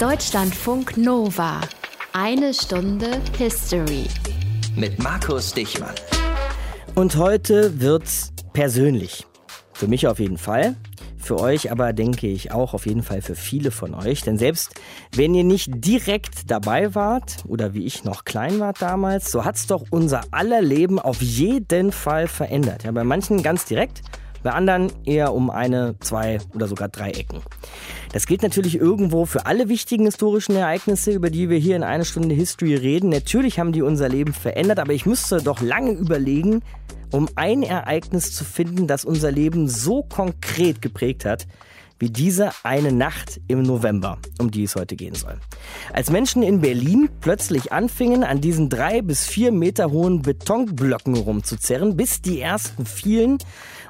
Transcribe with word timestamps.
Deutschlandfunk 0.00 0.98
Nova. 0.98 1.62
Eine 2.12 2.52
Stunde 2.52 3.18
History. 3.38 4.04
Mit 4.76 5.02
Markus 5.02 5.54
Dichmann. 5.54 5.94
Und 6.94 7.16
heute 7.16 7.80
wird's 7.80 8.30
persönlich. 8.52 9.24
Für 9.72 9.88
mich 9.88 10.06
auf 10.06 10.18
jeden 10.18 10.36
Fall. 10.36 10.76
Für 11.16 11.40
euch 11.40 11.72
aber 11.72 11.94
denke 11.94 12.26
ich 12.26 12.52
auch 12.52 12.74
auf 12.74 12.84
jeden 12.84 13.02
Fall 13.02 13.22
für 13.22 13.34
viele 13.34 13.70
von 13.70 13.94
euch. 13.94 14.20
Denn 14.20 14.36
selbst 14.36 14.74
wenn 15.14 15.34
ihr 15.34 15.44
nicht 15.44 15.70
direkt 15.74 16.50
dabei 16.50 16.94
wart 16.94 17.44
oder 17.48 17.72
wie 17.72 17.86
ich 17.86 18.04
noch 18.04 18.26
klein 18.26 18.60
war 18.60 18.74
damals, 18.74 19.30
so 19.30 19.46
hat's 19.46 19.66
doch 19.66 19.82
unser 19.88 20.24
aller 20.30 20.60
Leben 20.60 20.98
auf 20.98 21.22
jeden 21.22 21.90
Fall 21.90 22.28
verändert. 22.28 22.84
Ja, 22.84 22.92
bei 22.92 23.02
manchen 23.02 23.42
ganz 23.42 23.64
direkt, 23.64 24.02
bei 24.46 24.52
anderen 24.52 24.92
eher 25.04 25.34
um 25.34 25.50
eine, 25.50 25.96
zwei 25.98 26.38
oder 26.54 26.68
sogar 26.68 26.88
drei 26.88 27.10
Ecken. 27.10 27.42
Das 28.12 28.26
gilt 28.26 28.44
natürlich 28.44 28.76
irgendwo 28.76 29.26
für 29.26 29.44
alle 29.44 29.68
wichtigen 29.68 30.04
historischen 30.04 30.54
Ereignisse, 30.54 31.10
über 31.10 31.30
die 31.30 31.50
wir 31.50 31.58
hier 31.58 31.74
in 31.74 31.82
einer 31.82 32.04
Stunde 32.04 32.32
History 32.32 32.76
reden. 32.76 33.10
Natürlich 33.10 33.58
haben 33.58 33.72
die 33.72 33.82
unser 33.82 34.08
Leben 34.08 34.32
verändert, 34.32 34.78
aber 34.78 34.92
ich 34.92 35.04
müsste 35.04 35.42
doch 35.42 35.60
lange 35.60 35.90
überlegen, 35.90 36.62
um 37.10 37.28
ein 37.34 37.64
Ereignis 37.64 38.36
zu 38.36 38.44
finden, 38.44 38.86
das 38.86 39.04
unser 39.04 39.32
Leben 39.32 39.68
so 39.68 40.04
konkret 40.04 40.80
geprägt 40.80 41.24
hat, 41.24 41.48
wie 41.98 42.10
diese 42.10 42.50
eine 42.62 42.92
Nacht 42.92 43.40
im 43.48 43.62
November, 43.62 44.18
um 44.38 44.52
die 44.52 44.62
es 44.62 44.76
heute 44.76 44.94
gehen 44.94 45.16
soll. 45.16 45.40
Als 45.92 46.10
Menschen 46.10 46.44
in 46.44 46.60
Berlin 46.60 47.08
plötzlich 47.20 47.72
anfingen, 47.72 48.22
an 48.22 48.40
diesen 48.40 48.68
drei 48.68 49.02
bis 49.02 49.26
vier 49.26 49.50
Meter 49.50 49.90
hohen 49.90 50.22
Betonblöcken 50.22 51.16
rumzuzerren, 51.16 51.96
bis 51.96 52.22
die 52.22 52.40
ersten 52.40 52.86
fielen 52.86 53.38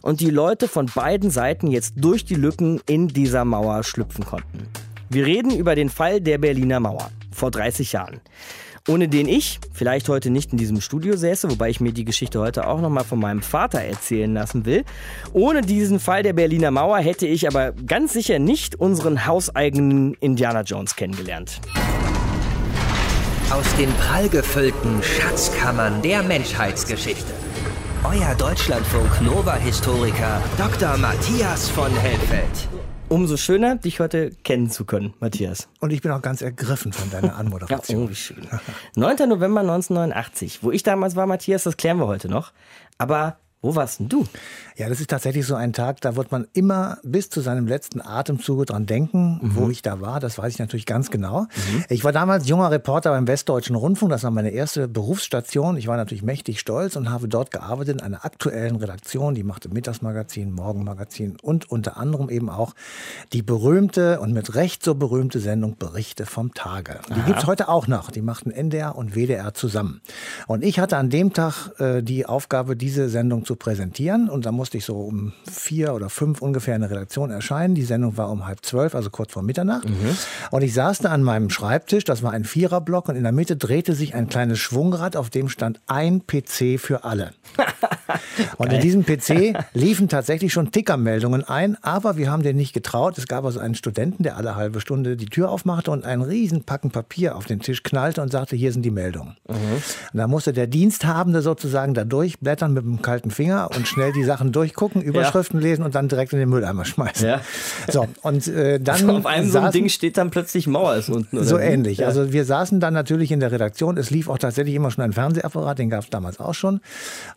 und 0.07 0.21
die 0.21 0.31
Leute 0.31 0.69
von 0.69 0.87
beiden 0.87 1.31
Seiten 1.31 1.67
jetzt 1.67 1.95
durch 1.97 2.25
die 2.25 2.37
Lücken 2.37 2.81
in 2.87 3.09
dieser 3.09 3.45
Mauer 3.45 3.83
schlüpfen 3.83 4.25
konnten. 4.25 4.69
Wir 5.11 5.27
reden 5.27 5.51
über 5.51 5.75
den 5.75 5.91
Fall 5.91 6.21
der 6.21 6.39
Berliner 6.39 6.79
Mauer 6.79 7.11
vor 7.33 7.51
30 7.51 7.93
Jahren 7.93 8.21
ohne 8.89 9.09
den 9.09 9.27
ich 9.27 9.59
vielleicht 9.73 10.09
heute 10.09 10.31
nicht 10.31 10.53
in 10.53 10.59
diesem 10.59 10.81
Studio 10.81 11.17
säße, 11.17 11.51
wobei 11.51 11.71
ich 11.71 11.81
mir 11.81 11.93
die 11.93 12.05
Geschichte 12.05 12.39
heute 12.39 12.69
auch 12.69 12.81
nochmal 12.81 13.03
von 13.03 13.19
meinem 13.19 13.43
Vater 13.43 13.81
erzählen 13.81 14.33
lassen 14.33 14.65
will. 14.65 14.85
Ohne 15.33 15.63
diesen 15.63 15.99
Fall 15.99 16.23
der 16.23 16.35
Berliner 16.35 16.71
Mauer 16.71 16.99
hätte 16.99 17.27
ich 17.27 17.49
aber 17.49 17.73
ganz 17.73 18.13
sicher 18.13 18.39
nicht 18.39 18.77
unseren 18.77 19.27
hauseigenen 19.27 20.15
Indiana 20.21 20.61
Jones 20.61 20.95
kennengelernt. 20.95 21.61
Aus 23.51 23.67
den 23.77 23.93
prallgefüllten 23.95 25.03
Schatzkammern 25.03 26.01
der 26.03 26.23
Menschheitsgeschichte. 26.23 27.46
Euer 28.09 28.37
Deutschlandfunk 28.37 29.21
Nova-Historiker 29.21 30.41
Dr. 30.57 30.97
Matthias 30.97 31.69
von 31.69 31.91
Helfeld. 31.91 32.69
Umso 33.09 33.37
schöner, 33.37 33.75
dich 33.75 33.99
heute 33.99 34.31
kennen 34.45 34.71
zu 34.71 34.85
können, 34.85 35.15
Matthias. 35.19 35.69
Und 35.81 35.93
ich 35.93 36.03
bin 36.03 36.13
auch 36.13 36.23
ganz 36.23 36.41
ergriffen 36.41 36.93
von 36.93 37.11
deiner 37.11 37.35
Anmoderation. 37.35 37.99
ja, 37.99 38.05
oh, 38.07 38.09
wie 38.09 38.15
schön. 38.15 38.47
9. 38.95 39.29
November 39.29 39.63
1989. 39.63 40.63
Wo 40.63 40.71
ich 40.71 40.85
damals 40.85 41.17
war, 41.17 41.27
Matthias, 41.27 41.65
das 41.65 41.77
klären 41.77 41.99
wir 41.99 42.07
heute 42.07 42.29
noch. 42.29 42.53
Aber 42.97 43.39
wo 43.61 43.75
warst 43.75 43.99
denn 43.99 44.09
du? 44.09 44.25
Ja, 44.77 44.91
das 44.91 45.01
ist 45.01 45.09
tatsächlich 45.09 45.47
so 45.47 45.55
ein 45.55 45.73
Tag, 45.73 46.03
da 46.03 46.17
wird 46.17 46.31
man 46.31 46.47
immer 46.53 46.99
bis 47.03 47.31
zu 47.31 47.41
seinem 47.41 47.67
letzten 47.67 48.03
Atemzuge 48.03 48.67
dran 48.67 48.85
denken, 48.85 49.41
mhm. 49.41 49.57
wo 49.57 49.71
ich 49.71 49.81
da 49.81 50.03
war. 50.03 50.21
Das 50.21 50.37
weiß 50.37 50.53
ich 50.53 50.59
natürlich 50.59 50.85
ganz 50.85 51.11
genau. 51.11 51.43
Mhm. 51.43 51.85
Ich 51.89 52.05
war 52.05 52.13
damals 52.13 52.47
junger 52.47 52.71
Reporter 52.71 53.11
beim 53.11 53.27
Westdeutschen 53.27 53.75
Rundfunk. 53.75 54.11
Das 54.11 54.23
war 54.23 54.31
meine 54.31 54.51
erste 54.51 54.87
Berufsstation. 54.87 55.79
Ich 55.79 55.87
war 55.87 55.97
natürlich 55.97 56.23
mächtig 56.23 56.61
stolz 56.61 56.95
und 56.97 57.11
habe 57.11 57.27
dort 57.27 57.53
gearbeitet 57.53 58.01
in 58.01 58.03
einer 58.03 58.27
aktuellen 58.27 58.77
Redaktion. 58.77 59.35
Die 59.35 59.45
machte 59.45 59.71
Mittagsmagazin, 59.71 60.53
Morgenmagazin 60.53 61.39
und 61.43 61.71
unter 61.71 61.97
anderem 61.97 62.29
eben 62.29 62.51
auch 62.51 62.75
die 63.33 63.43
berühmte 63.43 64.21
und 64.21 64.35
mit 64.35 64.55
Recht 64.57 64.85
so 64.85 64.95
berühmte 64.95 65.41
Sendung 65.41 65.79
Berichte 65.79 66.27
vom 66.27 66.53
Tage. 66.53 67.01
Die 67.17 67.23
gibt 67.23 67.39
es 67.39 67.47
heute 67.47 67.69
auch 67.69 67.87
noch. 67.87 68.11
Die 68.11 68.21
machten 68.21 68.51
NDR 68.51 68.95
und 68.97 69.15
WDR 69.15 69.55
zusammen. 69.55 70.03
Und 70.47 70.63
ich 70.63 70.79
hatte 70.79 70.99
an 70.99 71.09
dem 71.09 71.33
Tag 71.33 71.71
äh, 71.79 72.03
die 72.03 72.27
Aufgabe, 72.27 72.77
diese 72.77 73.09
Sendung 73.09 73.47
zu 73.47 73.57
präsentieren. 73.57 74.29
Und 74.29 74.45
da 74.45 74.53
muss 74.53 74.66
musste 74.67 74.79
ich 74.79 74.85
so 74.85 74.97
um 74.97 75.33
vier 75.49 75.95
oder 75.95 76.11
fünf 76.11 76.43
ungefähr 76.43 76.75
in 76.75 76.81
der 76.81 76.91
Redaktion 76.91 77.31
erscheinen. 77.31 77.77
Die 77.77 77.85
Sendung 77.85 78.17
war 78.17 78.33
um 78.33 78.47
halb 78.47 78.67
zwölf, 78.67 78.97
also 78.97 79.11
kurz 79.11 79.33
vor 79.33 79.45
Mitternacht. 79.45 79.89
Mhm. 79.89 80.17
Und 80.51 80.63
ich 80.63 80.75
saß 80.75 80.99
da 80.99 81.11
an 81.11 81.23
meinem 81.23 81.51
Schreibtisch, 81.51 82.03
das 82.03 82.25
war 82.25 82.33
ein 82.33 82.43
Viererblock 82.43 83.09
und 83.09 83.15
in 83.15 83.23
der 83.23 83.31
Mitte 83.31 83.57
drehte 83.57 83.93
sich 83.95 84.17
ein 84.17 84.29
kleines 84.29 84.59
Schwungrad, 84.59 85.15
auf 85.15 85.31
dem 85.31 85.49
stand 85.49 85.79
ein 85.87 86.27
PC 86.27 86.81
für 86.81 87.05
alle. 87.05 87.31
und 88.57 88.73
in 88.73 88.81
diesem 88.81 89.05
PC 89.05 89.57
liefen 89.73 90.09
tatsächlich 90.09 90.53
schon 90.53 90.73
Tickermeldungen 90.73 91.45
ein, 91.45 91.77
aber 91.83 92.17
wir 92.17 92.29
haben 92.29 92.43
den 92.43 92.57
nicht 92.57 92.73
getraut. 92.73 93.19
Es 93.19 93.29
gab 93.29 93.45
also 93.45 93.61
einen 93.61 93.77
Studenten, 93.77 94.25
der 94.25 94.37
alle 94.37 94.57
halbe 94.57 94.81
Stunde 94.81 95.17
die 95.17 95.27
Tür 95.27 95.51
aufmachte 95.51 95.93
und 95.93 96.05
einen 96.05 96.23
riesen 96.23 96.65
Packen 96.65 96.91
Papier 96.91 97.37
auf 97.37 97.45
den 97.45 97.61
Tisch 97.61 97.85
knallte 97.85 98.21
und 98.21 98.33
sagte, 98.33 98.57
hier 98.57 98.73
sind 98.73 98.83
die 98.83 98.91
Meldungen. 98.91 99.37
Mhm. 99.49 99.55
Und 100.13 100.19
da 100.19 100.27
musste 100.27 100.53
der 100.53 100.67
Diensthabende 100.67 101.41
sozusagen 101.41 101.95
da 101.95 102.05
durchblättern 102.05 102.73
mit 102.73 102.83
einem 102.83 103.01
kalten 103.01 103.31
Finger 103.31 103.71
und 103.77 103.87
schnell 103.87 104.13
die 104.13 104.25
Sachen 104.25 104.56
durchgucken, 104.57 105.03
Überschriften 105.03 105.61
ja. 105.61 105.69
lesen 105.69 105.85
und 105.85 105.95
dann 105.95 106.09
direkt 106.09 106.33
in 106.33 106.39
den 106.39 106.49
Mülleimer 106.49 106.85
schmeißen. 106.85 107.29
Ja. 107.29 107.41
So, 107.89 108.07
und 108.23 108.49
äh, 108.49 108.81
dann. 108.81 108.95
Also 108.95 109.13
auf 109.19 109.27
einem 109.27 109.47
saßen, 109.47 109.53
so 109.53 109.67
ein 109.67 109.73
Ding 109.73 109.89
steht 109.89 110.17
dann 110.17 110.31
plötzlich 110.31 110.67
Mauer 110.67 110.97
ist 110.97 111.09
unten. 111.09 111.37
Oder 111.37 111.47
so 111.47 111.59
ähnlich. 111.59 111.99
Ja. 111.99 112.07
Also 112.07 112.33
wir 112.33 112.45
saßen 112.45 112.81
dann 112.81 112.95
natürlich 112.95 113.31
in 113.31 113.41
der 113.41 113.53
Redaktion. 113.53 113.97
Es 113.97 114.11
lief 114.11 114.29
auch 114.29 114.39
tatsächlich 114.39 114.75
immer 114.75 114.91
schon 114.91 115.05
ein 115.05 115.13
Fernsehapparat, 115.13 115.79
den 115.79 115.91
gab 115.91 116.05
es 116.05 116.11
damals 116.11 116.41
auch 116.41 116.55
schon. 116.55 116.81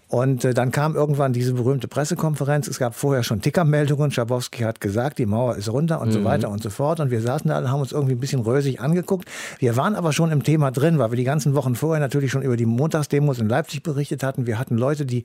Und 0.08 0.44
äh, 0.44 0.56
dann 0.56 0.72
kam 0.72 0.96
irgendwann 0.96 1.34
diese 1.34 1.54
berühmte 1.54 1.88
Pressekonferenz. 1.88 2.68
Es 2.68 2.80
gab 2.80 2.96
vorher 2.96 3.24
schon 3.24 3.42
Tickermeldungen. 3.42 4.10
Schabowski 4.10 4.64
hat 4.64 4.82
gesagt, 4.82 5.20
die 5.20 5.28
Mauer 5.28 5.56
ist 5.56 5.72
runter 5.72 6.02
und 6.02 6.10
mhm. 6.10 6.14
so 6.14 6.24
weiter 6.24 6.50
und 6.50 6.64
so 6.64 6.72
fort. 6.72 7.00
Und 7.00 7.12
wir 7.12 7.22
saßen 7.22 7.50
da 7.50 7.60
und 7.60 7.70
haben 7.70 7.82
uns 7.82 7.92
irgendwie 7.92 8.14
ein 8.14 8.20
bisschen 8.20 8.42
rösig 8.42 8.82
angeguckt. 8.82 9.30
Wir 9.60 9.78
waren 9.78 9.96
aber 9.96 10.12
schon 10.12 10.32
im 10.32 10.44
Thema 10.44 10.72
drin, 10.72 10.98
weil 10.98 11.12
wir 11.12 11.18
die 11.18 11.24
ganzen 11.24 11.54
Wochen 11.54 11.76
vorher 11.76 12.00
natürlich 12.00 12.32
schon 12.32 12.42
über 12.42 12.58
die 12.58 12.66
Montagsdemos 12.66 13.38
in 13.40 13.48
Leipzig 13.48 13.84
berichtet 13.84 14.24
hatten. 14.24 14.48
Wir 14.48 14.58
hatten 14.58 14.78
Leute, 14.78 15.06
die 15.06 15.24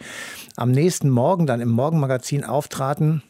am 0.56 0.70
nächsten 0.70 1.08
Morgen 1.08 1.46
dann 1.46 1.62
im 1.62 1.70
Morgenmagazin 1.84 2.44
auftraten 2.44 3.22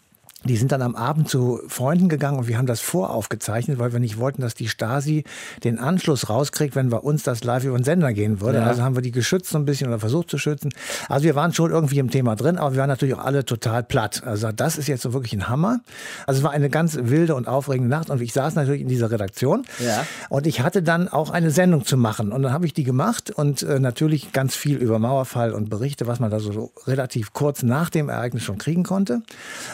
die 0.45 0.57
sind 0.57 0.73
dann 0.73 0.83
am 0.83 0.95
Abend 0.95 1.29
zu 1.29 1.61
Freunden 1.69 2.09
gegangen 2.09 2.39
und 2.39 2.49
wir 2.49 2.59
haben 2.59 2.67
das 2.67 2.81
voraufgezeichnet, 2.81 3.79
weil 3.79 3.93
wir 3.93 4.01
nicht 4.01 4.19
wollten, 4.19 4.43
dass 4.43 4.55
die 4.55 4.69
Stasi 4.69 5.25
den 5.65 5.79
Anschluss 5.79 6.29
rauskriegt, 6.29 6.77
wenn 6.77 6.91
bei 6.91 6.99
uns 6.99 7.23
das 7.23 7.45
live 7.45 7.65
über 7.65 7.79
den 7.79 7.85
Sender 7.85 8.13
gehen 8.13 8.41
würde. 8.41 8.59
Ja. 8.59 8.65
Also 8.65 8.83
haben 8.83 8.95
wir 8.95 9.03
die 9.03 9.11
geschützt 9.11 9.51
so 9.51 9.59
ein 9.59 9.65
bisschen 9.65 9.89
oder 9.89 9.99
versucht 9.99 10.31
zu 10.31 10.39
schützen. 10.39 10.71
Also 11.09 11.25
wir 11.25 11.35
waren 11.35 11.53
schon 11.53 11.71
irgendwie 11.71 11.99
im 11.99 12.11
Thema 12.11 12.37
drin, 12.37 12.59
aber 12.59 12.73
wir 12.73 12.81
waren 12.81 12.89
natürlich 12.89 13.15
auch 13.15 13.25
alle 13.25 13.45
total 13.45 13.83
platt. 13.83 14.23
Also 14.25 14.53
das 14.53 14.77
ist 14.77 14.87
jetzt 14.87 15.03
so 15.03 15.13
wirklich 15.13 15.33
ein 15.33 15.49
Hammer. 15.49 15.81
Also 16.27 16.39
es 16.39 16.45
war 16.45 16.51
eine 16.51 16.69
ganz 16.69 16.99
wilde 17.01 17.35
und 17.35 17.49
aufregende 17.49 17.89
Nacht 17.89 18.11
und 18.11 18.21
ich 18.21 18.33
saß 18.33 18.55
natürlich 18.55 18.83
in 18.83 18.89
dieser 18.89 19.11
Redaktion 19.11 19.65
ja. 19.85 20.05
und 20.29 20.47
ich 20.47 20.61
hatte 20.61 20.83
dann 20.83 21.09
auch 21.09 21.31
eine 21.31 21.51
Sendung 21.51 21.85
zu 21.85 21.97
machen 21.97 22.33
und 22.33 22.43
dann 22.43 22.53
habe 22.53 22.67
ich 22.67 22.75
die 22.75 22.85
gemacht 22.85 23.31
und 23.31 23.63
äh, 23.63 23.79
natürlich 23.79 24.33
ganz 24.33 24.55
viel 24.55 24.77
über 24.77 24.99
Mauerfall 24.99 25.53
und 25.53 25.71
Berichte, 25.71 26.07
was 26.07 26.21
man 26.21 26.31
da 26.31 26.39
so 26.41 26.73
relativ 26.87 27.33
kurz 27.33 27.63
nach 27.63 27.89
dem 27.91 28.09
Ereignis 28.09 28.43
schon 28.43 28.59
kriegen 28.59 28.83
konnte. 28.83 29.23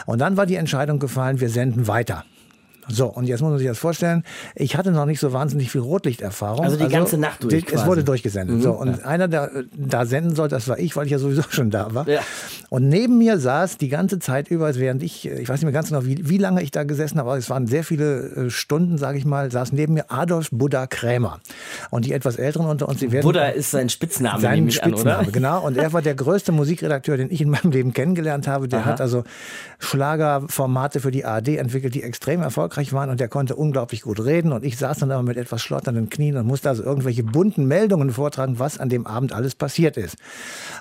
Und 0.05 0.19
dann 0.19 0.37
war 0.37 0.45
die 0.45 0.60
Entscheidung 0.61 0.99
gefallen, 0.99 1.41
wir 1.41 1.49
senden 1.49 1.87
weiter. 1.87 2.23
So, 2.87 3.07
und 3.07 3.25
jetzt 3.25 3.41
muss 3.41 3.51
man 3.51 3.59
sich 3.59 3.67
das 3.67 3.77
vorstellen, 3.77 4.23
ich 4.55 4.75
hatte 4.75 4.91
noch 4.91 5.05
nicht 5.05 5.19
so 5.19 5.33
wahnsinnig 5.33 5.71
viel 5.71 5.81
Rotlichterfahrung. 5.81 6.63
Also 6.63 6.77
die 6.77 6.83
also, 6.83 6.95
ganze 6.95 7.17
Nacht 7.17 7.43
durch. 7.43 7.65
Es 7.71 7.85
wurde 7.85 8.03
durchgesendet. 8.03 8.57
Mhm. 8.57 8.61
So, 8.61 8.71
und 8.71 8.97
ja. 8.97 9.05
einer, 9.05 9.27
der 9.27 9.51
da 9.75 10.05
senden 10.05 10.35
sollte, 10.35 10.55
das 10.55 10.67
war 10.67 10.79
ich, 10.79 10.95
weil 10.95 11.05
ich 11.05 11.11
ja 11.11 11.19
sowieso 11.19 11.43
schon 11.49 11.69
da 11.69 11.93
war. 11.93 12.07
Ja. 12.07 12.21
Und 12.69 12.89
neben 12.89 13.17
mir 13.17 13.37
saß 13.37 13.77
die 13.77 13.89
ganze 13.89 14.19
Zeit 14.19 14.49
über, 14.49 14.73
während 14.75 15.03
ich, 15.03 15.27
ich 15.27 15.47
weiß 15.47 15.59
nicht 15.59 15.63
mehr 15.63 15.73
ganz 15.73 15.89
genau, 15.89 16.05
wie, 16.05 16.27
wie 16.27 16.37
lange 16.37 16.61
ich 16.63 16.71
da 16.71 16.83
gesessen 16.83 17.19
habe, 17.19 17.29
aber 17.29 17.37
es 17.37 17.49
waren 17.49 17.67
sehr 17.67 17.83
viele 17.83 18.47
äh, 18.47 18.49
Stunden, 18.49 18.97
sage 18.97 19.17
ich 19.17 19.25
mal, 19.25 19.51
saß 19.51 19.73
neben 19.73 19.93
mir 19.93 20.09
Adolf 20.09 20.49
Buddha 20.51 20.87
Krämer. 20.87 21.39
Und 21.91 22.05
die 22.05 22.13
etwas 22.13 22.37
Älteren 22.37 22.65
unter 22.65 22.89
uns, 22.89 22.99
die 22.99 23.11
werden. 23.11 23.25
Buddha 23.25 23.47
ist 23.49 23.71
sein 23.71 23.89
Spitzname, 23.89 24.41
sein 24.41 24.71
Spitzname, 24.71 25.17
an, 25.17 25.25
oder? 25.25 25.31
genau. 25.31 25.65
Und 25.65 25.77
er 25.77 25.93
war 25.93 26.01
der 26.01 26.15
größte 26.15 26.51
Musikredakteur, 26.51 27.17
den 27.17 27.31
ich 27.31 27.41
in 27.41 27.49
meinem 27.49 27.71
Leben 27.71 27.93
kennengelernt 27.93 28.47
habe. 28.47 28.67
Der 28.67 28.79
Aha. 28.79 28.85
hat 28.85 29.01
also 29.01 29.23
Schlagerformate 29.79 30.99
für 30.99 31.11
die 31.11 31.25
ARD 31.25 31.49
entwickelt, 31.49 31.93
die 31.93 32.03
extrem 32.03 32.41
erfolgreich 32.41 32.70
waren 32.93 33.09
und 33.09 33.19
der 33.19 33.27
konnte 33.27 33.55
unglaublich 33.55 34.01
gut 34.01 34.23
reden 34.23 34.51
und 34.51 34.63
ich 34.63 34.77
saß 34.77 34.99
dann 34.99 35.11
aber 35.11 35.23
mit 35.23 35.37
etwas 35.37 35.61
schlotternden 35.61 36.09
Knien 36.09 36.37
und 36.37 36.47
musste 36.47 36.69
also 36.69 36.83
irgendwelche 36.83 37.23
bunten 37.23 37.65
Meldungen 37.65 38.11
vortragen, 38.11 38.59
was 38.59 38.79
an 38.79 38.89
dem 38.89 39.05
Abend 39.05 39.33
alles 39.33 39.55
passiert 39.55 39.97
ist. 39.97 40.15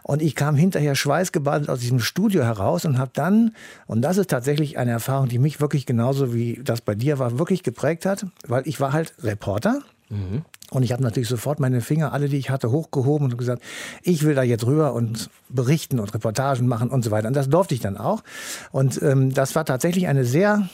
Und 0.03 0.23
ich 0.23 0.35
kam 0.35 0.57
hinterher 0.57 0.95
schweißgebadet 0.95 1.69
aus 1.69 1.81
diesem 1.81 2.01
Studio 2.01 2.43
heraus 2.43 2.85
und 2.85 2.99
habe 2.99 3.11
dann, 3.15 3.55
und 3.87 4.03
das 4.03 4.17
ist 4.17 4.31
tatsächlich 4.31 4.79
eine 4.79 4.93
Erfahrung, 4.93 5.29
die 5.29 5.39
mich 5.39 5.61
wirklich 5.61 5.87
genauso 5.87 6.33
wie 6.35 6.61
das 6.65 6.81
bei 6.81 6.95
dir 6.95 7.19
war, 7.19 7.39
wirklich 7.39 7.63
geprägt 7.63 8.07
hat, 8.07 8.27
weil 8.47 8.67
ich 8.67 8.81
war 8.81 8.93
halt 8.93 9.13
Reporter. 9.23 9.81
Mhm. 10.09 10.43
Und 10.71 10.85
ich 10.85 10.93
habe 10.93 11.03
natürlich 11.03 11.29
sofort 11.29 11.59
meine 11.59 11.81
Finger, 11.81 12.13
alle, 12.13 12.29
die 12.29 12.37
ich 12.37 12.51
hatte, 12.51 12.71
hochgehoben 12.71 13.31
und 13.31 13.37
gesagt, 13.37 13.63
ich 14.03 14.23
will 14.25 14.35
da 14.35 14.43
jetzt 14.43 14.67
rüber 14.67 14.93
und 14.93 15.31
berichten 15.49 15.99
und 15.99 16.15
Reportagen 16.15 16.67
machen 16.69 16.91
und 16.91 17.05
so 17.05 17.11
weiter. 17.11 17.29
Und 17.29 17.35
das 17.35 17.49
durfte 17.49 17.75
ich 17.75 17.81
dann 17.81 17.97
auch. 17.97 18.23
Und 18.71 19.03
ähm, 19.03 19.35
das 19.35 19.55
war 19.57 19.65
tatsächlich 19.65 20.07
eine 20.07 20.25
sehr 20.25 20.69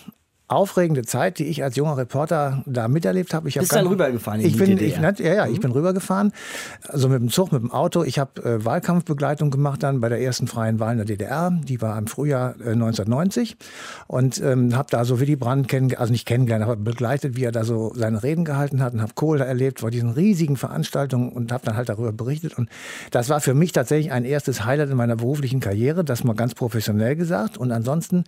aufregende 0.48 1.02
Zeit, 1.02 1.38
die 1.40 1.44
ich 1.46 1.64
als 1.64 1.74
junger 1.74 1.96
Reporter 1.96 2.62
da 2.66 2.86
miterlebt 2.86 3.34
habe. 3.34 3.48
Ich 3.48 3.56
Bist 3.56 3.72
hab 3.72 3.80
dann 3.80 3.88
rübergefahren 3.88 4.40
ich 4.40 4.56
bin? 4.56 4.78
Ich, 4.78 4.96
ja, 4.96 5.12
ja, 5.18 5.46
ich 5.48 5.60
bin 5.60 5.72
rübergefahren. 5.72 6.32
Also 6.86 7.08
mit 7.08 7.20
dem 7.20 7.30
Zug, 7.30 7.50
mit 7.50 7.62
dem 7.62 7.72
Auto. 7.72 8.04
Ich 8.04 8.20
habe 8.20 8.42
äh, 8.42 8.64
Wahlkampfbegleitung 8.64 9.50
gemacht 9.50 9.82
dann 9.82 10.00
bei 10.00 10.08
der 10.08 10.20
ersten 10.20 10.46
freien 10.46 10.78
Wahl 10.78 10.92
in 10.92 10.98
der 10.98 11.06
DDR. 11.06 11.50
Die 11.50 11.82
war 11.82 11.98
im 11.98 12.06
Frühjahr 12.06 12.54
äh, 12.60 12.70
1990 12.72 13.56
und 14.06 14.40
ähm, 14.40 14.76
habe 14.76 14.88
da 14.90 15.04
so 15.04 15.18
Willy 15.18 15.34
Brandt 15.34 15.66
kennengelernt, 15.66 16.00
also 16.00 16.12
nicht 16.12 16.26
kennengelernt, 16.26 16.64
aber 16.64 16.76
begleitet, 16.76 17.36
wie 17.36 17.42
er 17.42 17.52
da 17.52 17.64
so 17.64 17.92
seine 17.96 18.22
Reden 18.22 18.44
gehalten 18.44 18.80
hat 18.82 18.92
und 18.92 19.02
habe 19.02 19.12
Kohl 19.14 19.38
da 19.38 19.44
erlebt 19.44 19.80
vor 19.80 19.90
diesen 19.90 20.10
riesigen 20.10 20.56
Veranstaltungen 20.56 21.30
und 21.30 21.50
habe 21.50 21.64
dann 21.64 21.76
halt 21.76 21.88
darüber 21.88 22.12
berichtet. 22.12 22.56
Und 22.56 22.68
das 23.10 23.28
war 23.28 23.40
für 23.40 23.54
mich 23.54 23.72
tatsächlich 23.72 24.12
ein 24.12 24.24
erstes 24.24 24.64
Highlight 24.64 24.90
in 24.90 24.96
meiner 24.96 25.16
beruflichen 25.16 25.58
Karriere, 25.58 26.04
das 26.04 26.22
mal 26.22 26.34
ganz 26.34 26.54
professionell 26.54 27.16
gesagt. 27.16 27.58
Und 27.58 27.72
ansonsten 27.72 28.24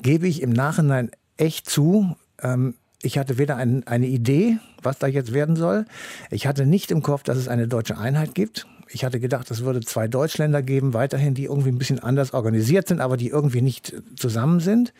gebe 0.00 0.26
ich 0.26 0.42
im 0.42 0.50
Nachhinein 0.50 1.10
echt 1.36 1.68
zu, 1.68 2.16
ähm, 2.42 2.74
ich 3.02 3.18
hatte 3.18 3.38
weder 3.38 3.56
ein, 3.56 3.86
eine 3.86 4.06
Idee, 4.06 4.58
was 4.82 4.98
da 4.98 5.06
jetzt 5.06 5.32
werden 5.32 5.56
soll. 5.56 5.86
Ich 6.30 6.46
hatte 6.46 6.66
nicht 6.66 6.90
im 6.90 7.02
Kopf, 7.02 7.22
dass 7.24 7.36
es 7.36 7.48
eine 7.48 7.68
deutsche 7.68 7.98
Einheit 7.98 8.34
gibt. 8.34 8.66
Ich 8.94 9.04
hatte 9.04 9.20
gedacht, 9.20 9.50
es 9.50 9.64
würde 9.64 9.80
zwei 9.80 10.06
Deutschländer 10.06 10.62
geben, 10.62 10.92
weiterhin, 10.92 11.34
die 11.34 11.44
irgendwie 11.44 11.70
ein 11.70 11.78
bisschen 11.78 11.98
anders 11.98 12.34
organisiert 12.34 12.88
sind, 12.88 13.00
aber 13.00 13.16
die 13.16 13.28
irgendwie 13.28 13.62
nicht 13.62 13.94
zusammen 14.16 14.60
sind. 14.60 14.92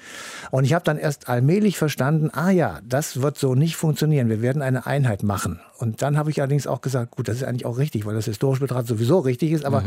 Und 0.50 0.64
ich 0.64 0.72
habe 0.72 0.84
dann 0.84 0.96
erst 0.96 1.28
allmählich 1.28 1.76
verstanden, 1.76 2.30
ah 2.32 2.50
ja, 2.50 2.80
das 2.88 3.20
wird 3.20 3.38
so 3.38 3.54
nicht 3.54 3.76
funktionieren. 3.76 4.30
Wir 4.30 4.40
werden 4.40 4.62
eine 4.62 4.86
Einheit 4.86 5.22
machen. 5.22 5.60
Und 5.78 6.00
dann 6.00 6.16
habe 6.16 6.30
ich 6.30 6.40
allerdings 6.40 6.66
auch 6.66 6.80
gesagt, 6.80 7.10
gut, 7.10 7.28
das 7.28 7.36
ist 7.36 7.44
eigentlich 7.44 7.66
auch 7.66 7.76
richtig, 7.76 8.06
weil 8.06 8.14
das 8.14 8.24
historisch 8.24 8.60
betrachtet 8.60 8.88
sowieso 8.88 9.18
richtig 9.18 9.52
ist. 9.52 9.66
Aber 9.66 9.84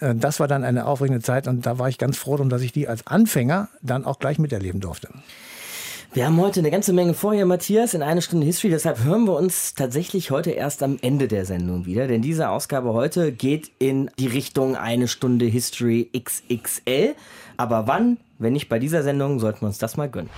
äh, 0.00 0.14
das 0.14 0.38
war 0.38 0.48
dann 0.48 0.62
eine 0.62 0.84
aufregende 0.84 1.22
Zeit 1.22 1.48
und 1.48 1.64
da 1.64 1.78
war 1.78 1.88
ich 1.88 1.96
ganz 1.96 2.18
froh 2.18 2.36
drum, 2.36 2.50
dass 2.50 2.60
ich 2.60 2.72
die 2.72 2.88
als 2.88 3.06
Anfänger 3.06 3.68
dann 3.80 4.04
auch 4.04 4.18
gleich 4.18 4.38
miterleben 4.38 4.80
durfte. 4.80 5.08
Wir 6.12 6.26
haben 6.26 6.40
heute 6.40 6.58
eine 6.58 6.72
ganze 6.72 6.92
Menge 6.92 7.14
vor 7.14 7.34
hier, 7.34 7.46
Matthias, 7.46 7.94
in 7.94 8.02
einer 8.02 8.20
Stunde 8.20 8.44
History. 8.44 8.68
Deshalb 8.68 9.04
hören 9.04 9.26
wir 9.26 9.36
uns 9.36 9.74
tatsächlich 9.74 10.32
heute 10.32 10.50
erst 10.50 10.82
am 10.82 10.98
Ende 11.00 11.28
der 11.28 11.44
Sendung 11.46 11.86
wieder. 11.86 12.08
Denn 12.08 12.20
diese 12.20 12.48
Ausgabe 12.48 12.94
heute 12.94 13.30
geht 13.30 13.70
in 13.78 14.10
die 14.18 14.26
Richtung 14.26 14.74
eine 14.74 15.06
Stunde 15.06 15.44
History 15.44 16.10
XXL. 16.12 17.14
Aber 17.56 17.86
wann, 17.86 18.18
wenn 18.40 18.54
nicht 18.54 18.68
bei 18.68 18.80
dieser 18.80 19.04
Sendung, 19.04 19.38
sollten 19.38 19.60
wir 19.60 19.68
uns 19.68 19.78
das 19.78 19.96
mal 19.96 20.10
gönnen. 20.10 20.30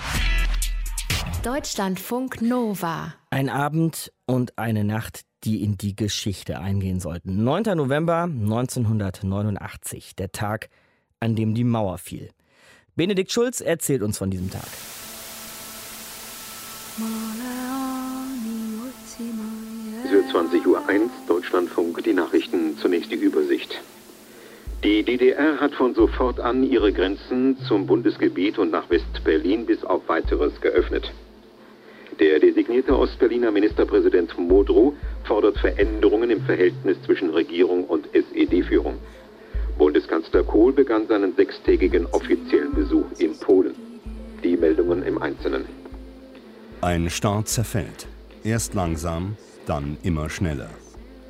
Deutschlandfunk 1.42 2.42
Nova. 2.42 3.14
Ein 3.30 3.48
Abend 3.48 4.12
und 4.26 4.58
eine 4.58 4.84
Nacht, 4.84 5.22
die 5.44 5.64
in 5.64 5.78
die 5.78 5.96
Geschichte 5.96 6.58
eingehen 6.58 7.00
sollten. 7.00 7.44
9. 7.44 7.78
November 7.78 8.24
1989, 8.24 10.16
der 10.16 10.32
Tag, 10.32 10.68
an 11.18 11.34
dem 11.34 11.54
die 11.54 11.64
Mauer 11.64 11.96
fiel. 11.96 12.28
Benedikt 12.94 13.32
Schulz 13.32 13.62
erzählt 13.62 14.02
uns 14.02 14.18
von 14.18 14.30
diesem 14.30 14.50
Tag. 14.50 14.68
20 20.32 20.66
Uhr 20.66 20.88
1, 20.88 21.10
Deutschlandfunk, 21.26 22.02
die 22.04 22.12
Nachrichten, 22.12 22.76
zunächst 22.78 23.10
die 23.10 23.16
Übersicht. 23.16 23.80
Die 24.84 25.02
DDR 25.02 25.60
hat 25.60 25.74
von 25.74 25.94
sofort 25.94 26.40
an 26.40 26.62
ihre 26.62 26.92
Grenzen 26.92 27.56
zum 27.68 27.86
Bundesgebiet 27.86 28.58
und 28.58 28.70
nach 28.70 28.90
West-Berlin 28.90 29.66
bis 29.66 29.84
auf 29.84 30.08
weiteres 30.08 30.60
geöffnet. 30.60 31.10
Der 32.18 32.38
designierte 32.40 32.98
Ostberliner 32.98 33.50
Ministerpräsident 33.50 34.38
Modrow 34.38 34.94
fordert 35.24 35.58
Veränderungen 35.58 36.30
im 36.30 36.42
Verhältnis 36.42 36.96
zwischen 37.04 37.30
Regierung 37.30 37.84
und 37.84 38.08
SED-Führung. 38.14 38.98
Bundeskanzler 39.78 40.42
Kohl 40.42 40.72
begann 40.72 41.06
seinen 41.06 41.34
sechstägigen 41.36 42.06
offiziellen 42.12 42.74
Besuch 42.74 43.06
in 43.18 43.38
Polen. 43.38 43.74
Die 44.44 44.56
Meldungen 44.56 45.02
im 45.04 45.20
Einzelnen. 45.20 45.81
Ein 46.82 47.10
Staat 47.10 47.46
zerfällt. 47.46 48.08
Erst 48.42 48.74
langsam, 48.74 49.36
dann 49.66 49.98
immer 50.02 50.28
schneller. 50.28 50.68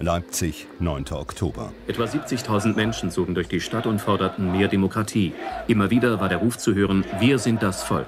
Leipzig, 0.00 0.66
9. 0.78 1.04
Oktober. 1.12 1.74
Etwa 1.86 2.04
70.000 2.04 2.74
Menschen 2.74 3.10
zogen 3.10 3.34
durch 3.34 3.48
die 3.48 3.60
Stadt 3.60 3.84
und 3.84 4.00
forderten 4.00 4.50
mehr 4.50 4.68
Demokratie. 4.68 5.34
Immer 5.68 5.90
wieder 5.90 6.20
war 6.20 6.30
der 6.30 6.38
Ruf 6.38 6.56
zu 6.56 6.74
hören, 6.74 7.04
wir 7.20 7.38
sind 7.38 7.62
das 7.62 7.82
Volk. 7.82 8.06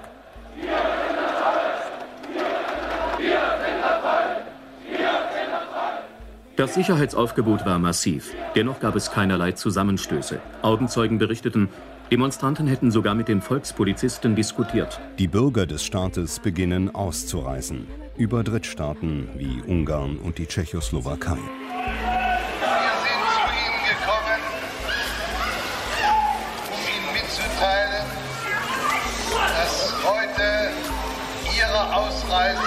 Das 6.57 6.73
Sicherheitsaufgebot 6.73 7.67
war 7.67 7.79
massiv. 7.79 8.33
Dennoch 8.55 8.81
gab 8.81 8.97
es 8.97 9.11
keinerlei 9.11 9.53
Zusammenstöße. 9.53 10.41
Augenzeugen 10.63 11.19
berichteten, 11.19 11.69
Demonstranten 12.11 12.67
hätten 12.67 12.91
sogar 12.91 13.15
mit 13.15 13.29
den 13.29 13.41
Volkspolizisten 13.41 14.37
diskutiert. 14.37 15.01
Die 15.19 15.27
Bürger 15.27 15.67
des 15.67 15.85
Staates 15.85 16.39
beginnen 16.39 16.95
auszureisen. 16.95 17.87
Über 18.17 18.45
Drittstaaten 18.45 19.29
wie 19.37 19.63
Ungarn 19.67 20.19
und 20.19 20.39
die 20.39 20.47
Tschechoslowakei. 20.47 21.37
Wir 21.37 21.41
sind 23.01 23.23
zu 23.33 23.41
Ihnen 23.51 23.83
gekommen, 23.89 24.41
um 26.71 26.79
Ihnen 26.95 27.13
mitzuteilen, 27.15 28.07
dass 29.59 29.95
heute 30.05 30.71
Ihre 31.57 31.97
Ausreise 31.97 32.61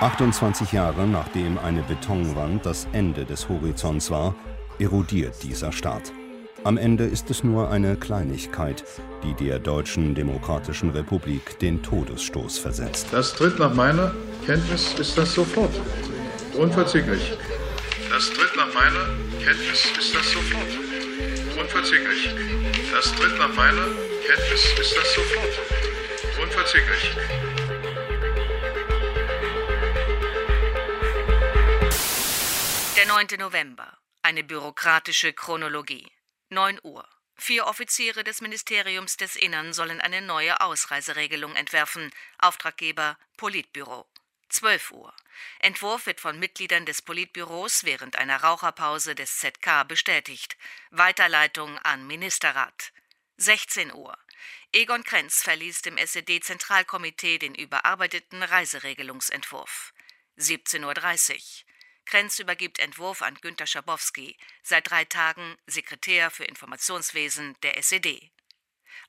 28 0.00 0.72
Jahre 0.72 1.06
nachdem 1.06 1.58
eine 1.58 1.82
Betonwand 1.82 2.66
das 2.66 2.86
Ende 2.92 3.24
des 3.24 3.48
Horizonts 3.48 4.10
war, 4.10 4.34
erodiert 4.78 5.42
dieser 5.42 5.72
Staat. 5.72 6.12
Am 6.66 6.78
Ende 6.78 7.04
ist 7.04 7.30
es 7.30 7.44
nur 7.44 7.70
eine 7.70 7.94
Kleinigkeit, 7.94 8.82
die 9.22 9.34
der 9.34 9.60
Deutschen 9.60 10.16
Demokratischen 10.16 10.90
Republik 10.90 11.60
den 11.60 11.80
Todesstoß 11.80 12.58
versetzt. 12.58 13.06
Das 13.12 13.34
tritt 13.34 13.60
nach 13.60 13.72
meiner 13.72 14.12
Kenntnis 14.44 14.92
ist 14.98 15.16
das 15.16 15.32
sofort. 15.32 15.70
Unverzüglich. 16.58 17.34
Das 18.10 18.30
tritt 18.30 18.56
nach 18.56 18.74
meiner 18.74 19.06
Kenntnis 19.44 19.92
ist 19.96 20.12
das 20.12 20.32
sofort. 20.32 20.66
Unverzüglich. 21.56 22.34
Das 22.92 23.12
tritt 23.12 23.38
nach 23.38 23.54
meiner 23.54 23.86
Kenntnis 24.26 24.64
ist 24.80 24.96
das 24.96 25.14
sofort. 25.14 25.60
Unverzüglich. 26.42 27.16
Der 32.96 33.06
9. 33.06 33.38
November. 33.38 33.86
Eine 34.22 34.42
bürokratische 34.42 35.32
Chronologie. 35.32 36.08
9 36.48 36.78
Uhr. 36.84 37.08
Vier 37.34 37.66
Offiziere 37.66 38.22
des 38.22 38.40
Ministeriums 38.40 39.16
des 39.16 39.34
Innern 39.34 39.72
sollen 39.72 40.00
eine 40.00 40.22
neue 40.22 40.60
Ausreiseregelung 40.60 41.56
entwerfen. 41.56 42.12
Auftraggeber 42.38 43.18
Politbüro. 43.36 44.06
12 44.48 44.92
Uhr. 44.92 45.12
Entwurf 45.58 46.06
wird 46.06 46.20
von 46.20 46.38
Mitgliedern 46.38 46.86
des 46.86 47.02
Politbüros 47.02 47.82
während 47.82 48.14
einer 48.14 48.42
Raucherpause 48.42 49.16
des 49.16 49.38
ZK 49.38 49.84
bestätigt. 49.88 50.56
Weiterleitung 50.90 51.78
an 51.78 52.06
Ministerrat. 52.06 52.92
16 53.38 53.92
Uhr. 53.92 54.16
Egon 54.72 55.02
Krenz 55.02 55.42
verließ 55.42 55.82
dem 55.82 55.98
SED-Zentralkomitee 55.98 57.38
den 57.38 57.56
überarbeiteten 57.56 58.42
Reiseregelungsentwurf. 58.42 59.92
17.30 60.38 61.34
Uhr. 61.34 61.65
Krenz 62.06 62.38
übergibt 62.38 62.78
Entwurf 62.78 63.20
an 63.20 63.34
Günter 63.34 63.66
Schabowski, 63.66 64.38
seit 64.62 64.90
drei 64.90 65.04
Tagen 65.04 65.58
Sekretär 65.66 66.30
für 66.30 66.44
Informationswesen 66.44 67.56
der 67.62 67.76
SED. 67.82 68.30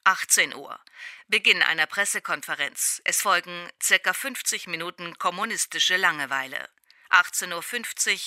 18 0.04 0.56
Uhr. 0.56 0.80
Beginn 1.28 1.62
einer 1.62 1.86
Pressekonferenz. 1.86 3.02
Es 3.06 3.22
folgen 3.22 3.70
circa 3.82 4.14
50 4.14 4.68
Minuten 4.68 5.18
kommunistische 5.20 5.96
Langeweile. 5.96 6.70
18.50 7.10 8.14
Uhr. 8.14 8.20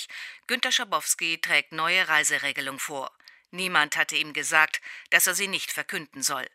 Günter 0.47 0.73
Schabowski 0.73 1.41
trägt 1.41 1.73
neue 1.73 2.09
Reiseregelung 2.09 2.79
vor. 2.79 3.11
Niemand 3.51 3.97
hatte 3.97 4.17
ihm 4.17 4.33
gesagt, 4.33 4.81
dass 5.11 5.27
er 5.27 5.35
sie 5.35 5.49
nicht 5.49 5.73
verkünden 5.73 6.23
soll. 6.23 6.49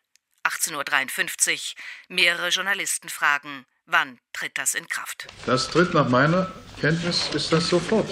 18.53 0.44 1.52
Uhr. 1.52 1.82
Mehrere 2.08 2.48
Journalisten 2.48 3.08
fragen, 3.08 3.66
wann 3.86 4.18
tritt 4.32 4.58
das 4.58 4.74
in 4.74 4.86
Kraft? 4.88 5.26
Das 5.46 5.68
tritt 5.68 5.94
nach 5.94 6.08
meiner 6.08 6.50
Kenntnis 6.80 7.28
ist 7.34 7.52
das 7.52 7.68
sofort. 7.68 8.08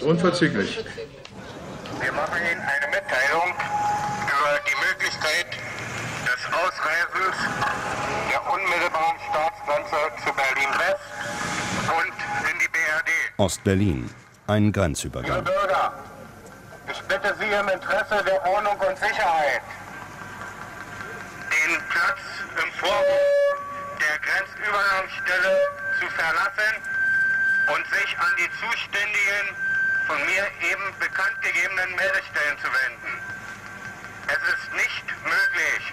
Unverzüglich. 0.00 0.84
Wir 2.00 2.12
machen 2.12 2.36
Ihnen 2.36 2.60
eine 2.60 2.86
Mitteilung 2.88 3.54
über 4.26 4.60
die 4.66 4.76
Möglichkeit 4.86 5.46
des 6.24 6.46
Ausreisens 6.52 7.36
der 8.30 8.52
unmittelbaren 8.52 9.16
Staatsgrenze 9.30 9.96
zu 10.24 10.32
Berlin-West 10.32 11.00
und 11.88 12.50
in 12.50 12.58
die 12.58 12.68
BRD. 12.68 13.10
Ostberlin, 13.38 14.10
ein 14.46 14.64
Liebe 14.64 14.80
Grenzübergang. 14.80 15.44
Bürger, 15.44 15.92
ich 16.90 17.00
bitte 17.02 17.34
Sie 17.40 17.46
im 17.46 17.68
Interesse 17.68 18.24
der 18.24 18.44
Ordnung 18.46 18.78
und 18.78 18.98
Sicherheit, 18.98 19.62
den 21.50 21.82
Platz 21.88 22.20
im 22.62 22.72
Vorhof 22.72 23.27
Grenzübergangsstelle 25.28 25.60
zu 26.00 26.08
verlassen 26.10 26.74
und 27.74 27.86
sich 27.88 28.18
an 28.18 28.32
die 28.38 28.50
zuständigen, 28.60 29.56
von 30.06 30.16
mir 30.24 30.46
eben 30.70 30.98
bekannt 30.98 31.40
gegebenen 31.42 31.94
Meldestellen 31.96 32.58
zu 32.58 32.66
wenden. 32.66 33.20
Es 34.26 34.38
ist 34.54 34.72
nicht 34.72 35.04
möglich, 35.22 35.92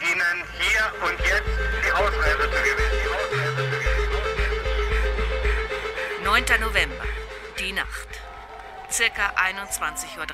Ihnen 0.00 0.44
hier 0.58 0.92
und 1.04 1.20
jetzt 1.20 1.48
die 1.86 1.92
Ausreise 1.92 2.50
zu 2.50 2.62
gewähren. 2.62 2.92
9. 6.24 6.44
November, 6.60 7.04
die 7.58 7.72
Nacht. 7.72 8.08
Circa 8.90 9.30
21.30 9.36 10.18
Uhr. 10.18 10.26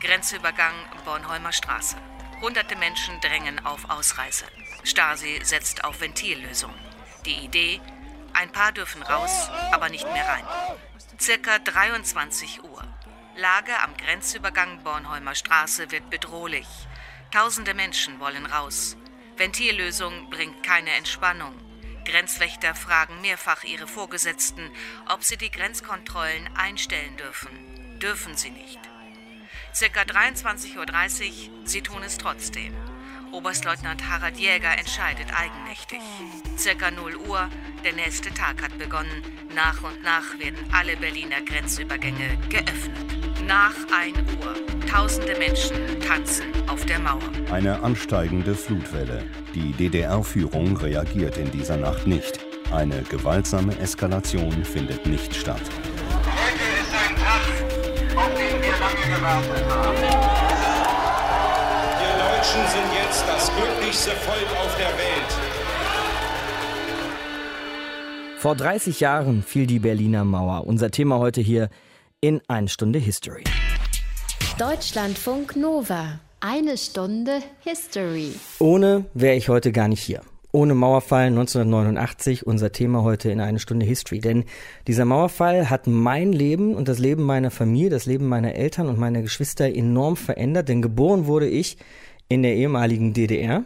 Grenzübergang 0.00 0.74
Bornholmer 1.04 1.52
Straße. 1.52 1.96
Hunderte 2.40 2.76
Menschen 2.76 3.20
drängen 3.20 3.66
auf 3.66 3.90
Ausreise. 3.90 4.44
Stasi 4.84 5.40
setzt 5.42 5.84
auf 5.84 6.00
Ventillösung. 6.00 6.72
Die 7.24 7.44
Idee, 7.44 7.80
ein 8.32 8.50
paar 8.52 8.72
dürfen 8.72 9.02
raus, 9.02 9.50
aber 9.72 9.88
nicht 9.88 10.10
mehr 10.12 10.26
rein. 10.26 10.44
Circa 11.20 11.58
23 11.58 12.62
Uhr. 12.62 12.82
Lage 13.36 13.78
am 13.82 13.96
Grenzübergang 13.96 14.82
Bornholmer 14.82 15.34
Straße 15.34 15.90
wird 15.90 16.10
bedrohlich. 16.10 16.66
Tausende 17.30 17.74
Menschen 17.74 18.20
wollen 18.20 18.46
raus. 18.46 18.96
Ventillösung 19.36 20.30
bringt 20.30 20.62
keine 20.62 20.90
Entspannung. 20.90 21.54
Grenzwächter 22.04 22.74
fragen 22.74 23.20
mehrfach 23.20 23.64
ihre 23.64 23.86
Vorgesetzten, 23.86 24.70
ob 25.08 25.22
sie 25.24 25.36
die 25.36 25.50
Grenzkontrollen 25.50 26.48
einstellen 26.56 27.16
dürfen. 27.16 27.98
Dürfen 27.98 28.36
sie 28.36 28.50
nicht. 28.50 28.80
Circa 29.74 30.02
23.30 30.02 30.76
Uhr, 30.78 31.66
sie 31.66 31.82
tun 31.82 32.02
es 32.02 32.16
trotzdem. 32.16 32.74
Oberstleutnant 33.32 34.08
Harald 34.08 34.38
Jäger 34.38 34.78
entscheidet 34.78 35.26
eigenmächtig. 35.34 36.00
Circa 36.56 36.90
0 36.90 37.16
Uhr, 37.16 37.48
der 37.84 37.92
nächste 37.92 38.32
Tag 38.32 38.62
hat 38.62 38.76
begonnen. 38.78 39.22
Nach 39.54 39.82
und 39.82 40.02
nach 40.02 40.38
werden 40.38 40.58
alle 40.72 40.96
Berliner 40.96 41.42
Grenzübergänge 41.42 42.38
geöffnet. 42.48 43.44
Nach 43.46 43.74
1 43.96 44.18
Uhr, 44.42 44.54
tausende 44.88 45.36
Menschen 45.38 46.00
tanzen 46.00 46.46
auf 46.68 46.84
der 46.86 46.98
Mauer. 46.98 47.20
Eine 47.50 47.82
ansteigende 47.82 48.54
Flutwelle. 48.54 49.24
Die 49.54 49.72
DDR-Führung 49.72 50.76
reagiert 50.76 51.36
in 51.36 51.50
dieser 51.50 51.76
Nacht 51.76 52.06
nicht. 52.06 52.40
Eine 52.70 53.02
gewaltsame 53.02 53.78
Eskalation 53.78 54.64
findet 54.64 55.06
nicht 55.06 55.34
statt. 55.34 55.62
Heute 56.24 56.64
ist 56.80 56.92
ein 56.92 57.16
Tag, 57.16 58.16
auf 58.16 58.30
den 58.34 58.62
wir 58.62 58.76
lange 58.78 59.16
gewartet 59.16 59.70
haben. 59.70 59.87
Deutschen 62.58 62.72
sind 62.72 62.90
jetzt 62.94 63.24
das 63.28 63.50
glücklichste 63.54 64.10
Volk 64.10 64.48
auf 64.60 64.76
der 64.76 64.88
Welt. 64.88 65.38
Vor 68.38 68.56
30 68.56 69.00
Jahren 69.00 69.42
fiel 69.42 69.66
die 69.66 69.78
Berliner 69.78 70.24
Mauer. 70.24 70.66
Unser 70.66 70.90
Thema 70.90 71.18
heute 71.18 71.40
hier 71.40 71.68
in 72.20 72.40
1 72.48 72.72
Stunde 72.72 72.98
History. 72.98 73.44
Deutschlandfunk 74.58 75.54
Nova. 75.56 76.18
Eine 76.40 76.76
Stunde 76.78 77.40
History. 77.60 78.32
Ohne 78.58 79.04
wäre 79.14 79.36
ich 79.36 79.48
heute 79.48 79.70
gar 79.70 79.86
nicht 79.86 80.02
hier. 80.02 80.22
Ohne 80.50 80.74
Mauerfall 80.74 81.26
1989, 81.26 82.46
unser 82.46 82.72
Thema 82.72 83.02
heute 83.02 83.30
in 83.30 83.40
eine 83.40 83.58
Stunde 83.60 83.86
History. 83.86 84.18
Denn 84.18 84.44
dieser 84.86 85.04
Mauerfall 85.04 85.70
hat 85.70 85.86
mein 85.86 86.32
Leben 86.32 86.74
und 86.74 86.88
das 86.88 86.98
Leben 86.98 87.22
meiner 87.22 87.50
Familie, 87.50 87.90
das 87.90 88.06
Leben 88.06 88.26
meiner 88.26 88.54
Eltern 88.54 88.88
und 88.88 88.98
meiner 88.98 89.22
Geschwister 89.22 89.72
enorm 89.72 90.16
verändert. 90.16 90.68
Denn 90.68 90.82
geboren 90.82 91.26
wurde 91.26 91.48
ich 91.48 91.76
in 92.28 92.42
der 92.42 92.54
ehemaligen 92.54 93.12
DDR 93.12 93.64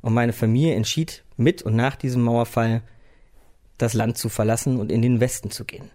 und 0.00 0.14
meine 0.14 0.32
Familie 0.32 0.74
entschied 0.74 1.24
mit 1.36 1.62
und 1.62 1.76
nach 1.76 1.96
diesem 1.96 2.22
Mauerfall 2.22 2.82
das 3.76 3.94
Land 3.94 4.18
zu 4.18 4.28
verlassen 4.28 4.78
und 4.78 4.90
in 4.90 5.02
den 5.02 5.20
Westen 5.20 5.50
zu 5.50 5.64
gehen. 5.64 5.90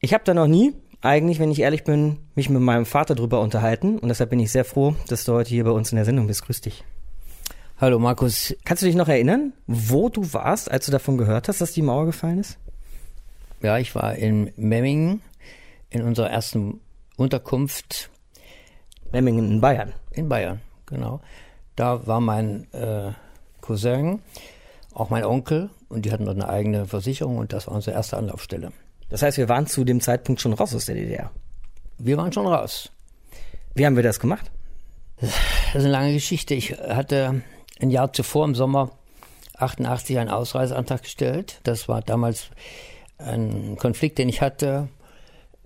Ich 0.00 0.14
habe 0.14 0.24
da 0.24 0.34
noch 0.34 0.46
nie, 0.46 0.74
eigentlich, 1.00 1.38
wenn 1.38 1.50
ich 1.50 1.60
ehrlich 1.60 1.84
bin, 1.84 2.18
mich 2.34 2.50
mit 2.50 2.60
meinem 2.60 2.86
Vater 2.86 3.14
drüber 3.14 3.40
unterhalten 3.40 3.98
und 3.98 4.08
deshalb 4.08 4.30
bin 4.30 4.40
ich 4.40 4.50
sehr 4.50 4.64
froh, 4.64 4.94
dass 5.08 5.24
du 5.24 5.32
heute 5.32 5.50
hier 5.50 5.64
bei 5.64 5.70
uns 5.70 5.92
in 5.92 5.96
der 5.96 6.04
Sendung 6.04 6.26
bist. 6.26 6.44
Grüß 6.44 6.60
dich. 6.60 6.84
Hallo 7.80 8.00
Markus. 8.00 8.56
Kannst 8.64 8.82
du 8.82 8.86
dich 8.86 8.96
noch 8.96 9.08
erinnern, 9.08 9.52
wo 9.68 10.08
du 10.08 10.32
warst, 10.32 10.68
als 10.70 10.86
du 10.86 10.92
davon 10.92 11.16
gehört 11.16 11.46
hast, 11.46 11.60
dass 11.60 11.72
die 11.72 11.82
Mauer 11.82 12.06
gefallen 12.06 12.40
ist? 12.40 12.58
Ja, 13.62 13.78
ich 13.78 13.94
war 13.94 14.16
in 14.16 14.50
Memmingen 14.56 15.22
in 15.90 16.02
unserer 16.02 16.30
ersten 16.30 16.80
Unterkunft. 17.16 18.10
Memmingen 19.12 19.50
in 19.50 19.60
Bayern. 19.60 19.94
In 20.10 20.28
Bayern, 20.28 20.60
genau. 20.88 21.20
Da 21.76 22.06
war 22.06 22.20
mein 22.20 22.72
äh, 22.72 23.12
Cousin, 23.60 24.20
auch 24.92 25.10
mein 25.10 25.24
Onkel, 25.24 25.70
und 25.88 26.04
die 26.04 26.12
hatten 26.12 26.24
dort 26.24 26.36
eine 26.36 26.48
eigene 26.48 26.86
Versicherung 26.86 27.38
und 27.38 27.52
das 27.52 27.66
war 27.66 27.74
unsere 27.74 27.96
erste 27.96 28.16
Anlaufstelle. 28.16 28.72
Das 29.08 29.22
heißt, 29.22 29.38
wir 29.38 29.48
waren 29.48 29.66
zu 29.66 29.84
dem 29.84 30.00
Zeitpunkt 30.00 30.40
schon 30.40 30.52
raus 30.52 30.74
aus 30.74 30.86
der 30.86 30.96
DDR. 30.96 31.30
Wir 31.98 32.16
waren 32.16 32.32
schon 32.32 32.46
raus. 32.46 32.90
Wie 33.74 33.86
haben 33.86 33.96
wir 33.96 34.02
das 34.02 34.20
gemacht? 34.20 34.50
Das 35.20 35.30
ist 35.74 35.84
eine 35.84 35.88
lange 35.88 36.12
Geschichte. 36.12 36.54
Ich 36.54 36.72
hatte 36.72 37.42
ein 37.80 37.90
Jahr 37.90 38.12
zuvor 38.12 38.44
im 38.44 38.54
Sommer 38.54 38.90
88 39.56 40.18
einen 40.18 40.30
Ausreiseantrag 40.30 41.02
gestellt. 41.02 41.60
Das 41.64 41.88
war 41.88 42.02
damals 42.02 42.50
ein 43.18 43.76
Konflikt, 43.76 44.18
den 44.18 44.28
ich 44.28 44.40
hatte 44.42 44.88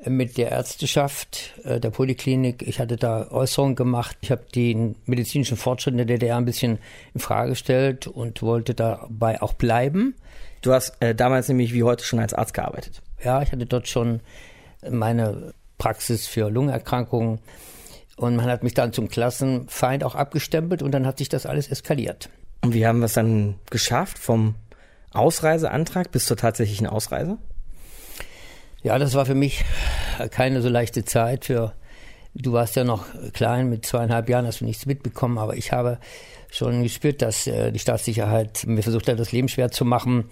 mit 0.06 0.37
der 0.37 0.50
Ärzteschaft 0.50 1.52
äh, 1.64 1.80
der 1.80 1.90
Poliklinik. 1.90 2.62
Ich 2.66 2.80
hatte 2.80 2.97
da 2.97 3.30
Äußerungen 3.30 3.76
gemacht. 3.76 4.16
Ich 4.21 4.30
habe 4.30 4.44
den 4.54 4.97
medizinischen 5.06 5.56
Fortschritt 5.56 5.92
in 5.92 5.99
der 5.99 6.06
DDR 6.06 6.37
ein 6.37 6.44
bisschen 6.44 6.78
in 7.14 7.21
Frage 7.21 7.50
gestellt 7.50 8.06
und 8.06 8.42
wollte 8.42 8.75
dabei 8.75 9.40
auch 9.42 9.52
bleiben. 9.52 10.14
Du 10.62 10.73
hast 10.73 11.00
äh, 11.00 11.14
damals 11.14 11.49
nämlich 11.49 11.73
wie 11.73 11.82
heute 11.82 12.04
schon 12.04 12.21
als 12.21 12.35
Arzt 12.35 12.54
gearbeitet. 12.54 13.02
Ja, 13.23 13.42
ich 13.42 13.52
hatte 13.52 13.66
dort 13.66 13.88
schon 13.88 14.21
meine 14.88 15.54
Praxis 15.78 16.26
für 16.26 16.49
Lungenerkrankungen 16.49 17.38
und 18.16 18.37
man 18.37 18.47
hat 18.47 18.62
mich 18.62 18.75
dann 18.75 18.92
zum 18.92 19.09
Klassenfeind 19.09 20.04
auch 20.04 20.14
abgestempelt 20.14 20.82
und 20.82 20.92
dann 20.92 21.06
hat 21.06 21.18
sich 21.18 21.28
das 21.28 21.47
alles 21.47 21.68
eskaliert. 21.68 22.28
Und 22.62 22.75
wie 22.75 22.87
haben 22.87 23.00
wir 23.00 23.06
es 23.06 23.14
dann 23.14 23.56
geschafft 23.71 24.18
vom 24.18 24.54
Ausreiseantrag 25.12 26.11
bis 26.12 26.26
zur 26.26 26.37
tatsächlichen 26.37 26.87
Ausreise? 26.87 27.38
Ja, 28.83 28.99
das 28.99 29.15
war 29.15 29.27
für 29.27 29.37
mich 29.37 29.65
keine 30.31 30.61
so 30.61 30.69
leichte 30.69 31.05
Zeit. 31.05 31.45
Für 31.45 31.73
du 32.35 32.53
warst 32.53 32.75
ja 32.75 32.83
noch 32.83 33.05
klein, 33.33 33.69
mit 33.69 33.87
zweieinhalb 33.87 34.29
Jahren 34.29 34.47
hast 34.47 34.61
du 34.61 34.65
nichts 34.65 34.87
mitbekommen, 34.87 35.39
aber 35.39 35.57
ich 35.57 35.73
habe 35.73 35.99
schon 36.51 36.83
gespürt, 36.83 37.23
dass 37.23 37.47
äh, 37.47 37.71
die 37.71 37.79
Staatssicherheit 37.79 38.65
mir 38.67 38.83
versucht 38.83 39.09
hat, 39.09 39.19
das 39.19 39.33
Leben 39.33 39.49
schwer 39.49 39.71
zu 39.71 39.85
machen. 39.85 40.25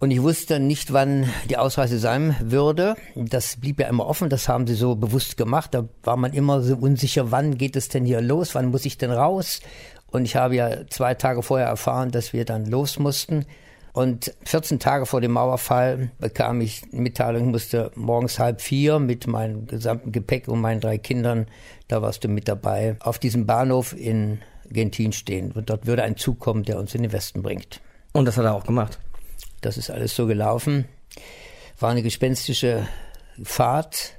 Und 0.00 0.10
ich 0.10 0.22
wusste 0.22 0.58
nicht, 0.58 0.92
wann 0.92 1.28
die 1.48 1.58
Ausreise 1.58 1.98
sein 1.98 2.34
würde. 2.40 2.96
Das 3.14 3.58
blieb 3.58 3.78
ja 3.78 3.88
immer 3.88 4.06
offen, 4.06 4.30
das 4.30 4.48
haben 4.48 4.66
sie 4.66 4.74
so 4.74 4.96
bewusst 4.96 5.36
gemacht. 5.36 5.74
Da 5.74 5.86
war 6.02 6.16
man 6.16 6.32
immer 6.32 6.60
so 6.62 6.74
unsicher, 6.76 7.30
wann 7.30 7.56
geht 7.56 7.76
es 7.76 7.88
denn 7.88 8.04
hier 8.04 8.20
los, 8.20 8.54
wann 8.54 8.70
muss 8.70 8.84
ich 8.84 8.98
denn 8.98 9.12
raus? 9.12 9.60
Und 10.10 10.24
ich 10.24 10.34
habe 10.34 10.56
ja 10.56 10.86
zwei 10.88 11.14
Tage 11.14 11.42
vorher 11.42 11.68
erfahren, 11.68 12.10
dass 12.10 12.32
wir 12.32 12.44
dann 12.44 12.66
los 12.66 12.98
mussten. 12.98 13.46
Und 13.92 14.34
14 14.44 14.78
Tage 14.78 15.04
vor 15.04 15.20
dem 15.20 15.32
Mauerfall 15.32 16.10
bekam 16.18 16.62
ich 16.62 16.82
Mitteilung, 16.92 17.42
ich 17.42 17.50
musste 17.50 17.90
morgens 17.94 18.38
halb 18.38 18.62
vier 18.62 18.98
mit 18.98 19.26
meinem 19.26 19.66
gesamten 19.66 20.12
Gepäck 20.12 20.48
und 20.48 20.60
meinen 20.60 20.80
drei 20.80 20.96
Kindern, 20.96 21.46
da 21.88 22.00
warst 22.00 22.24
du 22.24 22.28
mit 22.28 22.48
dabei, 22.48 22.96
auf 23.00 23.18
diesem 23.18 23.44
Bahnhof 23.44 23.94
in 23.94 24.40
Gentin 24.70 25.12
stehen. 25.12 25.52
Und 25.52 25.68
dort 25.68 25.86
würde 25.86 26.04
ein 26.04 26.16
Zug 26.16 26.38
kommen, 26.38 26.62
der 26.62 26.78
uns 26.78 26.94
in 26.94 27.02
den 27.02 27.12
Westen 27.12 27.42
bringt. 27.42 27.80
Und 28.12 28.24
das 28.24 28.38
hat 28.38 28.46
er 28.46 28.54
auch 28.54 28.64
gemacht. 28.64 28.98
Das 29.60 29.76
ist 29.76 29.90
alles 29.90 30.16
so 30.16 30.26
gelaufen. 30.26 30.86
War 31.78 31.90
eine 31.90 32.02
gespenstische 32.02 32.86
Fahrt, 33.42 34.14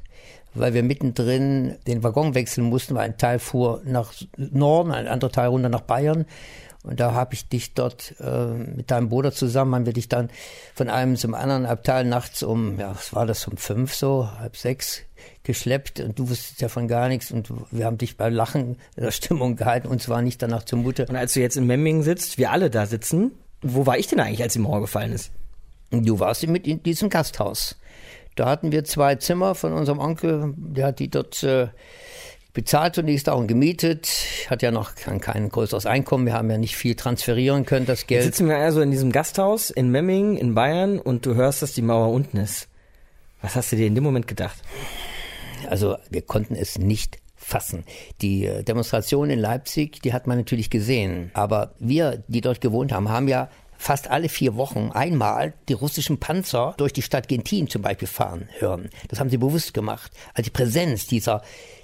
weil 0.53 0.75
wir 0.75 0.83
mittendrin 0.83 1.77
den 1.87 2.03
Waggon 2.03 2.35
wechseln 2.35 2.65
mussten, 2.65 2.93
weil 2.93 3.05
ein 3.05 3.17
Teil 3.17 3.39
fuhr 3.39 3.81
nach 3.85 4.13
Norden, 4.37 4.91
ein 4.91 5.07
anderer 5.07 5.31
Teil 5.31 5.47
runter 5.47 5.69
nach 5.69 5.81
Bayern. 5.81 6.25
Und 6.83 6.99
da 6.99 7.13
habe 7.13 7.33
ich 7.33 7.47
dich 7.47 7.73
dort 7.73 8.13
äh, 8.19 8.47
mit 8.47 8.91
deinem 8.91 9.07
Bruder 9.07 9.31
zusammen, 9.31 9.73
haben 9.73 9.85
wir 9.85 9.93
dich 9.93 10.09
dann 10.09 10.29
von 10.75 10.89
einem 10.89 11.15
zum 11.15 11.33
anderen 11.33 11.65
Abteil 11.65 12.03
nachts 12.03 12.43
um, 12.43 12.77
ja, 12.77 12.91
was 12.93 13.13
war 13.13 13.25
das, 13.25 13.47
um 13.47 13.55
fünf 13.55 13.95
so, 13.95 14.29
halb 14.37 14.57
sechs 14.57 15.01
geschleppt 15.43 16.01
und 16.01 16.19
du 16.19 16.29
wusstest 16.29 16.61
ja 16.61 16.67
von 16.67 16.89
gar 16.89 17.07
nichts 17.07 17.31
und 17.31 17.49
wir 17.71 17.85
haben 17.85 17.97
dich 17.97 18.17
bei 18.17 18.29
Lachen 18.29 18.77
in 18.97 19.03
der 19.03 19.11
Stimmung 19.11 19.55
gehalten 19.55 19.87
und 19.87 20.01
zwar 20.01 20.21
nicht 20.21 20.41
danach 20.41 20.63
zumute. 20.63 21.05
Und 21.05 21.15
als 21.15 21.33
du 21.33 21.39
jetzt 21.39 21.55
in 21.55 21.65
Memmingen 21.65 22.03
sitzt, 22.03 22.37
wir 22.37 22.51
alle 22.51 22.69
da 22.69 22.85
sitzen, 22.85 23.31
wo 23.61 23.85
war 23.85 23.97
ich 23.97 24.07
denn 24.07 24.19
eigentlich, 24.19 24.43
als 24.43 24.53
die 24.53 24.59
Mauer 24.59 24.81
gefallen 24.81 25.13
ist? 25.13 25.31
Du 25.91 26.19
warst 26.19 26.45
mit 26.47 26.67
in 26.67 26.83
diesem 26.83 27.09
Gasthaus. 27.09 27.77
Da 28.35 28.49
hatten 28.49 28.71
wir 28.71 28.83
zwei 28.83 29.15
Zimmer 29.15 29.55
von 29.55 29.73
unserem 29.73 29.99
Onkel, 29.99 30.53
der 30.57 30.87
hat 30.87 30.99
die 30.99 31.09
dort 31.09 31.43
äh, 31.43 31.67
bezahlt 32.53 32.95
zunächst 32.95 33.29
auch 33.29 33.39
und 33.39 33.47
gemietet. 33.47 34.09
Hatte 34.49 34.65
ja 34.65 34.71
noch 34.71 34.95
kein, 34.95 35.19
kein 35.19 35.49
größeres 35.49 35.85
Einkommen. 35.85 36.25
Wir 36.25 36.33
haben 36.33 36.49
ja 36.49 36.57
nicht 36.57 36.75
viel 36.75 36.95
transferieren 36.95 37.65
können, 37.65 37.85
das 37.85 38.07
Geld. 38.07 38.23
Jetzt 38.23 38.37
sitzen 38.37 38.49
wir 38.49 38.57
also 38.57 38.81
in 38.81 38.91
diesem 38.91 39.11
Gasthaus 39.11 39.69
in 39.69 39.89
Memmingen 39.89 40.37
in 40.37 40.53
Bayern 40.53 40.99
und 40.99 41.25
du 41.25 41.35
hörst, 41.35 41.61
dass 41.61 41.73
die 41.73 41.81
Mauer 41.81 42.09
unten 42.09 42.37
ist. 42.37 42.67
Was 43.41 43.55
hast 43.55 43.71
du 43.71 43.75
dir 43.75 43.87
in 43.87 43.95
dem 43.95 44.03
Moment 44.03 44.27
gedacht? 44.27 44.61
Also 45.69 45.97
wir 46.09 46.21
konnten 46.21 46.55
es 46.55 46.77
nicht 46.77 47.19
fassen. 47.35 47.83
Die 48.21 48.49
Demonstration 48.63 49.29
in 49.29 49.39
Leipzig, 49.39 50.01
die 50.01 50.13
hat 50.13 50.27
man 50.27 50.37
natürlich 50.37 50.69
gesehen. 50.69 51.31
Aber 51.33 51.73
wir, 51.79 52.23
die 52.27 52.41
dort 52.41 52.61
gewohnt 52.61 52.93
haben, 52.93 53.09
haben 53.09 53.27
ja 53.27 53.49
fast 53.77 54.09
alle 54.09 54.29
vier 54.29 54.55
Wochen 54.55 54.91
einmal 54.93 55.53
die 55.67 55.73
russischen 55.73 56.17
Panzer 56.17 56.73
durch 56.77 56.93
die 56.93 57.01
Stadt 57.01 57.27
Gentin 57.27 57.67
zum 57.67 57.81
Beispiel 57.81 58.07
fahren 58.07 58.47
hören. 58.59 58.89
Das 59.09 59.19
haben 59.19 59.29
sie 59.29 59.37
bewusst 59.37 59.73
gemacht. 59.73 60.11
Also 60.33 60.43
die 60.43 60.51
Präsenz 60.51 61.05
dieser 61.05 61.41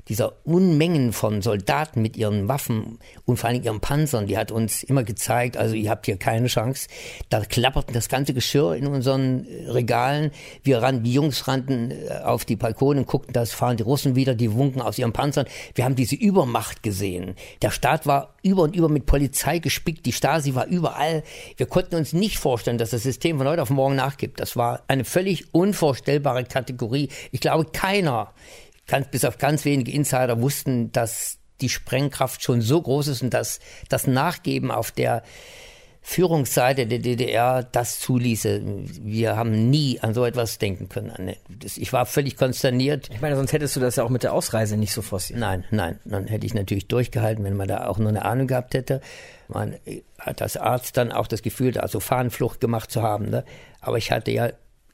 dieser 0.10 0.34
Unmengen 0.44 1.14
von 1.14 1.42
Soldaten 1.42 2.02
mit 2.02 2.18
ihren 2.18 2.48
Waffen 2.48 2.98
und 3.26 3.38
vor 3.38 3.50
allem 3.50 3.64
ihren 3.64 3.80
Panzern, 3.80 4.26
die 4.26 4.38
hat 4.38 4.52
uns 4.52 4.82
immer 4.84 5.04
gezeigt, 5.04 5.56
also 5.56 5.76
ihr 5.76 5.90
habt 5.90 6.08
hier 6.08 6.18
keine 6.18 6.48
Chance. 6.48 6.88
Da 7.30 7.42
klapperten 7.42 7.94
das 7.94 8.10
ganze 8.10 8.34
Geschirr 8.34 8.76
in 8.76 8.88
unseren 8.88 9.46
Regalen. 9.68 10.32
Wir 10.64 10.82
rannten, 10.82 11.04
die 11.04 11.14
Jungs 11.14 11.48
rannten 11.48 11.92
äh, 11.92 12.22
auf 12.24 12.44
die 12.44 12.56
Balkone 12.56 13.02
und 13.02 13.08
guckten, 13.08 13.34
das 13.34 13.52
fahren 13.52 13.78
die 13.78 13.84
Russen 13.84 14.16
wieder, 14.16 14.34
die 14.34 14.52
wunken 14.54 14.82
aus 14.82 14.98
ihren 14.98 15.14
Panzern. 15.14 15.46
Wir 15.76 15.86
haben 15.86 15.96
diese 15.96 16.16
Übermacht 16.16 16.82
gesehen. 16.82 17.36
Der 17.62 17.70
Staat 17.70 18.08
war 18.08 18.34
über 18.42 18.64
und 18.64 18.76
über 18.76 18.90
mit 18.90 19.06
Polizei 19.06 19.60
gespickt, 19.60 20.06
die 20.08 20.14
Stasi 20.14 20.56
war 20.56 20.66
überall. 20.66 21.24
Wir 21.58 21.68
konnten 21.68 21.96
uns 21.96 22.14
nicht 22.14 22.40
vorstellen, 22.40 22.80
dass 22.80 22.90
das 22.90 23.04
System 23.04 23.38
von 23.38 23.48
heute 23.48 23.62
auf 23.62 23.70
morgen 23.70 23.96
nachgibt. 23.96 24.40
Das 24.40 24.56
war 24.56 24.82
eine 24.88 25.06
völlig 25.06 25.54
unvorstellbare 25.54 26.46
Kategorie. 26.46 27.10
Ich 27.32 27.42
glaube, 27.42 27.66
keiner 27.66 28.34
ganz, 28.90 29.08
bis 29.08 29.24
auf 29.24 29.38
ganz 29.38 29.64
wenige 29.64 29.92
Insider 29.92 30.42
wussten, 30.42 30.92
dass 30.92 31.38
die 31.62 31.70
Sprengkraft 31.70 32.44
schon 32.44 32.62
so 32.62 32.82
groß 32.82 33.08
ist 33.08 33.22
und 33.22 33.34
dass 33.34 33.60
das 33.90 34.08
Nachgeben 34.08 34.72
auf 34.72 34.92
der 34.92 35.24
Führungsseite 36.02 36.88
der 36.88 37.00
DDR 37.00 37.62
das 37.62 38.00
zuließe. 38.00 38.62
Wir 39.04 39.36
haben 39.36 39.70
nie 39.70 40.00
an 40.00 40.14
so 40.14 40.26
etwas 40.26 40.58
denken 40.58 40.90
können. 40.90 41.36
Ich 41.62 41.94
war 41.94 42.06
völlig 42.06 42.38
konsterniert. 42.38 43.10
Ich 43.14 43.22
meine, 43.22 43.36
sonst 43.36 43.52
hättest 43.52 43.76
du 43.76 43.80
das 43.80 43.98
ja 43.98 44.04
auch 44.04 44.10
mit 44.10 44.24
der 44.24 44.34
Ausreise 44.34 44.78
nicht 44.78 44.94
so 44.94 45.02
forciert. 45.02 45.40
Nein, 45.40 45.66
nein, 45.72 46.00
dann 46.06 46.28
hätte 46.28 46.46
ich 46.46 46.54
natürlich 46.54 46.88
durchgehalten, 46.88 47.44
wenn 47.44 47.58
man 47.58 47.68
da 47.68 47.88
auch 47.88 48.00
nur 48.00 48.10
eine 48.10 48.26
Ahnung 48.26 48.48
gehabt 48.48 48.74
hätte. 48.74 49.02
Man 49.50 49.76
hat 50.18 50.42
als 50.42 50.58
Arzt 50.58 50.96
dann 50.98 51.12
auch 51.12 51.28
das 51.28 51.42
Gefühl, 51.42 51.78
also 51.78 52.00
Fahnenflucht 52.00 52.62
gemacht 52.62 52.92
zu 52.92 53.04
haben. 53.04 53.30
Ne? 53.30 53.44
Aber 53.82 53.98
ich 53.98 54.12
hatte 54.12 54.32
ja 54.32 54.50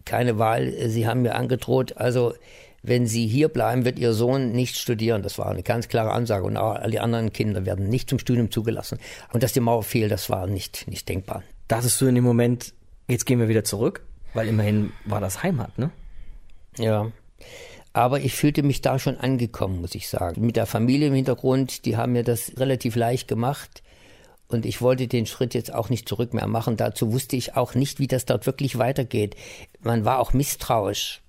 keine 0.06 0.38
Wahl. 0.38 0.74
Sie 0.90 1.08
haben 1.08 1.22
mir 1.22 1.36
angedroht, 1.36 1.98
also 1.98 2.34
wenn 2.88 3.08
Sie 3.08 3.28
hier 3.28 3.50
bleiben, 3.50 3.86
wird 3.86 4.00
Ihr 4.00 4.14
Sohn 4.14 4.52
nicht 4.52 4.78
studieren. 4.78 5.24
Das 5.24 5.38
war 5.38 5.48
eine 5.48 5.64
ganz 5.64 5.88
klare 5.88 6.12
Ansage. 6.12 6.46
Und 6.46 6.58
auch 6.58 6.76
alle 6.76 7.02
anderen 7.02 7.34
Kinder 7.34 7.66
werden 7.66 7.88
nicht 7.88 8.10
zum 8.10 8.20
Studium 8.20 8.52
zugelassen. 8.52 9.00
Und 9.34 9.44
dass 9.44 9.54
die 9.54 9.60
Mauer 9.60 9.84
fiel, 9.84 10.10
das 10.10 10.30
war 10.30 10.48
nicht, 10.48 10.88
nicht 10.88 11.10
denkbar. 11.10 11.44
Dachtest 11.68 12.00
du 12.00 12.06
in 12.06 12.16
dem 12.16 12.24
Moment, 12.24 12.74
jetzt 13.08 13.26
gehen 13.26 13.40
wir 13.40 13.48
wieder 13.48 13.64
zurück? 13.64 14.06
Weil 14.34 14.48
immerhin 14.48 14.92
war 15.06 15.20
das 15.20 15.44
Heimat, 15.44 15.78
ne? 15.78 15.90
Ja. 16.78 17.12
Aber 17.94 18.20
ich 18.20 18.36
fühlte 18.36 18.62
mich 18.62 18.82
da 18.82 19.00
schon 19.00 19.18
angekommen, 19.18 19.82
muss 19.82 19.96
ich 19.96 20.10
sagen. 20.10 20.46
Mit 20.46 20.58
der 20.58 20.66
Familie 20.66 21.08
im 21.08 21.14
Hintergrund, 21.14 21.86
die 21.86 21.96
haben 21.96 22.12
mir 22.12 22.24
das 22.24 22.52
relativ 22.58 22.96
leicht 22.96 23.28
gemacht. 23.28 23.82
Und 24.48 24.66
ich 24.66 24.82
wollte 24.82 25.08
den 25.08 25.26
Schritt 25.26 25.54
jetzt 25.54 25.74
auch 25.74 25.90
nicht 25.90 26.08
zurück 26.08 26.34
mehr 26.34 26.48
machen. 26.48 26.78
Dazu 26.78 27.14
wusste 27.14 27.36
ich 27.36 27.56
auch 27.56 27.74
nicht, 27.74 28.00
wie 28.00 28.08
das 28.08 28.26
dort 28.26 28.46
wirklich 28.46 28.78
weitergeht. 28.78 29.36
Man 29.80 30.06
war 30.06 30.20
auch 30.20 30.34
misstrauisch. 30.34 31.22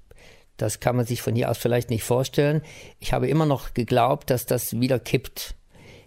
Das 0.57 0.81
kann 0.81 0.97
man 0.97 1.07
sich 1.07 1.23
von 1.23 1.35
hier 1.35 1.51
aus 1.51 1.59
vielleicht 1.59 1.91
nicht 1.91 2.03
vorstellen. 2.05 2.63
Ich 2.99 3.13
habe 3.13 3.29
immer 3.29 3.47
noch 3.47 3.75
geglaubt, 3.75 4.31
dass 4.31 4.47
das 4.47 4.81
wieder 4.81 4.99
kippt. 4.99 5.55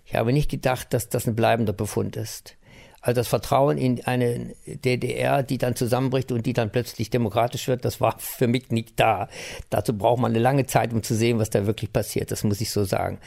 Ich 0.06 0.16
habe 0.16 0.34
nicht 0.34 0.50
gedacht, 0.50 0.94
dass 0.94 1.10
das 1.10 1.28
ein 1.28 1.36
bleibender 1.36 1.74
Befund 1.74 2.16
ist. 2.16 2.56
Also 3.02 3.22
das 3.22 3.28
Vertrauen 3.30 3.78
in 3.78 4.04
eine 4.06 4.54
DDR, 4.66 5.42
die 5.42 5.58
dann 5.58 5.76
zusammenbricht 5.76 6.32
und 6.32 6.46
die 6.46 6.54
dann 6.54 6.72
plötzlich 6.72 7.10
demokratisch 7.10 7.68
wird, 7.68 7.86
das 7.86 8.02
war 8.02 8.16
für 8.20 8.48
mich 8.48 8.72
nicht 8.72 9.00
da. 9.00 9.30
Dazu 9.70 9.98
braucht 9.98 10.20
man 10.20 10.32
eine 10.32 10.40
lange 10.40 10.66
Zeit, 10.66 10.92
um 10.94 11.04
zu 11.04 11.16
sehen, 11.16 11.40
was 11.40 11.50
da 11.50 11.66
wirklich 11.66 11.94
passiert. 11.94 12.32
Das 12.32 12.44
muss 12.44 12.60
ich 12.60 12.72
so 12.72 12.84
sagen. 12.84 13.20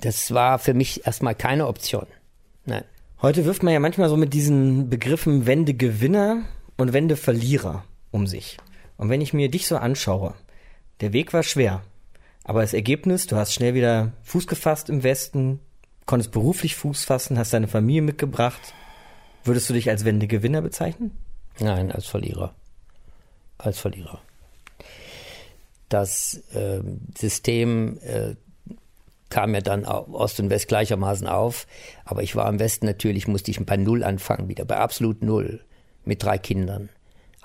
Das 0.00 0.34
war 0.34 0.58
für 0.58 0.74
mich 0.74 1.06
erstmal 1.06 1.34
keine 1.34 1.66
Option. 1.66 2.06
Nein. 2.66 2.84
Heute 3.22 3.46
wirft 3.46 3.62
man 3.62 3.72
ja 3.72 3.80
manchmal 3.80 4.10
so 4.10 4.16
mit 4.16 4.34
diesen 4.34 4.90
Begriffen 4.90 5.46
Wendegewinner 5.46 6.42
und 6.76 6.92
Wendeverlierer 6.92 7.84
um 8.10 8.26
sich. 8.26 8.58
Und 8.98 9.08
wenn 9.08 9.22
ich 9.22 9.32
mir 9.32 9.50
dich 9.50 9.66
so 9.66 9.76
anschaue, 9.76 10.34
der 11.00 11.12
Weg 11.12 11.32
war 11.32 11.42
schwer. 11.42 11.82
Aber 12.44 12.60
das 12.62 12.74
Ergebnis, 12.74 13.26
du 13.26 13.36
hast 13.36 13.52
schnell 13.52 13.74
wieder 13.74 14.12
Fuß 14.22 14.46
gefasst 14.46 14.88
im 14.88 15.02
Westen, 15.02 15.60
konntest 16.06 16.30
beruflich 16.30 16.76
Fuß 16.76 17.04
fassen, 17.04 17.38
hast 17.38 17.52
deine 17.52 17.68
Familie 17.68 18.02
mitgebracht. 18.02 18.74
Würdest 19.44 19.68
du 19.68 19.74
dich 19.74 19.90
als 19.90 20.04
Wendegewinner 20.04 20.62
bezeichnen? 20.62 21.16
Nein, 21.58 21.90
als 21.90 22.06
Verlierer. 22.06 22.54
Als 23.58 23.78
Verlierer. 23.78 24.20
Das 25.88 26.34
äh, 26.52 26.82
System 27.16 27.98
äh, 28.02 28.34
kam 29.28 29.54
ja 29.54 29.60
dann 29.60 29.84
Ost 29.84 30.38
und 30.40 30.50
West 30.50 30.68
gleichermaßen 30.68 31.26
auf. 31.26 31.66
Aber 32.04 32.22
ich 32.22 32.36
war 32.36 32.48
im 32.48 32.58
Westen 32.58 32.86
natürlich, 32.86 33.26
musste 33.26 33.50
ich 33.50 33.64
bei 33.64 33.76
Null 33.76 34.04
anfangen 34.04 34.48
wieder, 34.48 34.64
bei 34.64 34.76
absolut 34.76 35.22
Null, 35.22 35.64
mit 36.04 36.22
drei 36.22 36.38
Kindern 36.38 36.90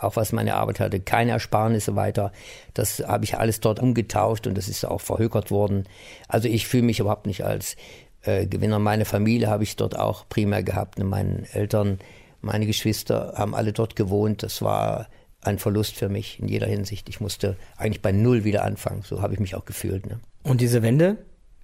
auch 0.01 0.15
was 0.15 0.31
meine 0.31 0.55
Arbeit 0.55 0.79
hatte, 0.79 0.99
keine 0.99 1.31
Ersparnisse 1.31 1.95
weiter. 1.95 2.31
Das 2.73 2.99
habe 2.99 3.23
ich 3.23 3.37
alles 3.37 3.59
dort 3.59 3.79
umgetauscht 3.79 4.47
und 4.47 4.57
das 4.57 4.67
ist 4.67 4.85
auch 4.85 5.01
verhökert 5.01 5.51
worden. 5.51 5.85
Also 6.27 6.47
ich 6.47 6.67
fühle 6.67 6.83
mich 6.83 6.99
überhaupt 6.99 7.27
nicht 7.27 7.43
als 7.43 7.75
äh, 8.23 8.45
Gewinner. 8.45 8.79
Meine 8.79 9.05
Familie 9.05 9.49
habe 9.49 9.63
ich 9.63 9.75
dort 9.75 9.97
auch 9.97 10.27
primär 10.29 10.63
gehabt. 10.63 10.99
Und 10.99 11.09
meine 11.09 11.45
Eltern, 11.53 11.99
meine 12.41 12.65
Geschwister 12.65 13.33
haben 13.35 13.55
alle 13.55 13.73
dort 13.73 13.95
gewohnt. 13.95 14.43
Das 14.43 14.61
war 14.61 15.07
ein 15.41 15.57
Verlust 15.57 15.95
für 15.95 16.09
mich 16.09 16.39
in 16.39 16.47
jeder 16.47 16.67
Hinsicht. 16.67 17.09
Ich 17.09 17.19
musste 17.19 17.57
eigentlich 17.77 18.01
bei 18.01 18.11
Null 18.11 18.43
wieder 18.43 18.63
anfangen. 18.63 19.01
So 19.03 19.21
habe 19.21 19.33
ich 19.33 19.39
mich 19.39 19.55
auch 19.55 19.65
gefühlt. 19.65 20.05
Ne? 20.05 20.19
Und 20.43 20.61
diese 20.61 20.81
Wende 20.81 21.17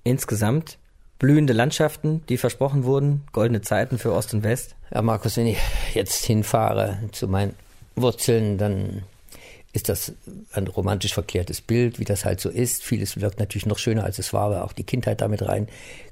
insgesamt 0.03 0.77
blühende 1.19 1.53
Landschaften, 1.53 2.23
die 2.29 2.38
versprochen 2.38 2.83
wurden, 2.83 3.23
goldene 3.33 3.62
Zeiten 3.62 3.97
für 3.97 4.13
Ost 4.13 4.33
und 4.33 4.43
West? 4.43 4.75
Ja, 4.93 5.01
Markus, 5.01 5.38
wenn 5.38 5.47
ich 5.47 5.57
jetzt 5.93 6.25
hinfahre 6.25 6.97
zu 7.12 7.27
meinen 7.27 7.55
Wurzeln, 7.97 8.57
dann 8.57 9.03
ist 9.73 9.89
das 9.89 10.13
ein 10.53 10.67
romantisch 10.67 11.13
verklärtes 11.13 11.62
Bild, 11.62 11.99
wie 11.99 12.05
das 12.05 12.25
halt 12.25 12.39
so 12.39 12.49
ist. 12.49 12.83
Vieles 12.83 13.19
wirkt 13.19 13.39
natürlich 13.39 13.65
noch 13.65 13.77
schöner, 13.77 14.05
als 14.05 14.17
es 14.17 14.33
war, 14.33 14.49
weil 14.49 14.62
auch 14.62 14.73
die 14.73 14.83
Kindheit 14.83 15.21
damit 15.21 15.41
rein 15.43 15.67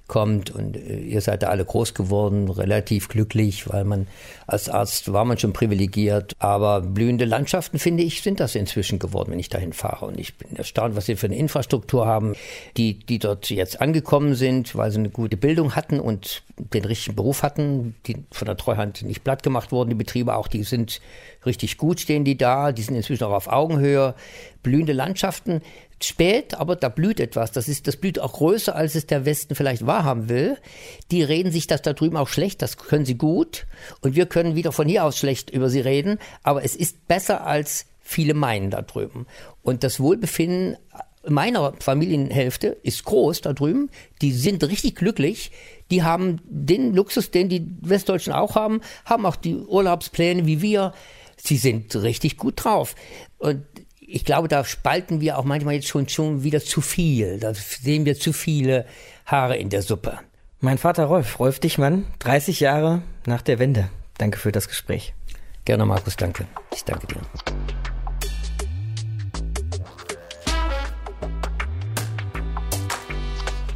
kommt 0.07 0.51
und 0.51 0.77
äh, 0.77 0.99
ihr 0.99 1.21
seid 1.21 1.43
da 1.43 1.47
alle 1.47 1.65
groß 1.65 1.93
geworden, 1.93 2.49
relativ 2.49 3.07
glücklich, 3.07 3.69
weil 3.69 3.83
man 3.83 4.07
als 4.47 4.69
Arzt 4.69 5.11
war 5.11 5.25
man 5.25 5.37
schon 5.37 5.53
privilegiert, 5.53 6.33
aber 6.39 6.81
blühende 6.81 7.25
Landschaften 7.25 7.79
finde 7.79 8.03
ich 8.03 8.21
sind 8.21 8.39
das 8.39 8.55
inzwischen 8.55 8.99
geworden, 8.99 9.31
wenn 9.31 9.39
ich 9.39 9.49
dahin 9.49 9.73
fahre. 9.73 10.05
Und 10.05 10.19
ich 10.19 10.37
bin 10.37 10.55
erstaunt, 10.55 10.95
was 10.95 11.07
sie 11.07 11.15
für 11.15 11.25
eine 11.27 11.37
Infrastruktur 11.37 12.05
haben, 12.05 12.35
die 12.77 12.99
die 12.99 13.19
dort 13.19 13.49
jetzt 13.49 13.81
angekommen 13.81 14.35
sind, 14.35 14.75
weil 14.75 14.91
sie 14.91 14.99
eine 14.99 15.09
gute 15.09 15.37
Bildung 15.37 15.75
hatten 15.75 15.99
und 15.99 16.43
den 16.57 16.85
richtigen 16.85 17.15
Beruf 17.15 17.43
hatten, 17.43 17.95
die 18.05 18.17
von 18.31 18.45
der 18.45 18.57
Treuhand 18.57 19.01
nicht 19.01 19.23
platt 19.23 19.43
gemacht 19.43 19.71
wurden, 19.71 19.89
die 19.89 19.95
Betriebe 19.95 20.35
auch, 20.35 20.47
die 20.47 20.63
sind 20.63 21.01
richtig 21.45 21.77
gut 21.77 21.99
stehen 21.99 22.25
die 22.25 22.37
da, 22.37 22.71
die 22.71 22.81
sind 22.81 22.95
inzwischen 22.95 23.23
auch 23.23 23.31
auf 23.31 23.47
Augenhöhe, 23.47 24.15
blühende 24.63 24.93
Landschaften 24.93 25.61
spät, 26.03 26.53
aber 26.55 26.75
da 26.75 26.89
blüht 26.89 27.19
etwas. 27.19 27.51
Das 27.51 27.67
ist, 27.67 27.87
das 27.87 27.97
blüht 27.97 28.19
auch 28.19 28.33
größer, 28.33 28.75
als 28.75 28.95
es 28.95 29.07
der 29.07 29.25
Westen 29.25 29.55
vielleicht 29.55 29.85
wahrhaben 29.85 30.29
will. 30.29 30.57
Die 31.11 31.23
reden 31.23 31.51
sich 31.51 31.67
das 31.67 31.81
da 31.81 31.93
drüben 31.93 32.17
auch 32.17 32.27
schlecht, 32.27 32.61
das 32.61 32.77
können 32.77 33.05
sie 33.05 33.17
gut. 33.17 33.65
Und 34.01 34.15
wir 34.15 34.25
können 34.25 34.55
wieder 34.55 34.71
von 34.71 34.87
hier 34.87 35.05
aus 35.05 35.17
schlecht 35.17 35.49
über 35.49 35.69
sie 35.69 35.79
reden. 35.79 36.19
Aber 36.43 36.63
es 36.63 36.75
ist 36.75 37.07
besser, 37.07 37.45
als 37.45 37.85
viele 38.01 38.33
meinen 38.33 38.69
da 38.69 38.81
drüben. 38.81 39.25
Und 39.63 39.83
das 39.83 39.99
Wohlbefinden 39.99 40.77
meiner 41.27 41.73
Familienhälfte 41.79 42.77
ist 42.83 43.03
groß 43.05 43.41
da 43.41 43.53
drüben. 43.53 43.89
Die 44.21 44.31
sind 44.31 44.63
richtig 44.63 44.95
glücklich. 44.95 45.51
Die 45.91 46.03
haben 46.03 46.39
den 46.45 46.93
Luxus, 46.93 47.31
den 47.31 47.49
die 47.49 47.65
Westdeutschen 47.81 48.33
auch 48.33 48.55
haben, 48.55 48.81
haben 49.05 49.25
auch 49.25 49.35
die 49.35 49.55
Urlaubspläne 49.55 50.45
wie 50.45 50.61
wir. 50.61 50.93
Sie 51.37 51.57
sind 51.57 51.95
richtig 51.95 52.37
gut 52.37 52.63
drauf. 52.63 52.95
Und 53.37 53.65
ich 54.07 54.25
glaube, 54.25 54.47
da 54.47 54.63
spalten 54.63 55.21
wir 55.21 55.37
auch 55.37 55.43
manchmal 55.43 55.75
jetzt 55.75 55.87
schon, 55.87 56.07
schon 56.09 56.43
wieder 56.43 56.61
zu 56.61 56.81
viel. 56.81 57.39
Da 57.39 57.53
sehen 57.53 58.05
wir 58.05 58.15
zu 58.15 58.33
viele 58.33 58.85
Haare 59.25 59.57
in 59.57 59.69
der 59.69 59.81
Suppe. 59.81 60.19
Mein 60.59 60.77
Vater 60.77 61.05
Rolf, 61.05 61.39
Rolf 61.39 61.59
Dichmann, 61.59 62.05
30 62.19 62.59
Jahre 62.59 63.01
nach 63.25 63.41
der 63.41 63.59
Wende. 63.59 63.89
Danke 64.17 64.39
für 64.39 64.51
das 64.51 64.67
Gespräch. 64.67 65.13
Gerne, 65.65 65.85
Markus, 65.85 66.15
danke. 66.15 66.47
Ich 66.73 66.83
danke 66.83 67.07
dir. 67.07 67.21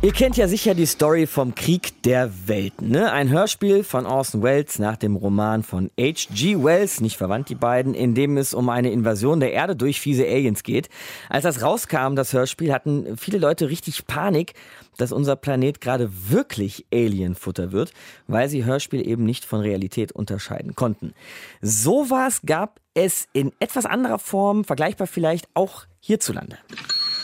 Ihr 0.02 0.14
kennt 0.14 0.38
ja 0.38 0.48
sicher 0.48 0.76
die 0.76 0.86
Story 0.86 1.28
vom 1.28 1.56
Krieg 1.56 2.02
der 2.04 2.32
Welten, 2.48 2.88
ne? 2.88 3.12
Ein 3.12 3.28
Hörspiel 3.28 3.84
von 3.84 4.06
Orson 4.06 4.42
Welles 4.42 4.80
nach 4.80 4.96
dem 4.96 5.18
Roman 5.18 5.62
von 5.62 5.92
H.G. 6.00 6.64
Wells, 6.64 7.02
nicht 7.02 7.18
verwandt 7.18 7.50
die 7.50 7.56
beiden, 7.56 7.94
in 7.94 8.16
dem 8.16 8.38
es 8.38 8.54
um 8.54 8.70
eine 8.70 8.94
Invasion 8.94 9.42
der 9.42 9.52
Erde 9.52 9.76
durch 9.76 10.00
fiese 10.00 10.26
Aliens 10.26 10.64
geht. 10.64 10.88
Als 11.28 11.44
das 11.44 11.62
rauskam, 11.62 12.16
das 12.16 12.32
Hörspiel, 12.32 12.72
hatten 12.72 13.18
viele 13.18 13.40
Leute 13.40 13.68
richtig 13.68 14.08
Panik, 14.08 14.54
dass 14.96 15.12
unser 15.12 15.36
Planet 15.36 15.82
gerade 15.82 16.10
wirklich 16.30 16.86
Alienfutter 16.94 17.74
wird, 17.74 17.92
weil 18.26 18.48
sie 18.48 18.64
Hörspiel 18.64 19.06
eben 19.06 19.26
nicht 19.26 19.44
von 19.44 19.60
Realität 19.60 20.14
unterscheiden 20.14 20.76
konnten. 20.76 21.14
Sowas 21.62 22.40
gab 22.46 22.80
es 22.94 23.28
in 23.34 23.52
etwas 23.60 23.86
anderer 23.86 24.20
Form, 24.20 24.64
vergleichbar 24.64 25.08
vielleicht 25.08 25.50
auch 25.56 25.88
hierzulande. 26.00 26.58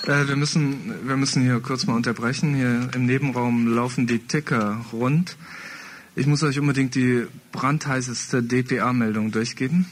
Äh, 0.08 0.28
wir, 0.28 0.36
müssen, 0.36 1.08
wir 1.08 1.18
müssen 1.18 1.42
hier 1.42 1.60
kurz 1.62 1.88
mal 1.88 1.96
unterbrechen. 1.96 2.54
Hier 2.54 2.90
im 2.94 3.08
Nebenraum 3.08 3.68
laufen 3.68 4.06
die 4.06 4.20
Ticker 4.20 4.86
rund. 4.94 5.36
Ich 6.16 6.28
muss 6.28 6.44
euch 6.44 6.60
unbedingt 6.60 6.94
die 6.94 7.26
brandheißeste 7.52 8.44
DPA-Meldung 8.44 9.32
durchgeben. 9.32 9.88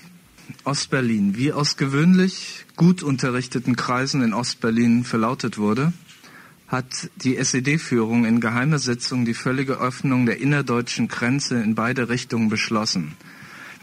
Ostberlin, 0.65 1.35
wie 1.35 1.51
aus 1.51 1.77
gewöhnlich 1.77 2.65
gut 2.75 3.01
unterrichteten 3.01 3.75
Kreisen 3.75 4.21
in 4.21 4.33
Ostberlin 4.33 5.03
verlautet 5.03 5.57
wurde. 5.57 5.93
hat 6.67 7.09
die 7.17 7.37
SED-Führung 7.37 8.25
in 8.25 8.39
geheimer 8.39 8.79
Sitzung 8.79 9.25
die 9.25 9.35
völlige 9.35 9.79
Öffnung 9.79 10.25
der 10.25 10.39
innerdeutschen 10.39 11.07
Grenze 11.07 11.61
in 11.61 11.75
beide 11.75 12.09
Richtungen 12.09 12.49
beschlossen. 12.49 13.13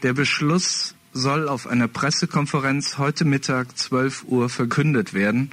Der 0.03 0.13
Beschluss 0.13 0.95
soll 1.13 1.49
auf 1.49 1.67
einer 1.67 1.89
Pressekonferenz 1.89 2.99
heute 2.99 3.25
Mittag 3.25 3.77
12 3.77 4.25
Uhr 4.25 4.49
verkündet 4.49 5.13
werden 5.15 5.51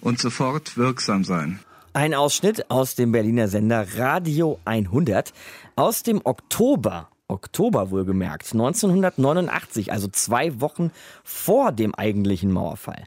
und 0.00 0.18
sofort 0.18 0.76
wirksam 0.76 1.24
sein. 1.24 1.60
Ein 1.92 2.14
Ausschnitt 2.14 2.70
aus 2.70 2.94
dem 2.94 3.12
Berliner 3.12 3.48
Sender 3.48 3.86
Radio 3.96 4.58
100 4.64 5.32
aus 5.76 6.02
dem 6.02 6.20
Oktober 6.24 7.08
Oktober 7.26 7.90
wohlgemerkt, 7.90 8.52
1989, 8.52 9.92
also 9.92 10.08
zwei 10.08 10.60
Wochen 10.60 10.90
vor 11.22 11.72
dem 11.72 11.94
eigentlichen 11.94 12.52
Mauerfall. 12.52 13.04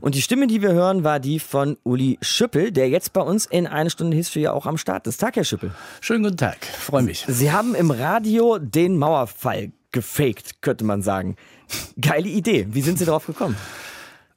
Und 0.00 0.14
die 0.14 0.22
Stimme, 0.22 0.46
die 0.46 0.62
wir 0.62 0.72
hören, 0.72 1.02
war 1.02 1.18
die 1.18 1.40
von 1.40 1.76
Uli 1.82 2.18
Schüppel, 2.22 2.70
der 2.70 2.88
jetzt 2.88 3.12
bei 3.12 3.20
uns 3.20 3.44
in 3.44 3.66
eine 3.66 3.90
Stunde 3.90 4.16
History 4.16 4.46
auch 4.46 4.66
am 4.66 4.78
Start 4.78 5.08
ist. 5.08 5.18
Tag, 5.18 5.34
Herr 5.34 5.44
Schüppel. 5.44 5.72
Schönen 6.00 6.22
guten 6.22 6.36
Tag, 6.36 6.64
freue 6.64 7.02
mich. 7.02 7.24
Sie 7.26 7.50
haben 7.50 7.74
im 7.74 7.90
Radio 7.90 8.58
den 8.58 8.96
Mauerfall 8.98 9.72
gefaked, 9.90 10.62
könnte 10.62 10.84
man 10.84 11.02
sagen. 11.02 11.34
Geile 12.00 12.28
Idee. 12.28 12.68
Wie 12.70 12.82
sind 12.82 12.98
Sie 12.98 13.04
darauf 13.04 13.26
gekommen? 13.26 13.56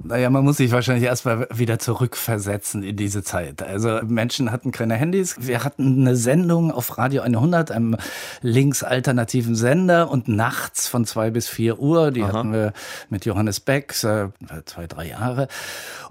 Naja, 0.01 0.29
man 0.29 0.45
muss 0.45 0.55
sich 0.57 0.71
wahrscheinlich 0.71 1.03
erstmal 1.03 1.45
wieder 1.53 1.77
zurückversetzen 1.77 2.83
in 2.83 2.95
diese 2.95 3.21
Zeit. 3.21 3.61
Also 3.61 3.99
Menschen 4.05 4.49
hatten 4.49 4.71
keine 4.71 4.95
Handys. 4.95 5.35
Wir 5.39 5.65
hatten 5.65 6.01
eine 6.01 6.15
Sendung 6.15 6.71
auf 6.71 6.97
Radio 6.97 7.21
100, 7.21 7.71
einem 7.71 7.97
linksalternativen 8.41 9.55
Sender 9.55 10.09
und 10.09 10.29
nachts 10.29 10.87
von 10.87 11.03
zwei 11.03 11.31
bis 11.31 11.49
vier 11.49 11.79
Uhr. 11.79 12.11
Die 12.11 12.23
Aha. 12.23 12.31
hatten 12.31 12.53
wir 12.53 12.71
mit 13.09 13.25
Johannes 13.25 13.59
Becks, 13.59 14.05
äh, 14.05 14.29
zwei, 14.63 14.87
drei 14.87 15.09
Jahre. 15.09 15.49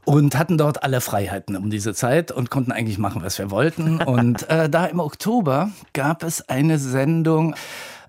Und 0.05 0.37
hatten 0.37 0.59
dort 0.59 0.83
alle 0.83 1.01
Freiheiten 1.01 1.57
um 1.57 1.71
diese 1.71 1.95
Zeit 1.95 2.31
und 2.31 2.51
konnten 2.51 2.73
eigentlich 2.73 2.99
machen, 2.99 3.23
was 3.23 3.39
wir 3.39 3.51
wollten. 3.51 4.03
Und 4.03 4.49
äh, 4.51 4.69
da 4.69 4.85
im 4.85 5.01
Oktober 5.01 5.71
gab 5.95 6.23
es 6.23 6.47
eine 6.49 6.79
Sendung, 6.79 7.55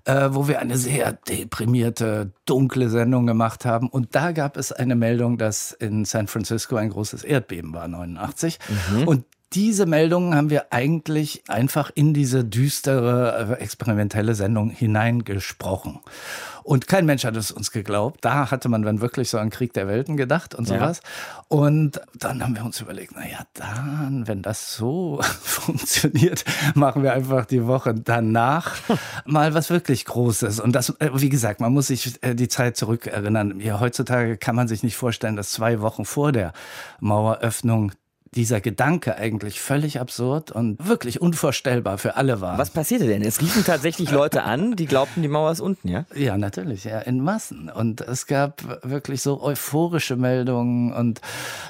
äh, 0.04 0.30
wo 0.32 0.48
wir 0.48 0.60
eine 0.60 0.76
sehr 0.76 1.12
deprimierte, 1.12 2.32
dunkle 2.46 2.88
Sendung 2.88 3.26
gemacht 3.26 3.64
haben. 3.64 3.88
Und 3.88 4.14
da 4.14 4.32
gab 4.32 4.56
es 4.56 4.72
eine 4.72 4.96
Meldung, 4.96 5.38
dass 5.38 5.72
in 5.72 6.04
San 6.04 6.26
Francisco 6.26 6.76
ein 6.76 6.90
großes 6.90 7.24
Erdbeben 7.24 7.72
war, 7.72 7.88
89. 7.88 8.58
Mhm. 8.92 9.08
Und 9.08 9.24
diese 9.52 9.84
Meldungen 9.84 10.34
haben 10.34 10.48
wir 10.48 10.72
eigentlich 10.72 11.42
einfach 11.48 11.90
in 11.92 12.14
diese 12.14 12.44
düstere, 12.44 13.56
äh, 13.58 13.62
experimentelle 13.62 14.36
Sendung 14.36 14.70
hineingesprochen. 14.70 15.98
Und 16.70 16.86
kein 16.86 17.04
Mensch 17.04 17.24
hat 17.24 17.34
es 17.36 17.50
uns 17.50 17.72
geglaubt. 17.72 18.24
Da 18.24 18.52
hatte 18.52 18.68
man 18.68 18.82
dann 18.82 19.00
wirklich 19.00 19.28
so 19.28 19.38
an 19.38 19.50
Krieg 19.50 19.72
der 19.72 19.88
Welten 19.88 20.16
gedacht 20.16 20.54
und 20.54 20.68
sowas. 20.68 21.00
Ja. 21.02 21.44
Und 21.48 22.00
dann 22.16 22.44
haben 22.44 22.54
wir 22.54 22.64
uns 22.64 22.80
überlegt, 22.80 23.10
na 23.16 23.26
ja, 23.26 23.40
dann, 23.54 24.28
wenn 24.28 24.40
das 24.40 24.76
so 24.76 25.18
funktioniert, 25.42 26.44
machen 26.76 27.02
wir 27.02 27.12
einfach 27.12 27.44
die 27.46 27.66
Woche 27.66 27.92
danach 27.92 28.76
mal 29.24 29.52
was 29.52 29.70
wirklich 29.70 30.04
Großes. 30.04 30.60
Und 30.60 30.70
das, 30.70 30.90
äh, 31.00 31.10
wie 31.12 31.28
gesagt, 31.28 31.60
man 31.60 31.72
muss 31.72 31.88
sich 31.88 32.22
äh, 32.22 32.36
die 32.36 32.46
Zeit 32.46 32.76
zurückerinnern. 32.76 33.58
Ja, 33.58 33.80
heutzutage 33.80 34.36
kann 34.36 34.54
man 34.54 34.68
sich 34.68 34.84
nicht 34.84 34.96
vorstellen, 34.96 35.34
dass 35.34 35.50
zwei 35.50 35.80
Wochen 35.80 36.04
vor 36.04 36.30
der 36.30 36.52
Maueröffnung 37.00 37.90
dieser 38.34 38.60
Gedanke 38.60 39.16
eigentlich 39.16 39.60
völlig 39.60 39.98
absurd 39.98 40.52
und 40.52 40.86
wirklich 40.86 41.20
unvorstellbar 41.20 41.98
für 41.98 42.16
alle 42.16 42.40
war. 42.40 42.58
Was 42.58 42.70
passierte 42.70 43.06
denn? 43.06 43.22
Es 43.22 43.40
riefen 43.40 43.64
tatsächlich 43.64 44.12
Leute 44.12 44.44
an, 44.44 44.76
die 44.76 44.86
glaubten, 44.86 45.22
die 45.22 45.28
Mauer 45.28 45.50
ist 45.50 45.60
unten, 45.60 45.88
ja? 45.88 46.04
Ja, 46.14 46.38
natürlich, 46.38 46.84
ja, 46.84 47.00
in 47.00 47.20
Massen. 47.20 47.68
Und 47.68 48.00
es 48.02 48.28
gab 48.28 48.62
wirklich 48.88 49.20
so 49.22 49.42
euphorische 49.42 50.14
Meldungen 50.14 50.92
und 50.92 51.20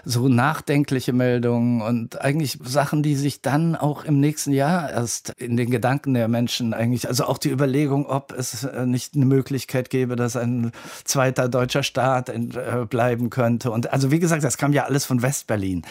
so 0.04 0.28
nachdenkliche 0.28 1.14
Meldungen 1.14 1.80
und 1.80 2.20
eigentlich 2.20 2.58
Sachen, 2.62 3.02
die 3.02 3.16
sich 3.16 3.40
dann 3.40 3.74
auch 3.74 4.04
im 4.04 4.20
nächsten 4.20 4.52
Jahr 4.52 4.90
erst 4.90 5.30
in 5.38 5.56
den 5.56 5.70
Gedanken 5.70 6.12
der 6.12 6.28
Menschen 6.28 6.74
eigentlich, 6.74 7.08
also 7.08 7.24
auch 7.24 7.38
die 7.38 7.50
Überlegung, 7.50 8.04
ob 8.04 8.32
es 8.32 8.64
äh, 8.64 8.84
nicht 8.84 9.14
eine 9.14 9.24
Möglichkeit 9.24 9.88
gäbe, 9.88 10.14
dass 10.14 10.36
ein 10.36 10.72
zweiter 11.04 11.48
deutscher 11.48 11.82
Staat 11.82 12.28
äh, 12.28 12.40
bleiben 12.88 13.30
könnte. 13.30 13.70
Und 13.70 13.92
also 13.94 14.10
wie 14.10 14.18
gesagt, 14.18 14.44
das 14.44 14.58
kam 14.58 14.74
ja 14.74 14.84
alles 14.84 15.06
von 15.06 15.22
Westberlin. 15.22 15.82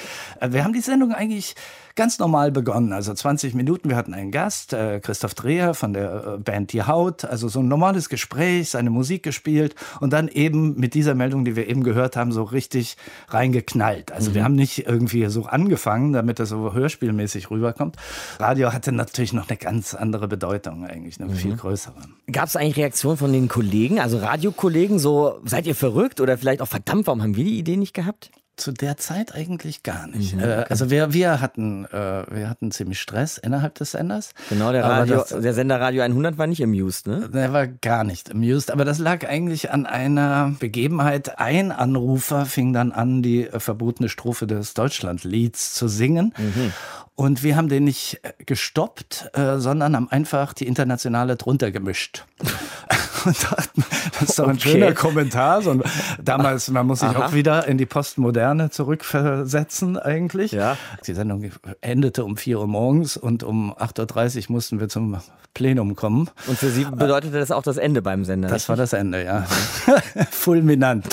Wir 0.60 0.66
haben 0.66 0.74
die 0.74 0.82
Sendung 0.82 1.14
eigentlich 1.14 1.56
ganz 1.96 2.20
normal 2.20 2.52
begonnen. 2.52 2.92
Also 2.92 3.14
20 3.14 3.54
Minuten, 3.54 3.88
wir 3.88 3.96
hatten 3.96 4.14
einen 4.14 4.30
Gast, 4.30 4.74
äh, 4.74 5.00
Christoph 5.00 5.34
Dreher 5.34 5.74
von 5.74 5.94
der 5.94 6.36
äh, 6.36 6.38
Band 6.38 6.74
Die 6.74 6.84
Haut. 6.84 7.24
Also 7.24 7.48
so 7.48 7.62
ein 7.62 7.70
normales 7.70 8.10
Gespräch, 8.10 8.70
seine 8.70 8.90
Musik 8.90 9.24
gespielt 9.24 9.74
und 10.02 10.12
dann 10.12 10.28
eben 10.28 10.78
mit 10.78 10.96
dieser 10.96 11.16
Meldung, 11.16 11.46
die 11.46 11.56
wir 11.56 11.70
eben 11.70 11.82
gehört 11.82 12.18
haben, 12.18 12.34
so 12.34 12.44
richtig 12.44 12.98
reingeknallt. 13.30 14.12
Also 14.12 14.32
mhm. 14.32 14.36
wir 14.36 14.44
haben 14.44 14.56
nicht 14.56 14.86
irgendwie 14.86 15.28
so 15.28 15.46
angefangen, 15.46 16.12
damit 16.12 16.40
das 16.40 16.50
so 16.50 16.74
hörspielmäßig 16.74 17.52
rüberkommt. 17.52 17.96
Radio 18.38 18.74
hatte 18.74 18.92
natürlich 18.92 19.32
noch 19.32 19.48
eine 19.48 19.56
ganz 19.56 19.94
andere 19.94 20.28
Bedeutung 20.28 20.86
eigentlich, 20.86 21.22
eine 21.22 21.32
mhm. 21.32 21.36
viel 21.36 21.56
größere. 21.56 21.96
Gab 22.30 22.50
es 22.50 22.58
eigentlich 22.58 22.76
Reaktionen 22.76 23.16
von 23.16 23.32
den 23.32 23.48
Kollegen, 23.48 24.02
also 24.02 24.18
Radiokollegen, 24.18 25.00
so 25.00 25.40
seid 25.46 25.68
ihr 25.68 25.76
verrückt 25.76 26.20
oder 26.20 26.38
vielleicht 26.38 26.62
auch 26.62 26.68
verdammt, 26.68 27.08
warum 27.08 27.24
haben 27.24 27.38
wir 27.38 27.46
die 27.46 27.58
Idee 27.58 27.78
nicht 27.78 27.94
gehabt? 27.94 28.30
Zu 28.60 28.72
der 28.72 28.98
Zeit 28.98 29.34
eigentlich 29.34 29.84
gar 29.84 30.08
nicht. 30.08 30.36
Mhm, 30.36 30.44
okay. 30.44 30.66
Also 30.70 30.90
wir, 30.90 31.14
wir, 31.14 31.42
hatten, 31.42 31.86
äh, 31.86 32.26
wir 32.30 32.50
hatten 32.50 32.72
ziemlich 32.72 33.00
Stress 33.00 33.38
innerhalb 33.38 33.76
des 33.76 33.92
Senders. 33.92 34.32
Genau, 34.50 34.72
der, 34.72 34.84
Radio, 34.84 35.18
das, 35.18 35.42
der 35.42 35.54
Sender 35.54 35.80
Radio 35.80 36.04
100 36.04 36.38
war 36.38 36.48
nicht 36.48 36.64
amused, 36.64 37.08
ne? 37.08 37.30
Der 37.34 37.54
war 37.54 37.68
gar 37.68 38.04
nicht 38.04 38.32
amused, 38.32 38.72
aber 38.72 38.86
das 38.86 39.00
lag 39.00 39.28
eigentlich 39.28 39.72
an 39.72 39.86
einer 39.86 40.56
Begebenheit. 40.60 41.40
Ein 41.40 41.72
Anrufer 41.72 42.46
fing 42.46 42.74
dann 42.74 42.92
an, 42.92 43.22
die 43.22 43.48
äh, 43.48 43.60
verbotene 43.60 44.10
Strophe 44.10 44.48
des 44.48 44.74
Deutschlandlieds 44.74 45.74
zu 45.74 45.88
singen. 45.88 46.34
Mhm. 46.38 46.74
Und 47.16 47.44
wir 47.44 47.58
haben 47.58 47.68
den 47.68 47.84
nicht 47.84 48.22
äh, 48.24 48.32
gestoppt, 48.46 49.32
äh, 49.34 49.58
sondern 49.58 49.96
haben 49.96 50.10
einfach 50.10 50.54
die 50.54 50.68
Internationale 50.68 51.36
drunter 51.36 51.72
gemischt. 51.72 52.26
und 53.26 53.44
dachten, 53.44 53.86
das 54.20 54.30
ist 54.30 54.40
doch 54.40 54.48
ein 54.48 54.56
okay. 54.56 54.72
schöner 54.72 54.94
Kommentar. 54.94 55.62
So, 55.62 55.80
damals, 56.22 56.70
man 56.70 56.88
muss 56.88 57.00
sich 57.00 57.10
Aha. 57.10 57.28
auch 57.28 57.34
wieder 57.34 57.68
in 57.68 57.78
die 57.78 57.86
Postmoderne 57.86 58.70
zurückversetzen 58.70 59.98
eigentlich. 59.98 60.52
Ja. 60.52 60.78
Die 61.06 61.14
Sendung 61.14 61.52
endete 61.82 62.24
um 62.24 62.38
4 62.38 62.60
Uhr 62.60 62.68
morgens 62.68 63.18
und 63.18 63.44
um 63.44 63.74
8.30 63.74 64.50
Uhr 64.50 64.54
mussten 64.54 64.80
wir 64.80 64.90
zum 64.90 65.18
Plenum 65.54 65.96
kommen. 65.96 66.30
Und 66.48 66.58
für 66.58 66.70
Sie 66.70 66.86
bedeutete 66.86 67.40
das 67.40 67.52
auch 67.52 67.64
das 67.64 67.78
Ende 67.78 68.02
beim 68.02 68.26
Sender? 68.26 68.48
Das 68.48 68.56
richtig? 68.56 68.70
war 68.70 68.76
das 68.78 68.94
Ende, 68.94 69.24
ja. 69.24 69.46
Fulminant. 70.32 71.08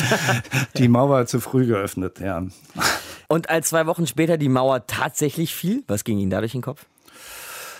Die 0.76 0.88
Mauer 0.88 1.26
zu 1.26 1.40
früh 1.40 1.66
geöffnet, 1.66 2.20
ja. 2.20 2.42
Und 3.28 3.50
als 3.50 3.68
zwei 3.70 3.86
Wochen 3.86 4.06
später 4.06 4.36
die 4.36 4.48
Mauer 4.48 4.86
tatsächlich 4.86 5.54
fiel, 5.54 5.82
was 5.88 6.04
ging 6.04 6.18
Ihnen 6.18 6.30
da 6.30 6.40
durch 6.40 6.52
den 6.52 6.62
Kopf? 6.62 6.86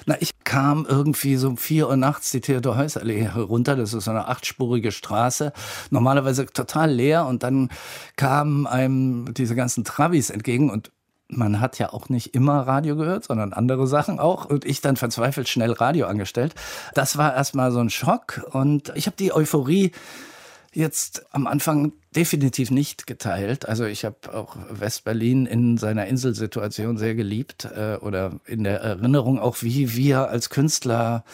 Na, 0.06 0.16
ich 0.20 0.30
kam 0.44 0.86
irgendwie 0.88 1.34
so 1.34 1.48
um 1.48 1.56
vier 1.56 1.88
Uhr 1.88 1.96
nachts 1.96 2.30
die 2.30 2.40
Theodor-Heuss-Allee 2.40 3.22
herunter. 3.24 3.74
Das 3.74 3.92
ist 3.92 4.04
so 4.04 4.10
eine 4.12 4.28
achtspurige 4.28 4.92
Straße. 4.92 5.52
Normalerweise 5.90 6.46
total 6.46 6.92
leer. 6.92 7.26
Und 7.26 7.42
dann 7.42 7.70
kamen 8.14 8.68
einem 8.68 9.34
diese 9.34 9.56
ganzen 9.56 9.84
Travis 9.84 10.30
entgegen 10.30 10.70
und 10.70 10.92
man 11.28 11.60
hat 11.60 11.80
ja 11.80 11.92
auch 11.92 12.08
nicht 12.08 12.36
immer 12.36 12.60
Radio 12.68 12.94
gehört, 12.94 13.24
sondern 13.24 13.52
andere 13.52 13.88
Sachen 13.88 14.20
auch. 14.20 14.44
Und 14.44 14.64
ich 14.64 14.80
dann 14.80 14.94
verzweifelt 14.94 15.48
schnell 15.48 15.72
Radio 15.72 16.06
angestellt. 16.06 16.54
Das 16.94 17.18
war 17.18 17.34
erstmal 17.34 17.72
so 17.72 17.80
ein 17.80 17.90
Schock. 17.90 18.46
Und 18.52 18.92
ich 18.94 19.06
habe 19.06 19.16
die 19.16 19.32
Euphorie 19.32 19.90
jetzt 20.72 21.26
am 21.32 21.48
Anfang 21.48 21.92
definitiv 22.16 22.70
nicht 22.70 23.06
geteilt. 23.06 23.68
Also 23.68 23.84
ich 23.84 24.04
habe 24.04 24.16
auch 24.32 24.56
Westberlin 24.70 25.44
in 25.46 25.76
seiner 25.76 26.06
Inselsituation 26.06 26.96
sehr 26.96 27.14
geliebt 27.14 27.68
äh, 27.76 27.96
oder 27.96 28.32
in 28.46 28.64
der 28.64 28.80
Erinnerung 28.80 29.38
auch, 29.38 29.58
wie 29.60 29.94
wir 29.94 30.28
als 30.28 30.48
Künstler 30.48 31.24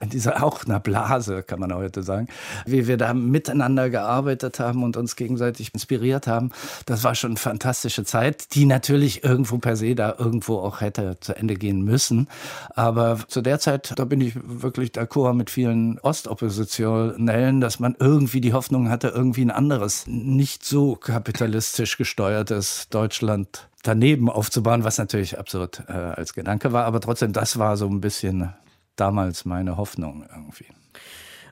in 0.00 0.10
dieser 0.10 0.42
auch 0.42 0.64
einer 0.64 0.80
Blase, 0.80 1.44
kann 1.44 1.60
man 1.60 1.72
heute 1.72 2.02
sagen, 2.02 2.26
wie 2.66 2.88
wir 2.88 2.96
da 2.96 3.14
miteinander 3.14 3.88
gearbeitet 3.88 4.58
haben 4.58 4.82
und 4.82 4.96
uns 4.96 5.14
gegenseitig 5.14 5.72
inspiriert 5.72 6.26
haben. 6.26 6.50
Das 6.86 7.04
war 7.04 7.14
schon 7.14 7.30
eine 7.30 7.38
fantastische 7.38 8.04
Zeit, 8.04 8.54
die 8.54 8.66
natürlich 8.66 9.22
irgendwo 9.22 9.58
per 9.58 9.76
se 9.76 9.94
da 9.94 10.16
irgendwo 10.18 10.58
auch 10.58 10.80
hätte 10.80 11.18
zu 11.20 11.36
Ende 11.36 11.54
gehen 11.54 11.82
müssen. 11.82 12.28
Aber 12.74 13.18
zu 13.28 13.42
der 13.42 13.60
Zeit, 13.60 13.94
da 13.96 14.04
bin 14.04 14.20
ich 14.20 14.34
wirklich 14.42 14.90
d'accord 14.90 15.34
mit 15.34 15.50
vielen 15.50 16.00
Ostoppositionellen, 16.00 17.60
dass 17.60 17.78
man 17.78 17.94
irgendwie 17.98 18.40
die 18.40 18.52
Hoffnung 18.52 18.88
hatte, 18.90 19.08
irgendwie 19.08 19.42
ein 19.42 19.52
anderes 19.52 20.04
nicht 20.36 20.64
so 20.64 20.96
kapitalistisch 20.96 21.96
gesteuertes 21.96 22.88
Deutschland 22.90 23.68
daneben 23.82 24.30
aufzubauen, 24.30 24.84
was 24.84 24.98
natürlich 24.98 25.38
absurd 25.38 25.84
äh, 25.88 25.92
als 25.92 26.34
Gedanke 26.34 26.72
war. 26.72 26.84
Aber 26.84 27.00
trotzdem, 27.00 27.32
das 27.32 27.58
war 27.58 27.76
so 27.76 27.86
ein 27.86 28.00
bisschen 28.00 28.52
damals 28.96 29.44
meine 29.44 29.76
Hoffnung 29.76 30.24
irgendwie. 30.30 30.66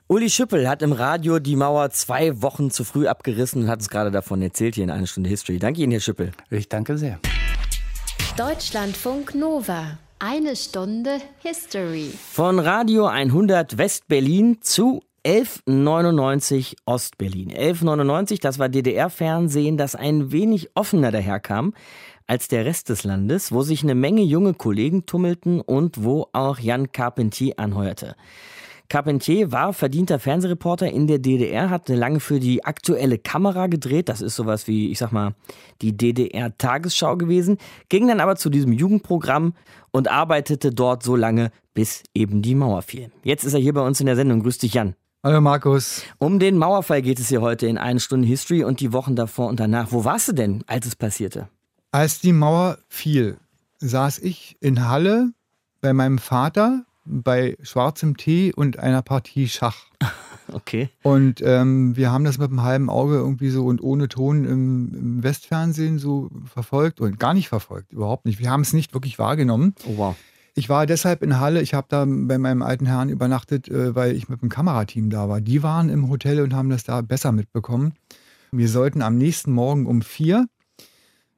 Uli 0.07 0.29
Schüppel 0.29 0.67
hat 0.67 0.81
im 0.81 0.91
Radio 0.91 1.39
die 1.39 1.55
Mauer 1.55 1.89
zwei 1.91 2.41
Wochen 2.41 2.69
zu 2.69 2.83
früh 2.83 3.07
abgerissen 3.07 3.63
und 3.63 3.69
hat 3.69 3.79
es 3.79 3.89
gerade 3.89 4.11
davon 4.11 4.41
erzählt 4.41 4.75
hier 4.75 4.83
in 4.83 4.91
einer 4.91 5.07
Stunde 5.07 5.29
History. 5.29 5.57
Danke 5.57 5.81
Ihnen, 5.81 5.93
Herr 5.93 6.01
Schüppel. 6.01 6.33
Ich 6.49 6.67
danke 6.67 6.97
sehr. 6.97 7.19
Deutschlandfunk 8.35 9.35
Nova. 9.35 9.97
Eine 10.19 10.55
Stunde 10.55 11.19
History. 11.39 12.11
Von 12.31 12.59
Radio 12.59 13.07
100 13.07 13.77
West-Berlin 13.77 14.59
zu 14.61 15.01
1199 15.23 16.77
Ostberlin. 16.85 17.49
1199, 17.49 18.39
das 18.39 18.57
war 18.57 18.69
DDR-Fernsehen, 18.69 19.77
das 19.77 19.95
ein 19.95 20.31
wenig 20.31 20.69
offener 20.75 21.11
daherkam 21.11 21.73
als 22.27 22.47
der 22.47 22.65
Rest 22.65 22.89
des 22.89 23.03
Landes, 23.03 23.51
wo 23.51 23.61
sich 23.61 23.83
eine 23.83 23.93
Menge 23.93 24.21
junge 24.21 24.53
Kollegen 24.53 25.05
tummelten 25.05 25.61
und 25.61 26.03
wo 26.03 26.27
auch 26.33 26.59
Jan 26.59 26.91
Carpentier 26.91 27.55
anheuerte. 27.57 28.15
Carpentier 28.91 29.51
war 29.51 29.71
verdienter 29.73 30.19
Fernsehreporter 30.19 30.91
in 30.91 31.07
der 31.07 31.19
DDR, 31.19 31.69
hat 31.69 31.87
lange 31.87 32.19
für 32.19 32.41
die 32.41 32.65
aktuelle 32.65 33.17
Kamera 33.17 33.67
gedreht. 33.67 34.09
Das 34.09 34.21
ist 34.21 34.35
sowas 34.35 34.67
wie, 34.67 34.91
ich 34.91 34.97
sag 34.97 35.11
mal, 35.13 35.33
die 35.81 35.95
DDR-Tagesschau 35.95 37.15
gewesen. 37.15 37.57
Ging 37.87 38.07
dann 38.07 38.19
aber 38.19 38.35
zu 38.35 38.49
diesem 38.49 38.73
Jugendprogramm 38.73 39.53
und 39.91 40.09
arbeitete 40.09 40.71
dort 40.71 41.03
so 41.03 41.15
lange, 41.15 41.51
bis 41.73 42.03
eben 42.13 42.41
die 42.41 42.55
Mauer 42.55 42.81
fiel. 42.81 43.11
Jetzt 43.23 43.45
ist 43.45 43.53
er 43.53 43.61
hier 43.61 43.73
bei 43.73 43.81
uns 43.81 44.01
in 44.01 44.07
der 44.07 44.17
Sendung. 44.17 44.41
Grüß 44.41 44.57
dich, 44.57 44.73
Jan. 44.73 44.95
Hallo 45.23 45.39
Markus. 45.39 46.01
Um 46.17 46.39
den 46.39 46.57
Mauerfall 46.57 47.03
geht 47.03 47.19
es 47.19 47.29
hier 47.29 47.41
heute 47.41 47.67
in 47.67 47.77
eine 47.77 47.99
Stunde 47.99 48.27
History 48.27 48.63
und 48.63 48.79
die 48.79 48.91
Wochen 48.91 49.15
davor 49.15 49.49
und 49.49 49.59
danach. 49.59 49.91
Wo 49.91 50.03
warst 50.03 50.29
du 50.29 50.31
denn, 50.31 50.63
als 50.65 50.87
es 50.87 50.95
passierte? 50.95 51.47
Als 51.91 52.21
die 52.21 52.33
Mauer 52.33 52.79
fiel, 52.89 53.37
saß 53.77 54.17
ich 54.17 54.57
in 54.61 54.87
Halle 54.87 55.31
bei 55.79 55.93
meinem 55.93 56.17
Vater 56.17 56.85
bei 57.05 57.55
schwarzem 57.61 58.17
Tee 58.17 58.51
und 58.51 58.79
einer 58.79 59.03
Partie 59.03 59.47
Schach. 59.47 59.85
Okay. 60.53 60.89
Und 61.01 61.41
ähm, 61.45 61.95
wir 61.95 62.11
haben 62.11 62.25
das 62.25 62.37
mit 62.37 62.49
einem 62.49 62.61
halben 62.61 62.89
Auge 62.89 63.15
irgendwie 63.15 63.51
so 63.51 63.67
und 63.67 63.81
ohne 63.81 64.09
Ton 64.09 64.43
im, 64.43 64.93
im, 64.93 65.23
Westfernsehen 65.23 65.97
so 65.97 66.29
verfolgt 66.43 66.99
und 66.99 67.19
gar 67.19 67.33
nicht 67.33 67.47
verfolgt, 67.47 67.93
überhaupt 67.93 68.25
nicht. 68.25 68.39
Wir 68.39 68.49
haben 68.49 68.59
es 68.59 68.73
nicht 68.73 68.93
wirklich 68.93 69.17
wahrgenommen. 69.17 69.75
Oh 69.85 69.93
wow. 69.95 70.15
Ich 70.53 70.67
war 70.67 70.85
deshalb 70.85 71.23
in 71.23 71.39
Halle, 71.39 71.61
ich 71.61 71.73
habe 71.73 71.87
da 71.89 72.05
bei 72.05 72.37
meinem 72.37 72.61
alten 72.61 72.85
Herrn 72.85 73.09
übernachtet, 73.09 73.69
äh, 73.69 73.95
weil 73.95 74.15
ich 74.15 74.27
mit 74.27 74.41
dem 74.41 74.49
Kamerateam 74.49 75.09
da 75.09 75.29
war. 75.29 75.39
Die 75.39 75.63
waren 75.63 75.89
im 75.89 76.09
Hotel 76.09 76.41
und 76.41 76.53
haben 76.53 76.69
das 76.69 76.83
da 76.83 77.01
besser 77.01 77.31
mitbekommen. 77.31 77.93
Wir 78.51 78.67
sollten 78.67 79.01
am 79.01 79.17
nächsten 79.17 79.53
Morgen 79.53 79.85
um 79.85 80.01
vier 80.01 80.47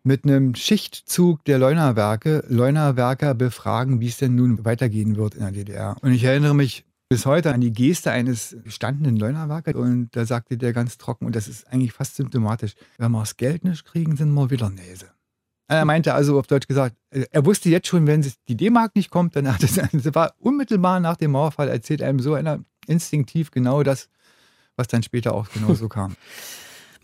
mit 0.04 0.26
einem 0.26 0.56
Schichtzug 0.56 1.46
der 1.46 1.60
Leunawerke 1.60 2.44
Leunawerker 2.48 3.36
befragen, 3.36 4.02
wie 4.02 4.08
es 4.08 4.18
denn 4.18 4.36
nun 4.36 4.66
weitergehen 4.66 5.16
wird 5.16 5.36
in 5.36 5.42
der 5.42 5.52
DDR. 5.52 5.96
Und 6.02 6.12
ich 6.12 6.24
erinnere 6.24 6.56
mich 6.56 6.86
bis 7.08 7.28
heute 7.28 7.54
an 7.54 7.62
die 7.62 7.72
Geste 7.72 8.10
eines 8.10 8.58
gestandenen 8.64 9.16
Leunawerker 9.16 9.76
und 9.76 10.10
da 10.16 10.26
sagte 10.26 10.58
der 10.58 10.74
ganz 10.74 10.98
trocken, 10.98 11.28
und 11.28 11.36
das 11.36 11.48
ist 11.48 11.68
eigentlich 11.68 11.94
fast 11.94 12.16
symptomatisch, 12.16 12.74
wenn 12.98 13.12
wir 13.12 13.20
das 13.20 13.38
Geld 13.38 13.64
nicht 13.64 13.86
kriegen, 13.86 14.18
sind 14.18 14.34
wir 14.34 14.50
wieder 14.50 14.72
Näse. 14.72 15.13
Er 15.68 15.86
meinte 15.86 16.14
also 16.14 16.38
auf 16.38 16.48
Deutsch 16.48 16.68
gesagt, 16.68 16.96
er 17.10 17.46
wusste 17.46 17.70
jetzt 17.70 17.88
schon, 17.88 18.06
wenn 18.06 18.26
die 18.48 18.56
D-Mark 18.56 18.96
nicht 18.96 19.10
kommt, 19.10 19.36
dann 19.36 19.52
hat 19.52 19.64
es, 19.64 19.76
das 19.76 19.92
war 20.16 20.34
unmittelbar 20.40 21.00
nach 21.00 21.16
dem 21.16 21.32
Mauerfall, 21.32 21.70
erzählt 21.70 22.02
einem 22.02 22.20
so 22.20 22.34
einer 22.34 22.60
instinktiv 22.86 23.52
genau 23.52 23.82
das, 23.84 24.10
was 24.76 24.88
dann 24.88 25.04
später 25.04 25.34
auch 25.34 25.48
genau 25.50 25.74
so 25.74 25.88
kam. 25.88 26.16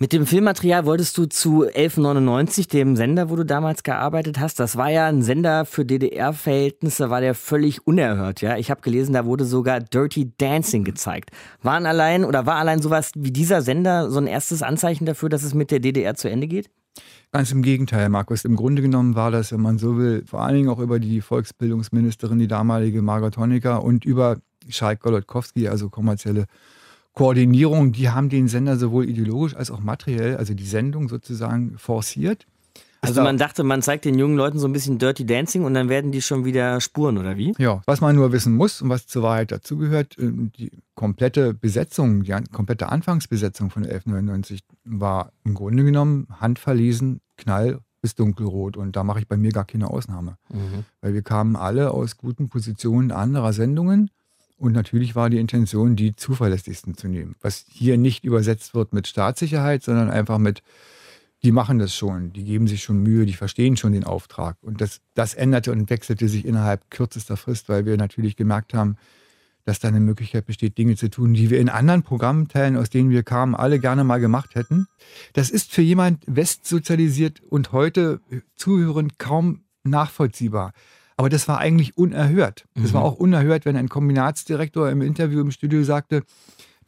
Mit 0.02 0.14
dem 0.14 0.26
Filmmaterial 0.26 0.86
wolltest 0.86 1.18
du 1.18 1.26
zu 1.26 1.64
1199, 1.64 2.70
dem 2.70 2.96
Sender, 2.96 3.30
wo 3.30 3.36
du 3.36 3.44
damals 3.44 3.84
gearbeitet 3.84 4.40
hast. 4.40 4.58
Das 4.58 4.78
war 4.78 4.90
ja 4.90 5.08
ein 5.08 5.24
Sender 5.24 5.66
für 5.66 5.84
DDR-Verhältnisse, 5.84 7.10
war 7.10 7.20
der 7.20 7.36
völlig 7.36 7.86
unerhört. 7.86 8.40
Ja, 8.40 8.56
ich 8.56 8.72
habe 8.72 8.80
gelesen, 8.80 9.12
da 9.12 9.26
wurde 9.26 9.44
sogar 9.44 9.82
Dirty 9.82 10.32
Dancing 10.38 10.86
gezeigt. 10.86 11.32
Waren 11.64 11.86
allein 11.86 12.24
oder 12.24 12.46
war 12.46 12.56
allein 12.56 12.82
sowas 12.82 13.12
wie 13.18 13.32
dieser 13.32 13.62
Sender 13.62 14.10
so 14.10 14.20
ein 14.20 14.28
erstes 14.28 14.64
Anzeichen 14.64 15.06
dafür, 15.06 15.28
dass 15.28 15.44
es 15.44 15.54
mit 15.54 15.70
der 15.70 15.82
DDR 15.82 16.16
zu 16.16 16.30
Ende 16.30 16.48
geht? 16.48 16.70
Ganz 17.32 17.52
im 17.52 17.62
Gegenteil, 17.62 18.10
Markus. 18.10 18.44
Im 18.44 18.56
Grunde 18.56 18.82
genommen 18.82 19.14
war 19.14 19.30
das, 19.30 19.52
wenn 19.52 19.62
man 19.62 19.78
so 19.78 19.98
will, 19.98 20.24
vor 20.26 20.42
allen 20.42 20.56
Dingen 20.56 20.70
auch 20.70 20.80
über 20.80 21.00
die 21.00 21.22
Volksbildungsministerin, 21.22 22.40
die 22.40 22.48
damalige 22.48 23.04
Margot 23.04 23.38
Honecker 23.38 23.84
und 23.84 24.04
über 24.04 24.38
Schalk 24.68 25.02
Golodkowski, 25.02 25.68
also 25.68 25.90
kommerzielle 25.90 26.46
Koordinierung, 27.14 27.92
die 27.92 28.10
haben 28.10 28.30
den 28.30 28.48
Sender 28.48 28.78
sowohl 28.78 29.08
ideologisch 29.08 29.56
als 29.56 29.72
auch 29.72 29.80
materiell, 29.80 30.38
also 30.38 30.54
die 30.54 30.66
Sendung 30.66 31.08
sozusagen 31.08 31.78
forciert. 31.78 32.48
Also 33.02 33.22
man 33.22 33.38
dachte, 33.38 33.64
man 33.64 33.82
zeigt 33.82 34.06
den 34.06 34.20
jungen 34.20 34.36
Leuten 34.36 34.60
so 34.60 34.68
ein 34.68 34.74
bisschen 34.74 34.98
Dirty 34.98 35.26
Dancing 35.26 35.64
und 35.64 35.74
dann 35.74 35.90
werden 35.90 36.12
die 36.12 36.22
schon 36.22 36.46
wieder 36.46 36.82
spuren, 36.82 37.18
oder 37.18 37.38
wie? 37.38 37.54
Ja, 37.58 37.82
was 37.86 38.02
man 38.02 38.16
nur 38.16 38.32
wissen 38.32 38.56
muss 38.56 38.82
und 38.82 38.90
was 38.90 39.08
zur 39.08 39.24
Wahrheit 39.24 39.52
dazugehört, 39.52 40.18
äh, 40.18 40.32
die 40.32 40.72
komplette 40.96 41.54
Besetzung, 41.54 42.24
die 42.24 42.36
komplette 42.52 42.90
Anfangsbesetzung 42.90 43.70
von 43.70 43.84
1199 43.84 44.62
war 44.84 45.32
im 45.46 45.54
Grunde 45.54 45.84
genommen 45.84 46.28
handverlesen, 46.40 47.22
knall 47.38 47.80
bis 48.02 48.16
dunkelrot. 48.16 48.78
Und 48.78 48.96
da 48.96 49.04
mache 49.04 49.20
ich 49.20 49.28
bei 49.28 49.38
mir 49.38 49.52
gar 49.52 49.66
keine 49.66 49.90
Ausnahme. 49.90 50.38
Mhm. 50.50 50.86
Weil 51.02 51.14
wir 51.14 51.22
kamen 51.22 51.56
alle 51.56 51.92
aus 51.92 52.18
guten 52.18 52.50
Positionen 52.50 53.12
anderer 53.12 53.54
Sendungen 53.54 54.10
und 54.60 54.74
natürlich 54.74 55.16
war 55.16 55.30
die 55.30 55.40
Intention, 55.40 55.96
die 55.96 56.16
zuverlässigsten 56.16 56.98
zu 56.98 57.08
nehmen. 57.08 57.36
Was 57.40 57.66
hier 57.70 57.98
nicht 57.98 58.26
übersetzt 58.26 58.76
wird 58.76 58.92
mit 58.92 59.08
Staatssicherheit, 59.08 59.84
sondern 59.84 60.10
einfach 60.10 60.38
mit, 60.38 60.64
die 61.44 61.52
machen 61.52 61.80
das 61.80 61.96
schon, 61.96 62.34
die 62.34 62.44
geben 62.44 62.68
sich 62.68 62.84
schon 62.84 63.02
Mühe, 63.02 63.26
die 63.26 63.34
verstehen 63.34 63.78
schon 63.78 63.94
den 63.94 64.04
Auftrag. 64.04 64.58
Und 64.62 64.82
das, 64.82 65.02
das 65.14 65.34
änderte 65.34 65.72
und 65.72 65.90
wechselte 65.90 66.28
sich 66.28 66.46
innerhalb 66.46 66.90
kürzester 66.92 67.38
Frist, 67.38 67.70
weil 67.70 67.86
wir 67.86 67.98
natürlich 67.98 68.36
gemerkt 68.36 68.74
haben, 68.74 68.98
dass 69.66 69.80
da 69.80 69.88
eine 69.88 70.00
Möglichkeit 70.00 70.46
besteht, 70.46 70.78
Dinge 70.78 70.96
zu 70.96 71.10
tun, 71.10 71.34
die 71.34 71.50
wir 71.50 71.60
in 71.60 71.70
anderen 71.70 72.04
Programmteilen, 72.04 72.76
aus 72.76 72.90
denen 72.90 73.10
wir 73.10 73.24
kamen, 73.24 73.56
alle 73.56 73.80
gerne 73.80 74.04
mal 74.04 74.20
gemacht 74.20 74.56
hätten. 74.56 74.88
Das 75.34 75.50
ist 75.50 75.72
für 75.72 75.82
jemand 75.82 76.24
westsozialisiert 76.28 77.42
und 77.42 77.72
heute 77.72 78.20
zuhörend 78.56 79.20
kaum 79.20 79.62
nachvollziehbar. 79.84 80.74
Aber 81.18 81.30
das 81.30 81.48
war 81.48 81.60
eigentlich 81.60 81.98
unerhört. 81.98 82.66
Es 82.76 82.92
mhm. 82.92 82.94
war 82.94 83.04
auch 83.04 83.16
unerhört, 83.16 83.66
wenn 83.66 83.76
ein 83.76 83.90
Kombinatsdirektor 83.90 84.90
im 84.90 85.02
Interview 85.02 85.42
im 85.42 85.52
Studio 85.52 85.84
sagte, 85.84 86.24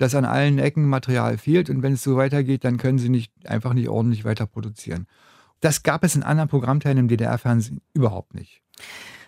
dass 0.01 0.15
an 0.15 0.25
allen 0.25 0.57
Ecken 0.57 0.89
Material 0.89 1.37
fehlt 1.37 1.69
und 1.69 1.83
wenn 1.83 1.93
es 1.93 2.03
so 2.03 2.17
weitergeht, 2.17 2.63
dann 2.63 2.77
können 2.77 2.97
sie 2.97 3.09
nicht, 3.09 3.31
einfach 3.45 3.73
nicht 3.73 3.87
ordentlich 3.87 4.25
weiter 4.25 4.47
produzieren. 4.47 5.05
Das 5.59 5.83
gab 5.83 6.03
es 6.03 6.15
in 6.15 6.23
anderen 6.23 6.49
Programmteilen 6.49 6.97
im 6.97 7.07
DDR-Fernsehen 7.07 7.81
überhaupt 7.93 8.33
nicht. 8.33 8.63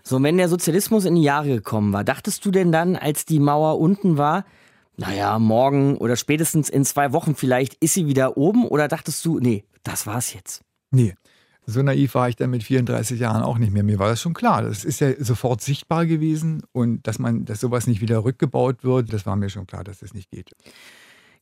So, 0.01 0.21
wenn 0.21 0.37
der 0.37 0.49
Sozialismus 0.49 1.05
in 1.05 1.15
die 1.15 1.21
Jahre 1.21 1.49
gekommen 1.49 1.93
war, 1.93 2.03
dachtest 2.03 2.43
du 2.43 2.51
denn 2.51 2.71
dann, 2.71 2.95
als 2.95 3.25
die 3.25 3.39
Mauer 3.39 3.79
unten 3.79 4.17
war, 4.17 4.45
naja, 4.97 5.37
morgen 5.37 5.97
oder 5.97 6.15
spätestens 6.15 6.69
in 6.69 6.85
zwei 6.85 7.13
Wochen 7.13 7.35
vielleicht 7.35 7.75
ist 7.75 7.93
sie 7.93 8.07
wieder 8.07 8.35
oben 8.35 8.67
oder 8.67 8.87
dachtest 8.87 9.23
du, 9.25 9.39
nee, 9.39 9.65
das 9.83 10.07
war's 10.07 10.33
jetzt? 10.33 10.63
Nee, 10.89 11.13
so 11.65 11.81
naiv 11.81 12.15
war 12.15 12.29
ich 12.29 12.35
dann 12.35 12.49
mit 12.49 12.63
34 12.63 13.19
Jahren 13.19 13.43
auch 13.43 13.57
nicht 13.57 13.71
mehr. 13.71 13.83
Mir 13.83 13.99
war 13.99 14.09
das 14.09 14.21
schon 14.21 14.33
klar. 14.33 14.61
Das 14.63 14.83
ist 14.83 14.99
ja 14.99 15.11
sofort 15.19 15.61
sichtbar 15.61 16.05
gewesen 16.05 16.63
und 16.71 17.07
dass 17.07 17.19
man, 17.19 17.45
dass 17.45 17.61
sowas 17.61 17.87
nicht 17.87 18.01
wieder 18.01 18.23
rückgebaut 18.23 18.83
wird, 18.83 19.13
das 19.13 19.25
war 19.25 19.35
mir 19.35 19.49
schon 19.49 19.67
klar, 19.67 19.83
dass 19.83 19.99
das 19.99 20.13
nicht 20.13 20.29
geht. 20.29 20.51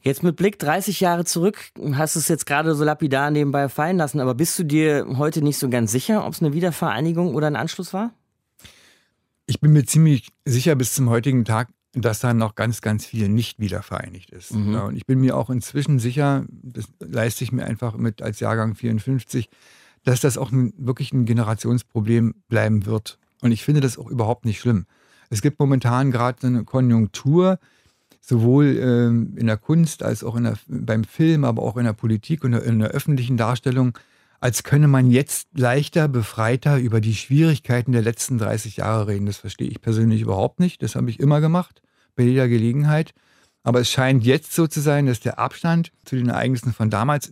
Jetzt 0.03 0.23
mit 0.23 0.35
Blick 0.35 0.57
30 0.57 0.99
Jahre 0.99 1.25
zurück, 1.25 1.59
hast 1.93 2.15
du 2.15 2.19
es 2.19 2.27
jetzt 2.27 2.45
gerade 2.45 2.73
so 2.73 2.83
lapidar 2.83 3.29
nebenbei 3.29 3.69
fallen 3.69 3.97
lassen, 3.97 4.19
aber 4.19 4.33
bist 4.33 4.57
du 4.57 4.63
dir 4.63 5.05
heute 5.17 5.43
nicht 5.43 5.57
so 5.57 5.69
ganz 5.69 5.91
sicher, 5.91 6.25
ob 6.25 6.33
es 6.33 6.41
eine 6.41 6.53
Wiedervereinigung 6.53 7.35
oder 7.35 7.47
ein 7.47 7.55
Anschluss 7.55 7.93
war? 7.93 8.11
Ich 9.45 9.59
bin 9.59 9.73
mir 9.73 9.85
ziemlich 9.85 10.29
sicher 10.45 10.75
bis 10.75 10.95
zum 10.95 11.09
heutigen 11.09 11.45
Tag, 11.45 11.69
dass 11.93 12.19
da 12.19 12.33
noch 12.33 12.55
ganz, 12.55 12.81
ganz 12.81 13.05
viel 13.05 13.29
nicht 13.29 13.59
wiedervereinigt 13.59 14.31
ist. 14.31 14.53
Mhm. 14.53 14.75
und 14.75 14.95
ich 14.95 15.05
bin 15.05 15.19
mir 15.19 15.37
auch 15.37 15.49
inzwischen 15.49 15.99
sicher, 15.99 16.45
das 16.49 16.85
leiste 16.99 17.43
ich 17.43 17.51
mir 17.51 17.65
einfach 17.65 17.95
mit 17.95 18.21
als 18.21 18.39
Jahrgang 18.39 18.75
54, 18.75 19.49
dass 20.03 20.21
das 20.21 20.37
auch 20.37 20.51
ein, 20.51 20.73
wirklich 20.77 21.13
ein 21.13 21.25
Generationsproblem 21.25 22.35
bleiben 22.47 22.85
wird. 22.85 23.19
Und 23.41 23.51
ich 23.51 23.63
finde 23.63 23.81
das 23.81 23.97
auch 23.97 24.07
überhaupt 24.07 24.45
nicht 24.45 24.59
schlimm. 24.59 24.85
Es 25.29 25.41
gibt 25.41 25.59
momentan 25.59 26.11
gerade 26.11 26.45
eine 26.45 26.63
Konjunktur, 26.63 27.59
sowohl 28.19 28.77
ähm, 28.77 29.33
in 29.37 29.47
der 29.47 29.57
Kunst 29.57 30.03
als 30.03 30.23
auch 30.23 30.35
in 30.35 30.43
der, 30.43 30.55
beim 30.67 31.03
Film, 31.03 31.43
aber 31.43 31.63
auch 31.63 31.77
in 31.77 31.85
der 31.85 31.93
Politik 31.93 32.43
und 32.43 32.53
in 32.53 32.79
der 32.79 32.89
öffentlichen 32.89 33.37
Darstellung, 33.37 33.97
als 34.39 34.63
könne 34.63 34.87
man 34.87 35.09
jetzt 35.09 35.47
leichter, 35.53 36.07
befreiter 36.07 36.77
über 36.77 36.99
die 36.99 37.15
Schwierigkeiten 37.15 37.91
der 37.91 38.01
letzten 38.01 38.39
30 38.39 38.77
Jahre 38.77 39.07
reden. 39.07 39.27
Das 39.27 39.37
verstehe 39.37 39.69
ich 39.69 39.81
persönlich 39.81 40.21
überhaupt 40.21 40.59
nicht. 40.59 40.81
Das 40.81 40.95
habe 40.95 41.09
ich 41.09 41.19
immer 41.19 41.41
gemacht, 41.41 41.81
bei 42.15 42.23
jeder 42.23 42.47
Gelegenheit. 42.47 43.13
Aber 43.63 43.79
es 43.79 43.91
scheint 43.91 44.23
jetzt 44.23 44.53
so 44.53 44.65
zu 44.65 44.81
sein, 44.81 45.05
dass 45.05 45.19
der 45.19 45.37
Abstand 45.37 45.91
zu 46.05 46.15
den 46.15 46.29
Ereignissen 46.29 46.73
von 46.73 46.89
damals 46.89 47.31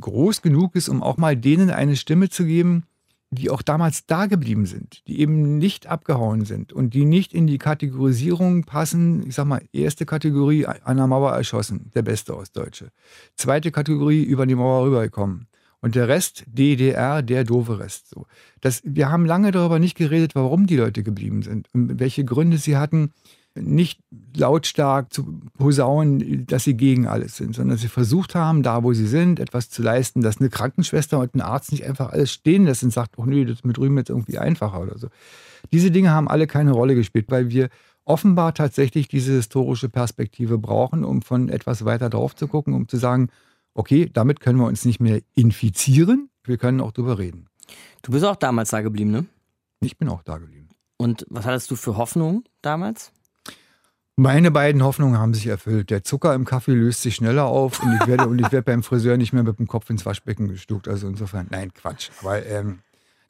groß 0.00 0.42
genug 0.42 0.74
ist, 0.76 0.88
um 0.88 1.02
auch 1.02 1.16
mal 1.16 1.36
denen 1.36 1.70
eine 1.70 1.96
Stimme 1.96 2.28
zu 2.28 2.44
geben, 2.44 2.84
die 3.30 3.50
auch 3.50 3.62
damals 3.62 4.06
da 4.06 4.26
geblieben 4.26 4.66
sind, 4.66 5.06
die 5.08 5.20
eben 5.20 5.58
nicht 5.58 5.88
abgehauen 5.88 6.44
sind 6.44 6.72
und 6.72 6.94
die 6.94 7.04
nicht 7.04 7.34
in 7.34 7.46
die 7.46 7.58
Kategorisierung 7.58 8.64
passen. 8.64 9.26
Ich 9.26 9.34
sag 9.34 9.46
mal, 9.46 9.62
erste 9.72 10.06
Kategorie 10.06 10.66
an 10.66 10.96
der 10.96 11.06
Mauer 11.06 11.32
erschossen, 11.32 11.90
der 11.94 12.02
beste 12.02 12.36
Ostdeutsche. 12.36 12.90
Zweite 13.34 13.72
Kategorie 13.72 14.22
über 14.22 14.46
die 14.46 14.54
Mauer 14.54 14.86
rübergekommen. 14.86 15.48
Und 15.80 15.94
der 15.94 16.08
Rest, 16.08 16.44
DDR, 16.46 17.22
der 17.22 17.44
doofe 17.44 17.78
Rest. 17.78 18.08
So. 18.08 18.26
Das, 18.60 18.80
wir 18.84 19.10
haben 19.10 19.26
lange 19.26 19.50
darüber 19.50 19.78
nicht 19.78 19.96
geredet, 19.96 20.34
warum 20.34 20.66
die 20.66 20.76
Leute 20.76 21.02
geblieben 21.02 21.42
sind 21.42 21.68
und 21.74 22.00
welche 22.00 22.24
Gründe 22.24 22.58
sie 22.58 22.76
hatten, 22.76 23.12
nicht 23.58 24.00
lautstark 24.36 25.12
zu 25.12 25.40
posaunen, 25.58 26.46
dass 26.46 26.64
sie 26.64 26.76
gegen 26.76 27.06
alles 27.06 27.36
sind, 27.36 27.54
sondern 27.54 27.78
sie 27.78 27.88
versucht 27.88 28.34
haben, 28.34 28.62
da 28.62 28.82
wo 28.82 28.92
sie 28.92 29.06
sind, 29.06 29.40
etwas 29.40 29.70
zu 29.70 29.82
leisten, 29.82 30.20
dass 30.20 30.38
eine 30.40 30.50
Krankenschwester 30.50 31.18
und 31.18 31.34
ein 31.34 31.40
Arzt 31.40 31.72
nicht 31.72 31.84
einfach 31.84 32.10
alles 32.10 32.32
stehen 32.32 32.64
lässt 32.64 32.82
und 32.82 32.92
sagt, 32.92 33.18
oh 33.18 33.24
nee, 33.24 33.44
das 33.44 33.56
ist 33.56 33.64
mit 33.64 33.76
drüben 33.76 33.96
jetzt 33.96 34.10
irgendwie 34.10 34.38
einfacher 34.38 34.80
oder 34.80 34.98
so. 34.98 35.08
Diese 35.72 35.90
Dinge 35.90 36.10
haben 36.10 36.28
alle 36.28 36.46
keine 36.46 36.72
Rolle 36.72 36.94
gespielt, 36.94 37.26
weil 37.28 37.50
wir 37.50 37.68
offenbar 38.04 38.54
tatsächlich 38.54 39.08
diese 39.08 39.32
historische 39.32 39.88
Perspektive 39.88 40.58
brauchen, 40.58 41.04
um 41.04 41.22
von 41.22 41.48
etwas 41.48 41.84
weiter 41.84 42.08
drauf 42.08 42.36
zu 42.36 42.46
gucken, 42.46 42.72
um 42.74 42.88
zu 42.88 42.96
sagen, 42.96 43.28
okay, 43.74 44.08
damit 44.12 44.40
können 44.40 44.58
wir 44.58 44.66
uns 44.66 44.84
nicht 44.84 45.00
mehr 45.00 45.20
infizieren, 45.34 46.30
wir 46.44 46.56
können 46.56 46.80
auch 46.80 46.92
drüber 46.92 47.18
reden. 47.18 47.46
Du 48.02 48.12
bist 48.12 48.24
auch 48.24 48.36
damals 48.36 48.70
da 48.70 48.80
geblieben, 48.80 49.10
ne? 49.10 49.26
Ich 49.80 49.98
bin 49.98 50.08
auch 50.08 50.22
da 50.22 50.38
geblieben. 50.38 50.68
Und 50.96 51.26
was 51.28 51.44
hattest 51.44 51.70
du 51.70 51.76
für 51.76 51.96
Hoffnung 51.96 52.44
damals? 52.62 53.12
Meine 54.18 54.50
beiden 54.50 54.82
Hoffnungen 54.82 55.18
haben 55.18 55.34
sich 55.34 55.46
erfüllt. 55.46 55.90
Der 55.90 56.02
Zucker 56.02 56.34
im 56.34 56.46
Kaffee 56.46 56.72
löst 56.72 57.02
sich 57.02 57.16
schneller 57.16 57.44
auf 57.44 57.82
und 57.82 57.98
ich 58.00 58.06
werde, 58.06 58.26
und 58.26 58.38
ich 58.38 58.50
werde 58.50 58.62
beim 58.62 58.82
Friseur 58.82 59.18
nicht 59.18 59.34
mehr 59.34 59.42
mit 59.42 59.58
dem 59.58 59.66
Kopf 59.66 59.90
ins 59.90 60.06
Waschbecken 60.06 60.48
gestuckt. 60.48 60.88
Also 60.88 61.06
insofern, 61.06 61.48
nein, 61.50 61.70
Quatsch. 61.74 62.08
Aber 62.22 62.44
ähm, 62.46 62.78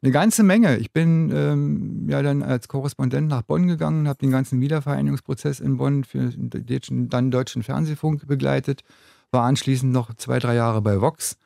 eine 0.01 0.13
ganze 0.13 0.43
Menge. 0.43 0.77
Ich 0.77 0.93
bin 0.93 1.29
ähm, 1.33 2.07
ja 2.07 2.21
dann 2.21 2.41
als 2.41 2.69
Korrespondent 2.69 3.27
nach 3.27 3.41
Bonn 3.41 3.67
gegangen, 3.67 4.07
habe 4.07 4.19
den 4.19 4.31
ganzen 4.31 4.61
Wiedervereinigungsprozess 4.61 5.59
in 5.59 5.75
Bonn 5.75 6.05
für 6.05 6.29
den 6.29 7.09
dann 7.09 7.31
deutschen 7.31 7.63
Fernsehfunk 7.63 8.25
begleitet, 8.25 8.83
war 9.31 9.43
anschließend 9.43 9.91
noch 9.91 10.13
zwei, 10.13 10.39
drei 10.39 10.55
Jahre 10.55 10.81
bei 10.81 11.01
Vox 11.01 11.37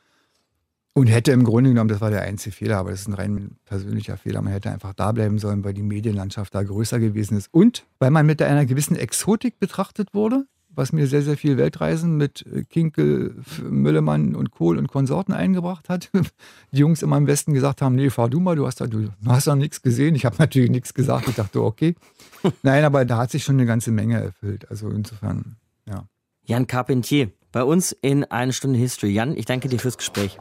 und 0.94 1.08
hätte 1.08 1.32
im 1.32 1.44
Grunde 1.44 1.70
genommen, 1.70 1.90
das 1.90 2.02
war 2.02 2.10
der 2.10 2.22
einzige 2.24 2.56
Fehler, 2.56 2.78
aber 2.78 2.92
das 2.92 3.02
ist 3.02 3.08
ein 3.08 3.14
rein 3.14 3.52
persönlicher 3.66 4.18
Fehler, 4.18 4.42
man 4.42 4.54
hätte 4.54 4.72
einfach 4.72 4.94
da 4.94 5.12
bleiben 5.12 5.40
sollen, 5.40 5.64
weil 5.64 5.74
die 5.74 5.84
Medienlandschaft 5.84 6.54
da 6.54 6.64
größer 6.64 7.00
gewesen 7.00 7.38
ist. 7.38 7.48
Und 7.52 7.86
weil 8.00 8.12
man 8.12 8.26
mit 8.26 8.42
einer 8.42 8.66
gewissen 8.66 8.96
Exotik 8.96 9.60
betrachtet 9.60 10.14
wurde, 10.14 10.46
was 10.74 10.94
mir 10.94 11.08
sehr, 11.08 11.22
sehr 11.22 11.38
viel 11.38 11.58
Weltreisen 11.58 12.18
mit 12.18 12.46
Kinkel, 12.70 13.36
Müllemann 13.62 14.36
und 14.36 14.52
Kohl 14.52 14.78
und 14.78 14.88
Konsorten 14.88 15.34
eingebracht 15.34 15.90
hat. 15.90 16.10
Die 16.72 16.80
Jungs 16.80 17.02
immer 17.02 17.18
im 17.18 17.28
Westen 17.28 17.54
gesagt 17.54 17.82
haben, 17.82 17.96
nee, 17.96 18.10
fahr 18.10 18.30
du 18.30 18.40
mal, 18.40 18.56
du 18.56 18.66
hast 18.66 18.82
da, 18.82 18.88
du 18.88 19.10
hast 19.26 19.48
doch 19.48 19.56
nichts 19.56 19.82
gesehen. 19.82 20.16
Ich 20.16 20.26
habe 20.26 20.38
natürlich 20.40 20.72
nichts 20.72 20.94
gesagt. 20.94 21.28
Ich 21.28 21.36
dachte, 21.36 21.62
okay. 21.62 21.96
Nein, 22.64 22.84
aber 22.84 23.06
da 23.06 23.18
hat 23.18 23.32
sich 23.32 23.44
schon 23.44 23.56
eine 23.56 23.66
ganze 23.66 23.92
Menge 23.92 24.22
erfüllt. 24.22 24.70
Also 24.70 24.90
insofern, 24.90 25.58
ja. 25.88 26.06
Jan 26.46 26.68
Carpentier, 26.68 27.32
bei 27.52 27.64
uns 27.64 27.92
in 28.02 28.24
eine 28.26 28.54
Stunde 28.54 28.80
History. 28.80 29.12
Jan, 29.12 29.36
ich 29.36 29.46
danke 29.46 29.68
dir 29.68 29.80
fürs 29.80 29.98
Gespräch. 29.98 30.38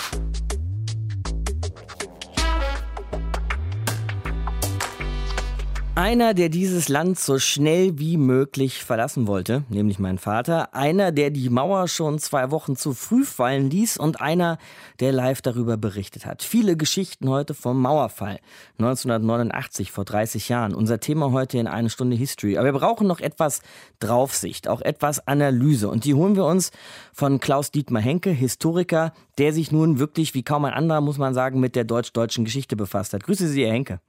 Einer, 5.97 6.35
der 6.35 6.49
dieses 6.49 6.89
Land 6.89 7.19
so 7.19 7.41
schnell 7.41 7.99
wie 7.99 8.17
möglich 8.17 8.85
verlassen 8.85 9.27
wollte, 9.27 9.65
nämlich 9.69 9.99
mein 9.99 10.19
Vater. 10.19 10.73
Einer, 10.73 11.11
der 11.11 11.31
die 11.31 11.51
Mauer 11.51 11.89
schon 11.89 12.21
zwei 12.21 12.53
Wochen 12.53 12.77
zu 12.77 12.95
früh 12.95 13.25
fallen 13.25 13.69
ließ 13.71 13.97
und 13.97 14.21
einer, 14.21 14.59
der 15.01 15.11
live 15.11 15.43
darüber 15.43 15.77
berichtet 15.77 16.27
hat. 16.27 16.45
Viele 16.45 16.77
Geschichten 16.77 17.29
heute 17.29 17.55
vom 17.55 17.83
Mauerfall 17.83 18.39
1989, 18.79 19.91
vor 19.91 20.05
30 20.05 20.49
Jahren. 20.49 20.77
Unser 20.77 21.01
Thema 21.01 21.33
heute 21.33 21.59
in 21.59 21.67
eine 21.67 21.91
Stunde 21.91 22.17
History. 22.17 22.57
Aber 22.57 22.67
wir 22.67 22.79
brauchen 22.79 23.09
noch 23.09 23.21
etwas 23.21 23.61
Draufsicht, 23.99 24.69
auch 24.69 24.83
etwas 24.83 25.27
Analyse. 25.27 25.89
Und 25.89 26.05
die 26.05 26.15
holen 26.15 26.37
wir 26.37 26.45
uns 26.45 26.71
von 27.13 27.41
Klaus 27.41 27.73
Dietmar 27.73 28.01
Henke, 28.01 28.31
Historiker, 28.31 29.13
der 29.39 29.53
sich 29.53 29.73
nun 29.73 29.99
wirklich 29.99 30.35
wie 30.35 30.45
kaum 30.45 30.65
ein 30.67 30.73
anderer, 30.73 31.01
muss 31.01 31.19
man 31.19 31.35
sagen, 31.35 31.59
mit 31.59 31.75
der 31.75 31.85
deutsch-deutschen 31.85 32.45
Geschichte 32.45 32.77
befasst 32.77 33.13
hat. 33.13 33.25
Grüße 33.25 33.49
Sie, 33.49 33.65
Herr 33.65 33.73
Henke. 33.73 34.01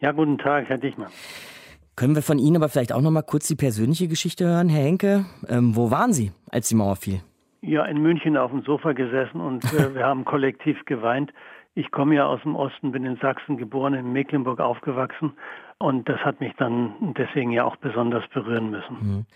Ja, 0.00 0.12
guten 0.12 0.38
Tag, 0.38 0.68
Herr 0.68 0.78
Dichmann. 0.78 1.10
Können 1.94 2.14
wir 2.14 2.22
von 2.22 2.38
Ihnen 2.38 2.56
aber 2.56 2.70
vielleicht 2.70 2.92
auch 2.92 3.02
noch 3.02 3.10
mal 3.10 3.22
kurz 3.22 3.46
die 3.48 3.54
persönliche 3.54 4.08
Geschichte 4.08 4.46
hören, 4.46 4.70
Herr 4.70 4.82
Henke? 4.82 5.26
Ähm, 5.46 5.76
wo 5.76 5.90
waren 5.90 6.14
Sie, 6.14 6.32
als 6.50 6.68
die 6.68 6.74
Mauer 6.74 6.96
fiel? 6.96 7.20
Ja, 7.60 7.84
in 7.84 8.00
München 8.00 8.38
auf 8.38 8.50
dem 8.50 8.62
Sofa 8.62 8.92
gesessen 8.92 9.42
und 9.42 9.62
äh, 9.74 9.94
wir 9.94 10.06
haben 10.06 10.24
kollektiv 10.24 10.78
geweint. 10.86 11.30
Ich 11.74 11.90
komme 11.90 12.14
ja 12.14 12.26
aus 12.26 12.40
dem 12.42 12.56
Osten, 12.56 12.92
bin 12.92 13.04
in 13.04 13.16
Sachsen 13.16 13.58
geboren, 13.58 13.92
in 13.92 14.12
Mecklenburg 14.12 14.60
aufgewachsen 14.60 15.34
und 15.78 16.08
das 16.08 16.18
hat 16.20 16.40
mich 16.40 16.54
dann 16.56 17.14
deswegen 17.18 17.52
ja 17.52 17.64
auch 17.64 17.76
besonders 17.76 18.24
berühren 18.32 18.70
müssen. 18.70 18.96
Mhm. 19.00 19.26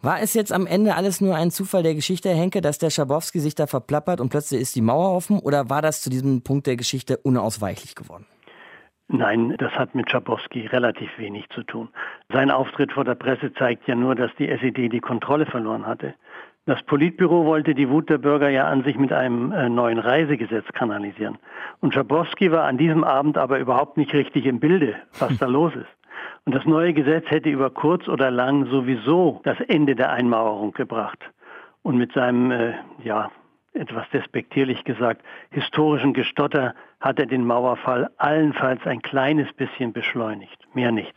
War 0.00 0.22
es 0.22 0.32
jetzt 0.32 0.54
am 0.54 0.66
Ende 0.66 0.94
alles 0.94 1.20
nur 1.20 1.36
ein 1.36 1.50
Zufall 1.50 1.82
der 1.82 1.94
Geschichte, 1.94 2.30
Herr 2.30 2.36
Henke, 2.36 2.62
dass 2.62 2.78
der 2.78 2.88
Schabowski 2.88 3.38
sich 3.38 3.54
da 3.54 3.66
verplappert 3.66 4.22
und 4.22 4.30
plötzlich 4.30 4.62
ist 4.62 4.74
die 4.74 4.80
Mauer 4.80 5.14
offen 5.14 5.38
oder 5.38 5.68
war 5.68 5.82
das 5.82 6.00
zu 6.00 6.08
diesem 6.08 6.40
Punkt 6.40 6.66
der 6.66 6.76
Geschichte 6.76 7.18
unausweichlich 7.18 7.94
geworden? 7.94 8.24
Nein, 9.12 9.56
das 9.58 9.72
hat 9.72 9.96
mit 9.96 10.08
Schabowski 10.08 10.66
relativ 10.66 11.10
wenig 11.18 11.48
zu 11.50 11.64
tun. 11.64 11.88
Sein 12.32 12.48
Auftritt 12.48 12.92
vor 12.92 13.04
der 13.04 13.16
Presse 13.16 13.52
zeigt 13.54 13.88
ja 13.88 13.96
nur, 13.96 14.14
dass 14.14 14.30
die 14.36 14.48
SED 14.48 14.88
die 14.88 15.00
Kontrolle 15.00 15.46
verloren 15.46 15.84
hatte. 15.84 16.14
Das 16.64 16.80
Politbüro 16.84 17.44
wollte 17.44 17.74
die 17.74 17.88
Wut 17.88 18.08
der 18.08 18.18
Bürger 18.18 18.50
ja 18.50 18.68
an 18.68 18.84
sich 18.84 18.96
mit 18.96 19.12
einem 19.12 19.50
äh, 19.50 19.68
neuen 19.68 19.98
Reisegesetz 19.98 20.64
kanalisieren. 20.74 21.38
Und 21.80 21.92
Schabowski 21.92 22.52
war 22.52 22.66
an 22.66 22.78
diesem 22.78 23.02
Abend 23.02 23.36
aber 23.36 23.58
überhaupt 23.58 23.96
nicht 23.96 24.14
richtig 24.14 24.46
im 24.46 24.60
Bilde, 24.60 24.94
was 25.18 25.36
da 25.38 25.46
los 25.48 25.74
ist. 25.74 25.90
Und 26.44 26.54
das 26.54 26.64
neue 26.64 26.94
Gesetz 26.94 27.28
hätte 27.30 27.50
über 27.50 27.70
kurz 27.70 28.06
oder 28.06 28.30
lang 28.30 28.66
sowieso 28.66 29.40
das 29.42 29.58
Ende 29.66 29.96
der 29.96 30.12
Einmauerung 30.12 30.70
gebracht. 30.70 31.18
Und 31.82 31.96
mit 31.96 32.12
seinem, 32.12 32.52
äh, 32.52 32.74
ja, 33.02 33.32
etwas 33.72 34.08
despektierlich 34.12 34.84
gesagt, 34.84 35.22
historischen 35.50 36.12
Gestotter 36.12 36.74
hat 37.00 37.18
er 37.18 37.26
den 37.26 37.44
Mauerfall 37.44 38.10
allenfalls 38.16 38.84
ein 38.84 39.02
kleines 39.02 39.52
bisschen 39.52 39.92
beschleunigt, 39.92 40.58
mehr 40.74 40.92
nicht. 40.92 41.14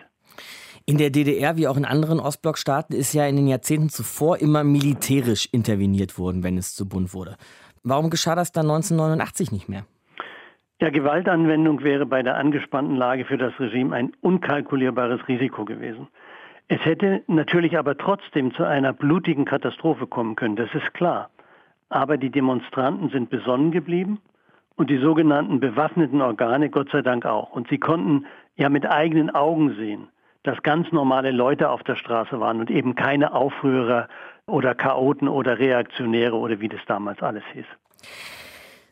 In 0.86 0.98
der 0.98 1.10
DDR 1.12 1.56
wie 1.56 1.68
auch 1.68 1.78
in 1.78 1.86
anderen 1.86 2.20
Ostblockstaaten 2.20 2.96
ist 2.96 3.14
ja 3.14 3.26
in 3.26 3.38
den 3.38 3.48
Jahrzehnten 3.48 3.90
zuvor 3.90 4.40
immer 4.40 4.64
militärisch 4.64 5.48
interveniert 5.52 6.18
worden, 6.18 6.44
wenn 6.44 6.58
es 6.58 6.76
zu 6.76 6.88
bunt 6.88 7.14
wurde. 7.14 7.38
Warum 7.84 8.10
geschah 8.10 8.36
das 8.36 8.52
dann 8.52 8.66
1989 8.66 9.52
nicht 9.52 9.70
mehr? 9.70 9.86
Ja, 10.82 10.90
Gewaltanwendung 10.90 11.84
wäre 11.84 12.06
bei 12.06 12.24
der 12.24 12.36
angespannten 12.36 12.98
Lage 12.98 13.24
für 13.24 13.38
das 13.38 13.58
Regime 13.60 13.96
ein 13.96 14.12
unkalkulierbares 14.20 15.26
Risiko 15.30 15.64
gewesen. 15.64 16.10
Es 16.68 16.84
hätte 16.84 17.24
natürlich 17.28 17.78
aber 17.78 17.98
trotzdem 17.98 18.54
zu 18.54 18.64
einer 18.64 18.92
blutigen 18.92 19.46
Katastrophe 19.46 20.08
kommen 20.08 20.36
können, 20.36 20.56
das 20.56 20.74
ist 20.74 20.94
klar. 20.94 21.30
Aber 21.94 22.18
die 22.18 22.32
Demonstranten 22.32 23.10
sind 23.10 23.30
besonnen 23.30 23.70
geblieben 23.72 24.20
und 24.76 24.90
die 24.90 24.98
sogenannten 24.98 25.60
bewaffneten 25.60 26.24
Organe 26.24 26.72
Gott 26.72 26.90
sei 26.90 27.04
Dank 27.04 27.24
auch. 27.24 27.52
Und 27.52 27.68
sie 27.68 27.78
konnten 27.78 28.26
ja 28.56 28.68
mit 28.70 28.90
eigenen 28.90 29.30
Augen 29.30 29.76
sehen, 29.76 30.08
dass 30.42 30.64
ganz 30.64 30.92
normale 30.92 31.30
Leute 31.30 31.70
auf 31.70 31.84
der 31.84 31.96
Straße 31.96 32.40
waren 32.40 32.60
und 32.60 32.72
eben 32.72 32.96
keine 32.96 33.36
Aufrührer 33.36 34.08
oder 34.48 34.74
Chaoten 34.74 35.28
oder 35.28 35.60
Reaktionäre 35.60 36.36
oder 36.36 36.60
wie 36.60 36.68
das 36.68 36.82
damals 36.88 37.22
alles 37.22 37.44
hieß. 37.54 37.68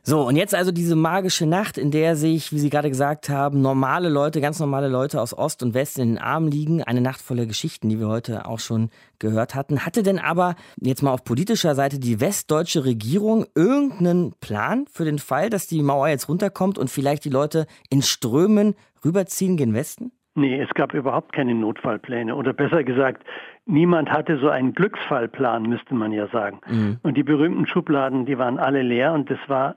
So, 0.04 0.28
und 0.28 0.36
jetzt 0.36 0.56
also 0.56 0.72
diese 0.72 0.96
magische 0.96 1.46
Nacht, 1.46 1.78
in 1.78 1.92
der 1.92 2.16
sich, 2.16 2.52
wie 2.52 2.58
Sie 2.58 2.72
gerade 2.72 2.90
gesagt 2.90 3.30
haben, 3.30 3.62
normale 3.62 4.10
Leute, 4.10 4.42
ganz 4.42 4.60
normale 4.60 4.88
Leute 4.88 5.22
aus 5.22 5.38
Ost 5.38 5.62
und 5.62 5.76
West 5.76 6.00
in 6.00 6.16
den 6.16 6.18
Armen 6.18 6.50
liegen. 6.50 6.82
Eine 6.82 7.02
Nacht 7.02 7.22
voller 7.22 7.46
Geschichten, 7.46 7.88
die 7.90 8.00
wir 8.00 8.08
heute 8.08 8.48
auch 8.48 8.60
schon 8.60 8.90
gehört 9.20 9.54
hatten. 9.54 9.86
Hatte 9.86 10.02
denn 10.02 10.18
aber 10.18 10.56
jetzt 10.82 11.04
mal 11.04 11.12
auf 11.12 11.24
politischer 11.24 11.76
Seite 11.76 12.00
die 12.00 12.20
westdeutsche 12.20 12.84
Regierung 12.84 13.46
irgendeinen 13.54 14.34
Plan 14.42 14.86
für 14.92 15.06
den 15.06 15.20
Fall, 15.20 15.52
dass 15.52 15.68
die 15.68 15.84
Mauer 15.84 16.08
jetzt 16.08 16.28
runterkommt 16.28 16.80
und 16.80 16.90
vielleicht 16.90 17.24
die 17.24 17.30
Leute 17.30 17.68
in 17.92 18.02
Strömen 18.02 18.74
rüberziehen 19.06 19.56
gen 19.56 19.76
Westen? 19.76 20.12
Nee, 20.34 20.62
es 20.62 20.70
gab 20.74 20.94
überhaupt 20.94 21.34
keine 21.34 21.54
Notfallpläne. 21.54 22.36
Oder 22.36 22.54
besser 22.54 22.84
gesagt, 22.84 23.24
niemand 23.66 24.10
hatte 24.10 24.40
so 24.40 24.50
einen 24.50 24.74
Glücksfallplan, 24.74 25.64
müsste 25.64 25.94
man 25.94 26.12
ja 26.12 26.28
sagen. 26.30 26.60
Mhm. 26.68 27.00
Und 27.04 27.18
die 27.18 27.24
berühmten 27.24 27.68
Schubladen, 27.68 28.26
die 28.26 28.38
waren 28.38 28.58
alle 28.58 28.82
leer 28.82 29.14
und 29.14 29.30
das 29.30 29.40
war 29.48 29.76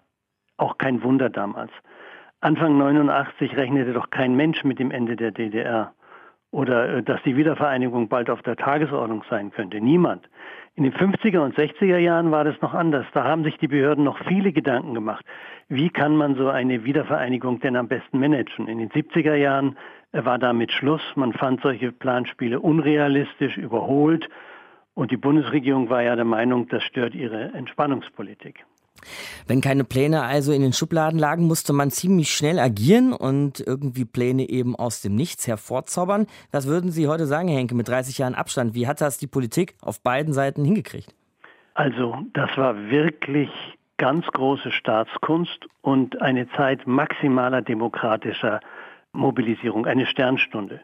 auch 0.56 0.78
kein 0.78 1.02
Wunder 1.02 1.30
damals. 1.30 1.70
Anfang 2.40 2.76
89 2.76 3.56
rechnete 3.56 3.92
doch 3.92 4.10
kein 4.10 4.36
Mensch 4.36 4.64
mit 4.64 4.78
dem 4.78 4.90
Ende 4.90 5.16
der 5.16 5.30
DDR 5.30 5.94
oder 6.54 6.98
äh, 6.98 7.02
dass 7.02 7.22
die 7.22 7.36
Wiedervereinigung 7.36 8.08
bald 8.08 8.30
auf 8.30 8.42
der 8.42 8.56
Tagesordnung 8.56 9.24
sein 9.28 9.50
könnte. 9.50 9.80
Niemand. 9.80 10.28
In 10.76 10.84
den 10.84 10.92
50er 10.92 11.38
und 11.38 11.56
60er 11.56 11.98
Jahren 11.98 12.30
war 12.30 12.44
das 12.44 12.60
noch 12.60 12.74
anders. 12.74 13.06
Da 13.12 13.24
haben 13.24 13.44
sich 13.44 13.58
die 13.58 13.68
Behörden 13.68 14.04
noch 14.04 14.18
viele 14.26 14.52
Gedanken 14.52 14.94
gemacht. 14.94 15.24
Wie 15.68 15.88
kann 15.88 16.16
man 16.16 16.34
so 16.36 16.48
eine 16.48 16.84
Wiedervereinigung 16.84 17.60
denn 17.60 17.76
am 17.76 17.88
besten 17.88 18.18
managen? 18.18 18.68
In 18.68 18.78
den 18.78 18.90
70er 18.90 19.34
Jahren 19.34 19.76
äh, 20.12 20.24
war 20.24 20.38
damit 20.38 20.70
Schluss. 20.72 21.02
Man 21.16 21.32
fand 21.32 21.60
solche 21.60 21.92
Planspiele 21.92 22.60
unrealistisch, 22.60 23.56
überholt. 23.56 24.28
Und 24.94 25.10
die 25.10 25.16
Bundesregierung 25.16 25.90
war 25.90 26.02
ja 26.02 26.14
der 26.14 26.24
Meinung, 26.24 26.68
das 26.68 26.84
stört 26.84 27.16
ihre 27.16 27.52
Entspannungspolitik. 27.52 28.64
Wenn 29.46 29.60
keine 29.60 29.84
Pläne 29.84 30.22
also 30.22 30.52
in 30.52 30.62
den 30.62 30.72
Schubladen 30.72 31.18
lagen, 31.18 31.44
musste 31.44 31.72
man 31.72 31.90
ziemlich 31.90 32.34
schnell 32.34 32.58
agieren 32.58 33.12
und 33.12 33.60
irgendwie 33.60 34.04
Pläne 34.04 34.48
eben 34.48 34.76
aus 34.76 35.02
dem 35.02 35.14
Nichts 35.14 35.46
hervorzaubern. 35.46 36.26
Was 36.52 36.66
würden 36.66 36.90
Sie 36.90 37.08
heute 37.08 37.26
sagen, 37.26 37.48
Henke, 37.48 37.74
mit 37.74 37.88
30 37.88 38.18
Jahren 38.18 38.34
Abstand? 38.34 38.74
Wie 38.74 38.86
hat 38.86 39.00
das 39.00 39.18
die 39.18 39.26
Politik 39.26 39.74
auf 39.80 40.00
beiden 40.00 40.32
Seiten 40.32 40.64
hingekriegt? 40.64 41.14
Also, 41.74 42.16
das 42.32 42.56
war 42.56 42.76
wirklich 42.90 43.50
ganz 43.96 44.26
große 44.26 44.70
Staatskunst 44.70 45.66
und 45.82 46.20
eine 46.20 46.48
Zeit 46.50 46.86
maximaler 46.86 47.62
demokratischer 47.62 48.60
Mobilisierung, 49.12 49.86
eine 49.86 50.06
Sternstunde. 50.06 50.80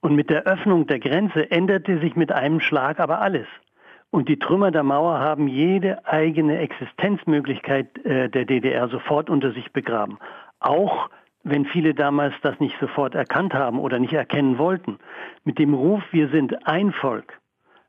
Und 0.00 0.14
mit 0.14 0.30
der 0.30 0.44
Öffnung 0.44 0.86
der 0.86 0.98
Grenze 0.98 1.50
änderte 1.50 1.98
sich 1.98 2.14
mit 2.14 2.30
einem 2.30 2.60
Schlag 2.60 3.00
aber 3.00 3.20
alles. 3.20 3.46
Und 4.14 4.28
die 4.28 4.38
Trümmer 4.38 4.70
der 4.70 4.84
Mauer 4.84 5.18
haben 5.18 5.48
jede 5.48 6.06
eigene 6.06 6.58
Existenzmöglichkeit 6.58 7.98
äh, 8.04 8.28
der 8.28 8.44
DDR 8.44 8.86
sofort 8.86 9.28
unter 9.28 9.50
sich 9.50 9.72
begraben. 9.72 10.18
Auch 10.60 11.10
wenn 11.42 11.64
viele 11.64 11.94
damals 11.94 12.32
das 12.40 12.60
nicht 12.60 12.78
sofort 12.78 13.16
erkannt 13.16 13.54
haben 13.54 13.80
oder 13.80 13.98
nicht 13.98 14.12
erkennen 14.12 14.56
wollten. 14.56 15.00
Mit 15.42 15.58
dem 15.58 15.74
Ruf, 15.74 16.00
wir 16.12 16.28
sind 16.28 16.64
ein 16.64 16.92
Volk, 16.92 17.40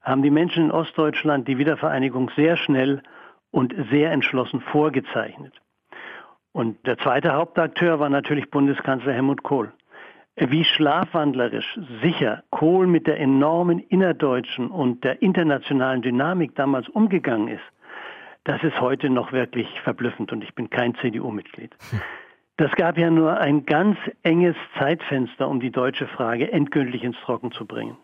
haben 0.02 0.24
die 0.24 0.32
Menschen 0.32 0.64
in 0.64 0.72
Ostdeutschland 0.72 1.48
die 1.48 1.60
Wiedervereinigung 1.60 2.32
sehr 2.36 2.58
schnell 2.58 3.04
und 3.52 3.76
sehr 3.92 4.12
entschlossen 4.12 4.62
vorgezeichnet. 4.62 5.54
Und 6.54 6.88
der 6.88 6.98
zweite 6.98 7.34
Hauptakteur 7.34 8.00
war 8.00 8.10
natürlich 8.10 8.50
Bundeskanzler 8.50 9.14
Helmut 9.14 9.44
Kohl. 9.44 9.72
Wie 10.38 10.66
schlafwandlerisch 10.66 11.80
sicher 12.02 12.44
Kohl 12.50 12.88
mit 12.88 13.08
der 13.08 13.20
enormen 13.20 13.80
innerdeutschen 13.80 14.70
und 14.70 15.06
der 15.06 15.22
internationalen 15.22 16.02
Dynamik 16.02 16.56
damals 16.56 16.90
umgegangen 16.90 17.48
ist, 17.48 17.64
das 18.44 18.62
ist 18.62 18.82
heute 18.82 19.10
noch 19.10 19.32
wirklich 19.32 19.68
verblüffend 19.82 20.34
und 20.34 20.44
ich 20.44 20.54
bin 20.54 20.70
kein 20.70 20.94
CDU-Mitglied. 20.96 21.74
Das 22.58 22.72
gab 22.74 22.98
ja 22.98 23.10
nur 23.10 23.38
ein 23.38 23.66
ganz 23.66 23.98
enges 24.24 24.56
Zeitfenster, 24.78 25.48
um 25.48 25.60
die 25.60 25.72
deutsche 25.72 26.08
Frage 26.08 26.52
endgültig 26.52 27.04
ins 27.04 27.20
Trocken 27.22 27.52
zu 27.52 27.66
bringen. 27.66 27.98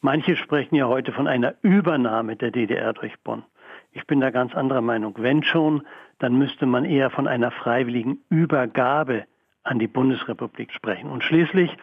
Manche 0.00 0.36
sprechen 0.36 0.76
ja 0.76 0.86
heute 0.86 1.12
von 1.12 1.26
einer 1.28 1.54
Übernahme 1.62 2.36
der 2.36 2.52
DDR 2.52 2.92
durch 2.92 3.18
Bonn. 3.20 3.44
Ich 3.92 4.06
bin 4.06 4.20
da 4.20 4.30
ganz 4.30 4.54
anderer 4.54 4.80
Meinung. 4.80 5.14
Wenn 5.18 5.42
schon, 5.42 5.82
dann 6.18 6.38
müsste 6.38 6.66
man 6.66 6.84
eher 6.84 7.10
von 7.10 7.28
einer 7.28 7.50
freiwilligen 7.50 8.18
Übergabe 8.28 9.24
an 9.64 9.78
die 9.78 9.86
Bundesrepublik 9.86 10.72
sprechen. 10.72 11.10
Und 11.10 11.22
schließlich, 11.22 11.76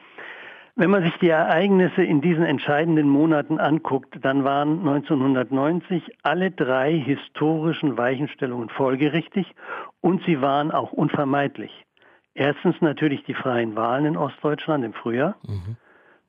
wenn 0.76 0.90
man 0.90 1.04
sich 1.04 1.16
die 1.18 1.30
Ereignisse 1.30 2.04
in 2.04 2.22
diesen 2.22 2.46
entscheidenden 2.46 3.10
Monaten 3.10 3.60
anguckt, 3.60 4.18
dann 4.22 4.44
waren 4.44 4.80
1990 4.80 6.04
alle 6.24 6.52
drei 6.52 6.98
historischen 6.98 7.98
Weichenstellungen 7.98 8.70
folgerichtig 8.70 9.54
und 10.02 10.24
sie 10.26 10.42
waren 10.42 10.72
auch 10.72 10.94
unvermeidlich. 10.94 11.86
Erstens 12.34 12.80
natürlich 12.80 13.24
die 13.26 13.34
freien 13.34 13.76
Wahlen 13.76 14.06
in 14.06 14.18
Ostdeutschland 14.18 14.86
im 14.86 14.94
Frühjahr, 14.94 15.36
mhm. 15.46 15.76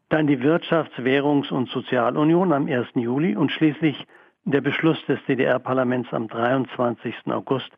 dann 0.09 0.27
die 0.27 0.41
Wirtschafts-, 0.41 0.99
Währungs- 0.99 1.53
und 1.53 1.69
Sozialunion 1.69 2.53
am 2.53 2.67
1. 2.67 2.89
Juli 2.95 3.37
und 3.37 3.53
schließlich 3.53 4.07
der 4.45 4.61
Beschluss 4.63 4.99
des 5.07 5.21
DDR-Parlaments 5.27 6.13
am 6.13 6.27
23. 6.27 7.15
August, 7.27 7.71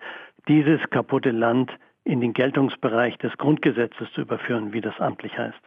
dieses 0.49 0.81
kaputte 0.89 1.33
Land 1.33 1.71
in 2.05 2.21
den 2.21 2.33
Geltungsbereich 2.33 3.17
des 3.19 3.33
Grundgesetzes 3.39 4.09
zu 4.15 4.23
überführen, 4.23 4.73
wie 4.73 4.81
das 4.81 4.99
amtlich 4.99 5.37
heißt. 5.37 5.59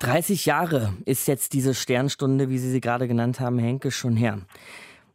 30 0.00 0.46
Jahre 0.46 0.94
ist 1.06 1.28
jetzt 1.28 1.52
diese 1.52 1.74
Sternstunde, 1.74 2.48
wie 2.48 2.58
Sie 2.58 2.70
sie 2.70 2.80
gerade 2.80 3.06
genannt 3.06 3.40
haben, 3.40 3.58
Henke, 3.58 3.90
schon 3.90 4.16
her. 4.16 4.38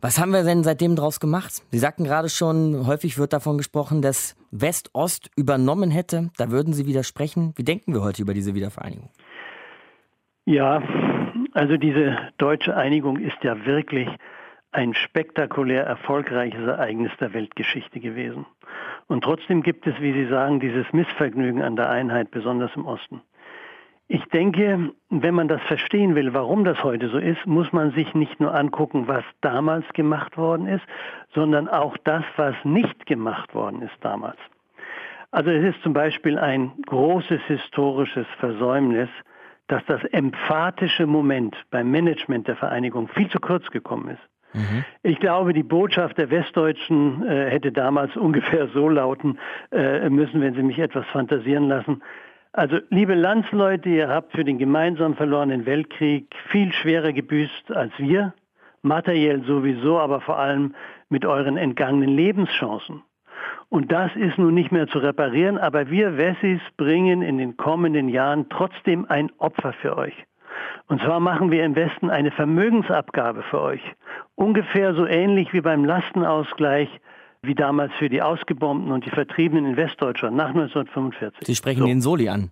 Was 0.02 0.18
haben 0.18 0.32
wir 0.32 0.44
denn 0.44 0.64
seitdem 0.64 0.96
daraus 0.96 1.20
gemacht? 1.20 1.62
Sie 1.72 1.78
sagten 1.78 2.06
gerade 2.06 2.30
schon, 2.30 2.88
häufig 2.88 3.18
wird 3.18 3.34
davon 3.34 3.58
gesprochen, 3.58 4.02
dass 4.02 4.38
West-Ost 4.52 5.30
übernommen 5.36 5.92
hätte. 5.92 6.30
Da 6.38 6.52
würden 6.52 6.72
Sie 6.72 6.86
widersprechen. 6.86 7.54
Wie 7.58 7.64
denken 7.64 7.94
wir 7.94 8.02
heute 8.02 8.22
über 8.22 8.34
diese 8.34 8.56
Wiedervereinigung? 8.56 9.10
Ja, 10.46 10.82
also 11.52 11.76
diese 11.76 12.18
deutsche 12.38 12.78
Einigung 12.78 13.18
ist 13.18 13.38
ja 13.44 13.66
wirklich 13.66 14.08
ein 14.72 14.94
spektakulär 14.94 15.84
erfolgreiches 15.84 16.66
Ereignis 16.66 17.12
der 17.20 17.34
Weltgeschichte 17.34 18.00
gewesen. 18.00 18.46
Und 19.10 19.24
trotzdem 19.24 19.64
gibt 19.64 19.88
es, 19.88 20.00
wie 20.00 20.14
Sie 20.14 20.28
sagen, 20.28 20.60
dieses 20.60 20.94
Missvergnügen 20.94 21.64
an 21.64 21.76
der 21.76 21.90
Einheit, 21.90 22.30
besonders 22.30 22.72
im 22.76 22.86
Osten. 22.86 23.22
Ich 24.08 24.24
denke, 24.26 24.92
wenn 25.10 25.34
man 25.34 25.48
das 25.48 25.62
verstehen 25.64 26.16
will, 26.16 26.34
warum 26.34 26.64
das 26.64 26.84
heute 26.84 27.10
so 27.10 27.18
ist, 27.18 27.46
muss 27.46 27.74
man 27.74 27.92
sich 27.92 28.14
nicht 28.14 28.40
nur 28.40 28.54
angucken, 28.54 29.08
was 29.08 29.24
damals 29.42 29.86
gemacht 29.94 30.38
worden 30.38 30.68
ist, 30.68 30.84
sondern 31.34 31.68
auch 31.68 31.98
das, 32.04 32.24
was 32.38 32.56
nicht 32.64 33.08
gemacht 33.08 33.54
worden 33.54 33.82
ist 33.82 33.98
damals. 34.02 34.38
Also 35.32 35.50
es 35.50 35.76
ist 35.76 35.84
zum 35.84 35.94
Beispiel 35.94 36.38
ein 36.38 36.72
großes 36.88 37.42
historisches 37.48 38.28
Versäumnis, 38.40 39.10
dass 39.68 39.84
das 39.86 40.04
emphatische 40.06 41.06
Moment 41.08 41.56
beim 41.72 41.90
Management 41.92 42.48
der 42.48 42.56
Vereinigung 42.56 43.08
viel 43.08 43.30
zu 43.30 43.40
kurz 43.40 43.70
gekommen 43.72 44.10
ist. 44.10 44.30
Mhm. 44.54 44.84
Ich 45.04 45.20
glaube, 45.20 45.54
die 45.54 45.64
Botschaft 45.64 46.18
der 46.18 46.30
Westdeutschen 46.30 47.26
äh, 47.26 47.50
hätte 47.50 47.72
damals 47.72 48.16
ungefähr 48.18 48.68
so 48.74 48.90
lauten 48.90 49.38
äh, 49.72 50.10
müssen, 50.10 50.42
wenn 50.42 50.56
Sie 50.56 50.64
mich 50.64 50.80
etwas 50.80 51.06
fantasieren 51.08 51.68
lassen. 51.68 52.02
Also, 52.52 52.80
liebe 52.90 53.14
Landsleute, 53.14 53.90
ihr 53.90 54.10
habt 54.10 54.32
für 54.32 54.44
den 54.44 54.58
gemeinsam 54.58 55.16
verlorenen 55.16 55.66
Weltkrieg 55.66 56.36
viel 56.50 56.74
schwerer 56.74 57.14
gebüßt 57.14 57.72
als 57.72 57.94
wir, 58.00 58.34
materiell 58.82 59.44
sowieso, 59.44 60.00
aber 60.00 60.20
vor 60.20 60.40
allem 60.40 60.74
mit 61.10 61.26
euren 61.26 61.58
entgangenen 61.58 62.10
Lebenschancen. 62.10 63.04
Und 63.70 63.92
das 63.92 64.16
ist 64.16 64.40
nun 64.40 64.56
nicht 64.56 64.72
mehr 64.72 64.88
zu 64.88 64.98
reparieren, 64.98 65.60
aber 65.60 65.92
wir 65.92 66.18
Wessis 66.18 66.62
bringen 66.76 67.22
in 67.22 67.38
den 67.38 67.56
kommenden 67.56 68.10
Jahren 68.10 68.50
trotzdem 68.50 69.06
ein 69.08 69.32
Opfer 69.38 69.74
für 69.74 69.96
euch. 69.96 70.26
Und 70.88 71.02
zwar 71.02 71.20
machen 71.20 71.52
wir 71.52 71.64
im 71.64 71.76
Westen 71.76 72.10
eine 72.10 72.32
Vermögensabgabe 72.32 73.44
für 73.44 73.62
euch. 73.62 73.82
Ungefähr 74.36 74.94
so 74.94 75.06
ähnlich 75.06 75.54
wie 75.54 75.62
beim 75.62 75.86
Lastenausgleich, 75.86 76.90
wie 77.42 77.56
damals 77.56 77.94
für 77.94 78.10
die 78.10 78.22
Ausgebombten 78.22 78.92
und 78.92 79.06
die 79.06 79.12
Vertriebenen 79.12 79.66
in 79.66 79.78
Westdeutschland 79.78 80.36
nach 80.36 80.50
1945. 80.50 81.46
Sie 81.46 81.56
sprechen 81.56 81.82
so. 81.82 81.86
den 81.86 82.02
Soli 82.02 82.30
an. 82.30 82.52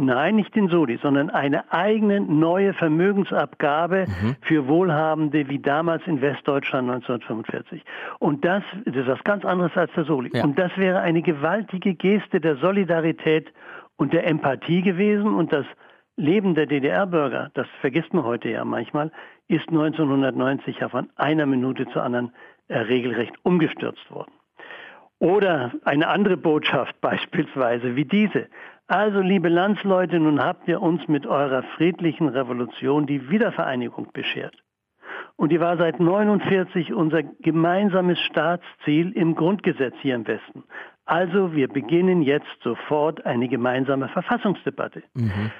Nein, 0.00 0.36
nicht 0.36 0.54
den 0.54 0.68
Soli, 0.68 0.96
sondern 1.02 1.28
eine 1.28 1.72
eigene 1.72 2.20
neue 2.20 2.72
Vermögensabgabe 2.72 4.06
mhm. 4.06 4.36
für 4.42 4.68
Wohlhabende 4.68 5.48
wie 5.48 5.58
damals 5.58 6.06
in 6.06 6.20
Westdeutschland 6.20 6.88
1945. 6.88 7.82
Und 8.20 8.44
das, 8.44 8.62
das 8.84 8.94
ist 8.94 9.08
was 9.08 9.24
ganz 9.24 9.44
anderes 9.44 9.76
als 9.76 9.90
der 9.94 10.04
Soli. 10.04 10.30
Ja. 10.32 10.44
Und 10.44 10.56
das 10.56 10.70
wäre 10.76 11.00
eine 11.00 11.20
gewaltige 11.20 11.94
Geste 11.94 12.40
der 12.40 12.56
Solidarität 12.58 13.52
und 13.96 14.12
der 14.12 14.24
Empathie 14.28 14.82
gewesen 14.82 15.34
und 15.34 15.52
das 15.52 15.66
Leben 16.18 16.56
der 16.56 16.66
DDR-Bürger, 16.66 17.50
das 17.54 17.68
vergisst 17.80 18.12
man 18.12 18.24
heute 18.24 18.48
ja 18.50 18.64
manchmal, 18.64 19.12
ist 19.46 19.68
1990 19.68 20.80
ja 20.80 20.88
von 20.88 21.08
einer 21.14 21.46
Minute 21.46 21.86
zur 21.88 22.02
anderen 22.02 22.32
äh, 22.66 22.76
regelrecht 22.76 23.34
umgestürzt 23.44 24.10
worden. 24.10 24.32
Oder 25.20 25.72
eine 25.84 26.08
andere 26.08 26.36
Botschaft 26.36 27.00
beispielsweise 27.00 27.94
wie 27.94 28.04
diese. 28.04 28.48
Also, 28.88 29.20
liebe 29.20 29.48
Landsleute, 29.48 30.18
nun 30.18 30.42
habt 30.42 30.66
ihr 30.66 30.82
uns 30.82 31.06
mit 31.06 31.26
eurer 31.26 31.62
friedlichen 31.76 32.28
Revolution 32.28 33.06
die 33.06 33.30
Wiedervereinigung 33.30 34.08
beschert. 34.12 34.56
Und 35.36 35.52
die 35.52 35.60
war 35.60 35.76
seit 35.76 36.00
49 36.00 36.92
unser 36.94 37.22
gemeinsames 37.22 38.18
Staatsziel 38.18 39.12
im 39.12 39.36
Grundgesetz 39.36 39.94
hier 40.00 40.16
im 40.16 40.26
Westen. 40.26 40.64
Also, 41.04 41.54
wir 41.54 41.68
beginnen 41.68 42.22
jetzt 42.22 42.60
sofort 42.62 43.24
eine 43.24 43.48
gemeinsame 43.48 44.08
Verfassungsdebatte. 44.08 45.04
Mhm. 45.14 45.52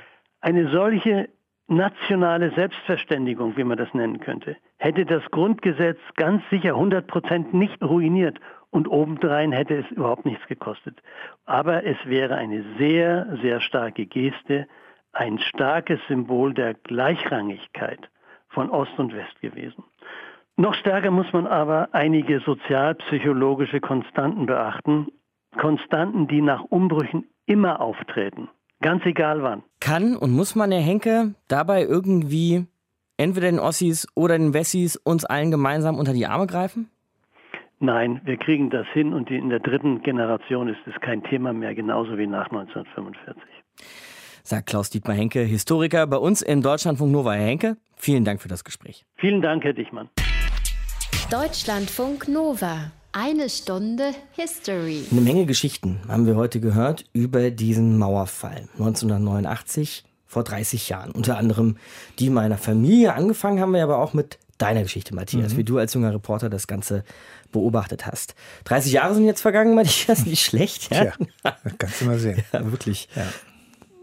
Eine 0.49 0.71
solche 0.71 1.29
nationale 1.67 2.51
Selbstverständigung, 2.53 3.59
wie 3.59 3.65
man 3.65 3.77
das 3.77 3.93
nennen 3.93 4.19
könnte, 4.19 4.57
hätte 4.79 5.05
das 5.05 5.23
Grundgesetz 5.31 5.99
ganz 6.17 6.43
sicher 6.49 6.71
100 6.71 7.07
Prozent 7.07 7.53
nicht 7.53 7.83
ruiniert 7.83 8.41
und 8.71 8.89
obendrein 8.89 9.53
hätte 9.53 9.77
es 9.77 9.91
überhaupt 9.91 10.25
nichts 10.25 10.47
gekostet. 10.47 11.03
Aber 11.45 11.85
es 11.85 11.99
wäre 12.07 12.37
eine 12.37 12.65
sehr, 12.79 13.37
sehr 13.43 13.61
starke 13.61 14.07
Geste, 14.07 14.67
ein 15.13 15.39
starkes 15.39 16.01
Symbol 16.09 16.55
der 16.55 16.73
Gleichrangigkeit 16.73 18.09
von 18.49 18.71
Ost 18.71 18.99
und 18.99 19.15
West 19.15 19.39
gewesen. 19.43 19.85
Noch 20.57 20.73
stärker 20.73 21.11
muss 21.11 21.31
man 21.35 21.47
aber 21.47 21.91
einige 21.93 22.41
sozialpsychologische 22.41 23.81
Konstanten 23.81 24.47
beachten, 24.47 25.09
Konstanten, 25.59 26.27
die 26.27 26.41
nach 26.41 26.65
Umbrüchen 26.65 27.27
immer 27.45 27.83
auftreten. 27.83 28.49
Ganz 28.81 29.05
egal 29.07 29.43
wann. 29.43 29.63
Kann 29.81 30.17
und 30.17 30.31
muss 30.33 30.55
man, 30.55 30.71
Herr 30.71 30.81
Henke, 30.81 31.35
dabei 31.49 31.83
irgendwie 31.83 32.67
entweder 33.17 33.51
den 33.51 33.59
Ossis 33.59 34.07
oder 34.15 34.39
den 34.39 34.55
Wessis 34.55 34.97
uns 34.97 35.25
allen 35.25 35.51
gemeinsam 35.51 35.99
unter 35.99 36.13
die 36.13 36.27
Arme 36.27 36.47
greifen? 36.47 36.89
Nein, 37.81 38.21
wir 38.25 38.37
kriegen 38.37 38.71
das 38.71 38.87
hin 38.93 39.13
und 39.13 39.31
in 39.31 39.51
der 39.51 39.61
dritten 39.61 40.03
Generation 40.03 40.69
ist 40.69 40.81
es 40.87 41.01
kein 41.01 41.23
Thema 41.25 41.53
mehr, 41.53 41.75
genauso 41.75 42.19
wie 42.19 42.27
nach 42.27 42.51
1945. 42.51 43.43
Sagt 44.43 44.67
Klaus 44.67 44.91
Dietmar 44.91 45.17
Henke, 45.17 45.41
Historiker 45.41 46.07
bei 46.07 46.17
uns 46.17 46.43
im 46.43 46.63
Deutschlandfunk 46.63 47.13
Nova. 47.13 47.35
Herr 47.35 47.47
Henke, 47.47 47.77
vielen 47.97 48.25
Dank 48.25 48.41
für 48.41 48.49
das 48.49 48.65
Gespräch. 48.65 49.05
Vielen 49.17 49.43
Dank, 49.43 49.63
Herr 49.63 49.75
Dichmann. 49.75 50.09
Deutschlandfunk 51.31 52.27
Nova. 52.29 52.91
Eine 53.21 53.51
Stunde 53.51 54.15
History. 54.31 55.05
Eine 55.11 55.23
Menge 55.23 55.45
Geschichten 55.45 55.99
haben 56.07 56.25
wir 56.25 56.37
heute 56.37 56.61
gehört 56.61 57.05
über 57.13 57.51
diesen 57.51 57.99
Mauerfall 57.99 58.69
1989 58.75 60.05
vor 60.25 60.45
30 60.45 60.89
Jahren. 60.89 61.11
Unter 61.11 61.37
anderem 61.37 61.79
die 62.21 62.31
meiner 62.31 62.59
Familie. 62.59 63.15
Angefangen 63.15 63.59
haben 63.59 63.73
wir 63.73 63.83
aber 63.83 63.99
auch 63.99 64.13
mit 64.13 64.39
deiner 64.59 64.85
Geschichte, 64.85 65.17
Matthias, 65.17 65.55
mhm. 65.55 65.57
wie 65.57 65.65
du 65.65 65.79
als 65.79 65.95
junger 65.95 66.15
Reporter 66.15 66.49
das 66.49 66.69
Ganze 66.69 67.03
beobachtet 67.51 68.07
hast. 68.07 68.37
30 68.67 68.93
Jahre 68.93 69.17
sind 69.17 69.25
jetzt 69.25 69.41
vergangen, 69.41 69.75
Matthias, 69.75 70.25
nicht 70.27 70.45
schlecht. 70.45 70.95
Ja, 70.95 71.07
ja 71.07 71.57
kannst 71.77 72.01
du 72.01 72.05
mal 72.05 72.21
sehen. 72.21 72.45
Ja, 72.53 72.71
wirklich. 72.71 73.09
Ja. 73.17 73.27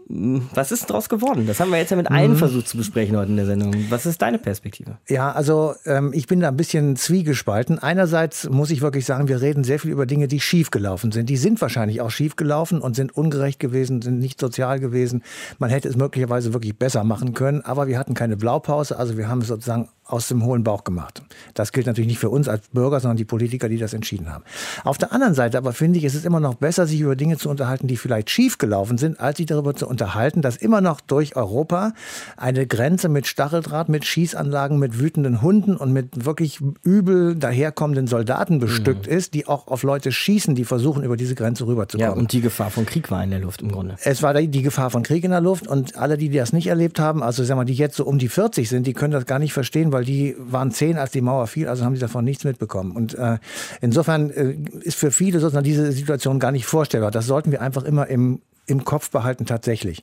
Was 0.08 0.70
ist 0.70 0.88
daraus 0.88 1.08
geworden? 1.08 1.48
Das 1.48 1.58
haben 1.58 1.72
wir 1.72 1.78
jetzt 1.78 1.90
ja 1.90 1.96
mit 1.96 2.08
allen 2.12 2.32
mhm. 2.32 2.36
versucht 2.36 2.68
zu 2.68 2.76
besprechen 2.76 3.16
heute 3.16 3.30
in 3.30 3.36
der 3.36 3.46
Sendung. 3.46 3.74
Was 3.88 4.06
ist 4.06 4.22
deine 4.22 4.38
Perspektive? 4.38 4.98
Ja, 5.08 5.32
also 5.32 5.74
ähm, 5.84 6.12
ich 6.14 6.28
bin 6.28 6.38
da 6.38 6.48
ein 6.48 6.56
bisschen 6.56 6.94
zwiegespalten. 6.94 7.80
Einerseits 7.80 8.48
muss 8.48 8.70
ich 8.70 8.82
wirklich 8.82 9.04
sagen, 9.04 9.26
wir 9.26 9.40
reden 9.40 9.64
sehr 9.64 9.80
viel 9.80 9.90
über 9.90 10.06
Dinge, 10.06 10.28
die 10.28 10.38
schiefgelaufen 10.38 11.10
sind. 11.10 11.28
Die 11.28 11.36
sind 11.36 11.60
wahrscheinlich 11.60 12.00
auch 12.00 12.10
schiefgelaufen 12.10 12.80
und 12.80 12.94
sind 12.94 13.16
ungerecht 13.16 13.58
gewesen, 13.58 14.00
sind 14.00 14.20
nicht 14.20 14.38
sozial 14.38 14.78
gewesen. 14.78 15.24
Man 15.58 15.70
hätte 15.70 15.88
es 15.88 15.96
möglicherweise 15.96 16.52
wirklich 16.52 16.78
besser 16.78 17.02
machen 17.02 17.34
können, 17.34 17.62
aber 17.62 17.88
wir 17.88 17.98
hatten 17.98 18.14
keine 18.14 18.36
Blaupause, 18.36 18.96
also 18.96 19.18
wir 19.18 19.28
haben 19.28 19.40
es 19.40 19.48
sozusagen 19.48 19.88
aus 20.04 20.28
dem 20.28 20.44
hohlen 20.44 20.62
Bauch 20.62 20.84
gemacht. 20.84 21.22
Das 21.54 21.72
gilt 21.72 21.86
natürlich 21.86 22.06
nicht 22.06 22.20
für 22.20 22.30
uns 22.30 22.48
als 22.48 22.68
Bürger, 22.68 23.00
sondern 23.00 23.16
die 23.16 23.24
Politiker, 23.24 23.68
die 23.68 23.78
das 23.78 23.92
entschieden 23.92 24.32
haben. 24.32 24.44
Auf 24.84 24.98
der 24.98 25.12
anderen 25.12 25.34
Seite 25.34 25.58
aber 25.58 25.72
finde 25.72 25.98
ich, 25.98 26.04
es 26.04 26.14
ist 26.14 26.24
immer 26.24 26.38
noch 26.38 26.54
besser, 26.54 26.86
sich 26.86 27.00
über 27.00 27.16
Dinge 27.16 27.38
zu 27.38 27.50
unterhalten, 27.50 27.88
die 27.88 27.96
vielleicht 27.96 28.30
schiefgelaufen 28.30 28.98
sind, 28.98 29.18
als 29.18 29.38
sich 29.38 29.46
darüber 29.46 29.74
zu 29.74 29.88
unterhalten, 29.88 29.95
dass 29.96 30.56
immer 30.56 30.80
noch 30.80 31.00
durch 31.00 31.36
Europa 31.36 31.92
eine 32.36 32.66
Grenze 32.66 33.08
mit 33.08 33.26
Stacheldraht, 33.26 33.88
mit 33.88 34.04
Schießanlagen, 34.04 34.78
mit 34.78 34.98
wütenden 34.98 35.42
Hunden 35.42 35.76
und 35.76 35.92
mit 35.92 36.24
wirklich 36.24 36.60
übel 36.82 37.34
daherkommenden 37.36 38.06
Soldaten 38.06 38.58
bestückt 38.58 39.06
mhm. 39.06 39.12
ist, 39.12 39.34
die 39.34 39.46
auch 39.46 39.68
auf 39.68 39.82
Leute 39.82 40.12
schießen, 40.12 40.54
die 40.54 40.64
versuchen, 40.64 41.02
über 41.02 41.16
diese 41.16 41.34
Grenze 41.34 41.66
rüberzukommen. 41.66 42.14
Ja, 42.14 42.18
und 42.18 42.32
die 42.32 42.40
Gefahr 42.40 42.70
von 42.70 42.86
Krieg 42.86 43.10
war 43.10 43.22
in 43.22 43.30
der 43.30 43.40
Luft 43.40 43.62
im 43.62 43.72
Grunde. 43.72 43.96
Es 44.02 44.22
war 44.22 44.34
die 44.34 44.62
Gefahr 44.62 44.90
von 44.90 45.02
Krieg 45.02 45.24
in 45.24 45.30
der 45.30 45.40
Luft 45.40 45.66
und 45.66 45.96
alle, 45.96 46.16
die 46.16 46.30
das 46.30 46.52
nicht 46.52 46.66
erlebt 46.66 46.98
haben, 46.98 47.22
also 47.22 47.44
sagen 47.44 47.60
wir, 47.60 47.64
die 47.64 47.74
jetzt 47.74 47.96
so 47.96 48.04
um 48.04 48.18
die 48.18 48.28
40 48.28 48.68
sind, 48.68 48.86
die 48.86 48.92
können 48.92 49.12
das 49.12 49.26
gar 49.26 49.38
nicht 49.38 49.52
verstehen, 49.52 49.92
weil 49.92 50.04
die 50.04 50.36
waren 50.38 50.70
zehn, 50.70 50.98
als 50.98 51.10
die 51.12 51.20
Mauer 51.20 51.46
fiel, 51.46 51.68
also 51.68 51.84
haben 51.84 51.94
sie 51.94 52.00
davon 52.00 52.24
nichts 52.24 52.44
mitbekommen. 52.44 52.92
Und 52.92 53.14
äh, 53.14 53.38
insofern 53.80 54.30
äh, 54.30 54.56
ist 54.82 54.96
für 54.96 55.10
viele 55.10 55.40
sozusagen 55.40 55.64
diese 55.64 55.92
Situation 55.92 56.38
gar 56.38 56.52
nicht 56.52 56.66
vorstellbar. 56.66 57.10
Das 57.10 57.26
sollten 57.26 57.52
wir 57.52 57.60
einfach 57.60 57.84
immer 57.84 58.06
im 58.06 58.40
im 58.66 58.84
Kopf 58.84 59.10
behalten 59.10 59.46
tatsächlich. 59.46 60.02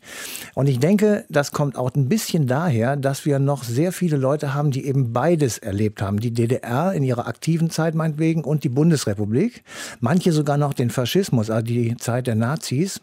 Und 0.53 0.67
ich 0.67 0.79
denke, 0.79 1.25
das 1.29 1.51
kommt 1.51 1.77
auch 1.77 1.93
ein 1.95 2.07
bisschen 2.07 2.47
daher, 2.47 2.95
dass 2.95 3.25
wir 3.25 3.39
noch 3.39 3.63
sehr 3.63 3.91
viele 3.91 4.17
Leute 4.17 4.53
haben, 4.53 4.71
die 4.71 4.85
eben 4.85 5.13
beides 5.13 5.57
erlebt 5.57 6.01
haben. 6.01 6.19
Die 6.19 6.31
DDR 6.31 6.93
in 6.93 7.03
ihrer 7.03 7.27
aktiven 7.27 7.69
Zeit 7.69 7.93
meinetwegen 7.93 8.43
und 8.43 8.63
die 8.63 8.69
Bundesrepublik. 8.69 9.63
Manche 9.99 10.31
sogar 10.31 10.57
noch 10.57 10.73
den 10.73 10.89
Faschismus, 10.89 11.49
also 11.49 11.65
die 11.65 11.97
Zeit 11.97 12.27
der 12.27 12.35
Nazis. 12.35 13.01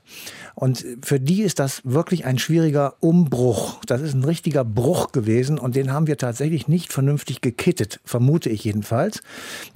Und 0.55 0.85
für 1.03 1.21
die 1.21 1.43
ist 1.43 1.59
das 1.59 1.83
wirklich 1.85 2.25
ein 2.25 2.39
schwieriger 2.39 2.95
Umbruch. 3.01 3.81
Das 3.87 4.01
ist 4.01 4.15
ein 4.15 4.25
richtiger 4.25 4.65
Bruch 4.65 5.13
gewesen 5.13 5.59
und 5.59 5.77
den 5.77 5.93
haben 5.93 6.07
wir 6.07 6.17
tatsächlich 6.17 6.69
nicht 6.69 6.93
vernünftig 6.93 7.41
gekittet, 7.41 8.01
vermute 8.05 8.51
ich 8.51 8.65
jedenfalls. 8.65 9.23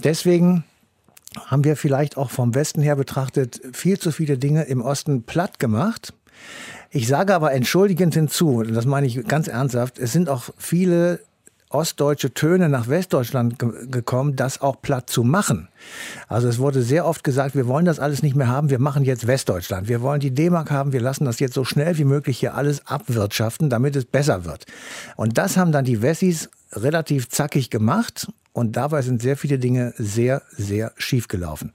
Deswegen 0.02 0.64
haben 1.46 1.64
wir 1.64 1.76
vielleicht 1.76 2.16
auch 2.16 2.30
vom 2.30 2.54
Westen 2.54 2.82
her 2.82 2.96
betrachtet 2.96 3.60
viel 3.72 3.98
zu 3.98 4.12
viele 4.12 4.38
Dinge 4.38 4.64
im 4.64 4.80
Osten 4.80 5.24
platt 5.24 5.58
gemacht. 5.58 6.14
Ich 6.90 7.08
sage 7.08 7.34
aber 7.34 7.52
entschuldigend 7.52 8.14
hinzu, 8.14 8.62
das 8.62 8.86
meine 8.86 9.06
ich 9.06 9.26
ganz 9.26 9.48
ernsthaft, 9.48 9.98
es 9.98 10.12
sind 10.12 10.28
auch 10.28 10.50
viele 10.58 11.20
ostdeutsche 11.74 12.32
Töne 12.32 12.68
nach 12.68 12.88
Westdeutschland 12.88 13.58
ge 13.58 13.88
gekommen, 13.88 14.36
das 14.36 14.60
auch 14.60 14.80
platt 14.80 15.10
zu 15.10 15.24
machen. 15.24 15.68
Also 16.28 16.48
es 16.48 16.58
wurde 16.58 16.82
sehr 16.82 17.04
oft 17.04 17.24
gesagt, 17.24 17.56
wir 17.56 17.66
wollen 17.66 17.84
das 17.84 17.98
alles 17.98 18.22
nicht 18.22 18.36
mehr 18.36 18.48
haben, 18.48 18.70
wir 18.70 18.78
machen 18.78 19.04
jetzt 19.04 19.26
Westdeutschland. 19.26 19.88
Wir 19.88 20.00
wollen 20.00 20.20
die 20.20 20.30
D-Mark 20.30 20.70
haben, 20.70 20.92
wir 20.92 21.00
lassen 21.00 21.24
das 21.24 21.40
jetzt 21.40 21.54
so 21.54 21.64
schnell 21.64 21.98
wie 21.98 22.04
möglich 22.04 22.38
hier 22.38 22.54
alles 22.54 22.86
abwirtschaften, 22.86 23.70
damit 23.70 23.96
es 23.96 24.04
besser 24.04 24.44
wird. 24.44 24.66
Und 25.16 25.36
das 25.36 25.56
haben 25.56 25.72
dann 25.72 25.84
die 25.84 26.00
Wessis 26.00 26.48
relativ 26.72 27.28
zackig 27.28 27.70
gemacht 27.70 28.28
und 28.54 28.76
dabei 28.76 29.02
sind 29.02 29.20
sehr 29.20 29.36
viele 29.36 29.58
Dinge 29.58 29.92
sehr, 29.98 30.42
sehr 30.56 30.92
schief 30.96 31.28
gelaufen. 31.28 31.72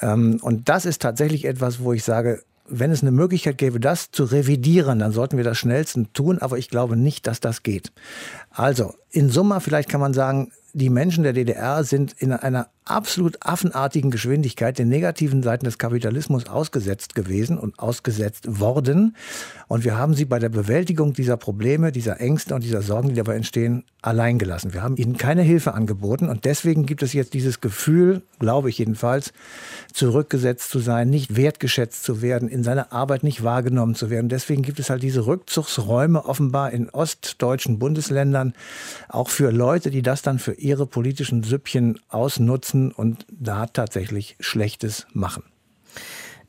Ähm, 0.00 0.38
und 0.40 0.68
das 0.68 0.86
ist 0.86 1.02
tatsächlich 1.02 1.44
etwas, 1.44 1.80
wo 1.80 1.92
ich 1.92 2.04
sage, 2.04 2.42
wenn 2.66 2.92
es 2.92 3.02
eine 3.02 3.10
Möglichkeit 3.10 3.58
gäbe, 3.58 3.80
das 3.80 4.10
zu 4.10 4.24
revidieren, 4.24 5.00
dann 5.00 5.12
sollten 5.12 5.36
wir 5.36 5.44
das 5.44 5.58
schnellstens 5.58 6.08
tun, 6.14 6.38
aber 6.38 6.56
ich 6.56 6.70
glaube 6.70 6.96
nicht, 6.96 7.26
dass 7.26 7.40
das 7.40 7.62
geht. 7.62 7.92
Also, 8.50 8.94
in 9.10 9.28
Summe 9.28 9.60
vielleicht 9.60 9.90
kann 9.90 10.00
man 10.00 10.14
sagen, 10.14 10.52
die 10.74 10.90
Menschen 10.90 11.22
der 11.22 11.32
DDR 11.32 11.84
sind 11.84 12.14
in 12.18 12.32
einer 12.32 12.68
absolut 12.84 13.38
affenartigen 13.40 14.10
Geschwindigkeit 14.10 14.78
den 14.78 14.88
negativen 14.88 15.42
Seiten 15.42 15.64
des 15.64 15.78
Kapitalismus 15.78 16.46
ausgesetzt 16.46 17.14
gewesen 17.14 17.58
und 17.58 17.78
ausgesetzt 17.78 18.60
worden. 18.60 19.16
Und 19.68 19.84
wir 19.84 19.96
haben 19.96 20.14
sie 20.14 20.26
bei 20.26 20.38
der 20.38 20.50
Bewältigung 20.50 21.14
dieser 21.14 21.36
Probleme, 21.36 21.92
dieser 21.92 22.20
Ängste 22.20 22.54
und 22.54 22.62
dieser 22.62 22.82
Sorgen, 22.82 23.08
die 23.08 23.14
dabei 23.14 23.36
entstehen, 23.36 23.84
allein 24.02 24.38
gelassen. 24.38 24.74
Wir 24.74 24.82
haben 24.82 24.96
ihnen 24.96 25.16
keine 25.16 25.40
Hilfe 25.40 25.72
angeboten 25.72 26.28
und 26.28 26.44
deswegen 26.44 26.84
gibt 26.84 27.02
es 27.02 27.14
jetzt 27.14 27.32
dieses 27.32 27.62
Gefühl, 27.62 28.20
glaube 28.38 28.68
ich 28.68 28.76
jedenfalls, 28.76 29.32
zurückgesetzt 29.94 30.70
zu 30.70 30.78
sein, 30.78 31.08
nicht 31.08 31.36
wertgeschätzt 31.36 32.04
zu 32.04 32.20
werden, 32.20 32.48
in 32.48 32.64
seiner 32.64 32.92
Arbeit 32.92 33.22
nicht 33.22 33.42
wahrgenommen 33.42 33.94
zu 33.94 34.10
werden. 34.10 34.28
Deswegen 34.28 34.62
gibt 34.62 34.78
es 34.78 34.90
halt 34.90 35.02
diese 35.02 35.26
Rückzugsräume 35.26 36.26
offenbar 36.26 36.70
in 36.72 36.90
ostdeutschen 36.90 37.78
Bundesländern, 37.78 38.52
auch 39.08 39.30
für 39.30 39.50
Leute, 39.50 39.90
die 39.90 40.02
das 40.02 40.20
dann 40.20 40.38
für 40.38 40.52
ihre 40.64 40.86
politischen 40.86 41.42
Süppchen 41.42 42.00
ausnutzen 42.08 42.90
und 42.90 43.26
da 43.30 43.66
tatsächlich 43.66 44.36
Schlechtes 44.40 45.06
machen. 45.12 45.44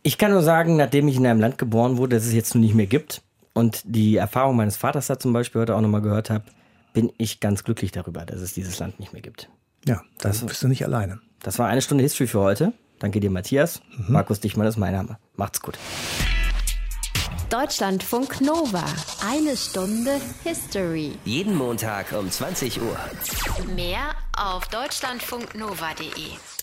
Ich 0.01 0.17
kann 0.17 0.31
nur 0.31 0.41
sagen, 0.41 0.77
nachdem 0.77 1.07
ich 1.07 1.17
in 1.17 1.27
einem 1.27 1.39
Land 1.39 1.57
geboren 1.57 1.97
wurde, 1.97 2.15
das 2.15 2.25
es 2.25 2.33
jetzt 2.33 2.55
nun 2.55 2.63
nicht 2.63 2.75
mehr 2.75 2.87
gibt 2.87 3.21
und 3.53 3.81
die 3.85 4.15
Erfahrung 4.15 4.55
meines 4.55 4.77
Vaters 4.77 5.07
da 5.07 5.19
zum 5.19 5.33
Beispiel 5.33 5.61
heute 5.61 5.75
auch 5.75 5.81
nochmal 5.81 6.01
gehört 6.01 6.29
habe, 6.29 6.45
bin 6.93 7.11
ich 7.17 7.39
ganz 7.39 7.63
glücklich 7.63 7.91
darüber, 7.91 8.25
dass 8.25 8.39
es 8.39 8.53
dieses 8.53 8.79
Land 8.79 8.99
nicht 8.99 9.13
mehr 9.13 9.21
gibt. 9.21 9.49
Ja, 9.85 10.01
das 10.19 10.45
bist 10.45 10.63
du 10.63 10.67
nicht 10.67 10.85
alleine. 10.85 11.19
Das 11.41 11.59
war 11.59 11.67
eine 11.67 11.81
Stunde 11.81 12.03
History 12.03 12.27
für 12.27 12.39
heute. 12.39 12.73
Danke 12.99 13.19
dir, 13.19 13.29
Matthias. 13.29 13.81
Mhm. 13.97 14.13
Markus 14.13 14.39
Dichmann 14.39 14.65
ist 14.65 14.77
mein 14.77 14.93
Name. 14.93 15.17
Macht's 15.35 15.61
gut. 15.61 15.77
Deutschlandfunk 17.49 18.41
Nova. 18.41 18.83
Eine 19.29 19.55
Stunde 19.55 20.19
History. 20.43 21.17
Jeden 21.25 21.55
Montag 21.55 22.11
um 22.13 22.29
20 22.29 22.81
Uhr. 22.81 22.97
Mehr 23.75 24.15
auf 24.35 24.67
deutschlandfunknova.de. 24.67 26.54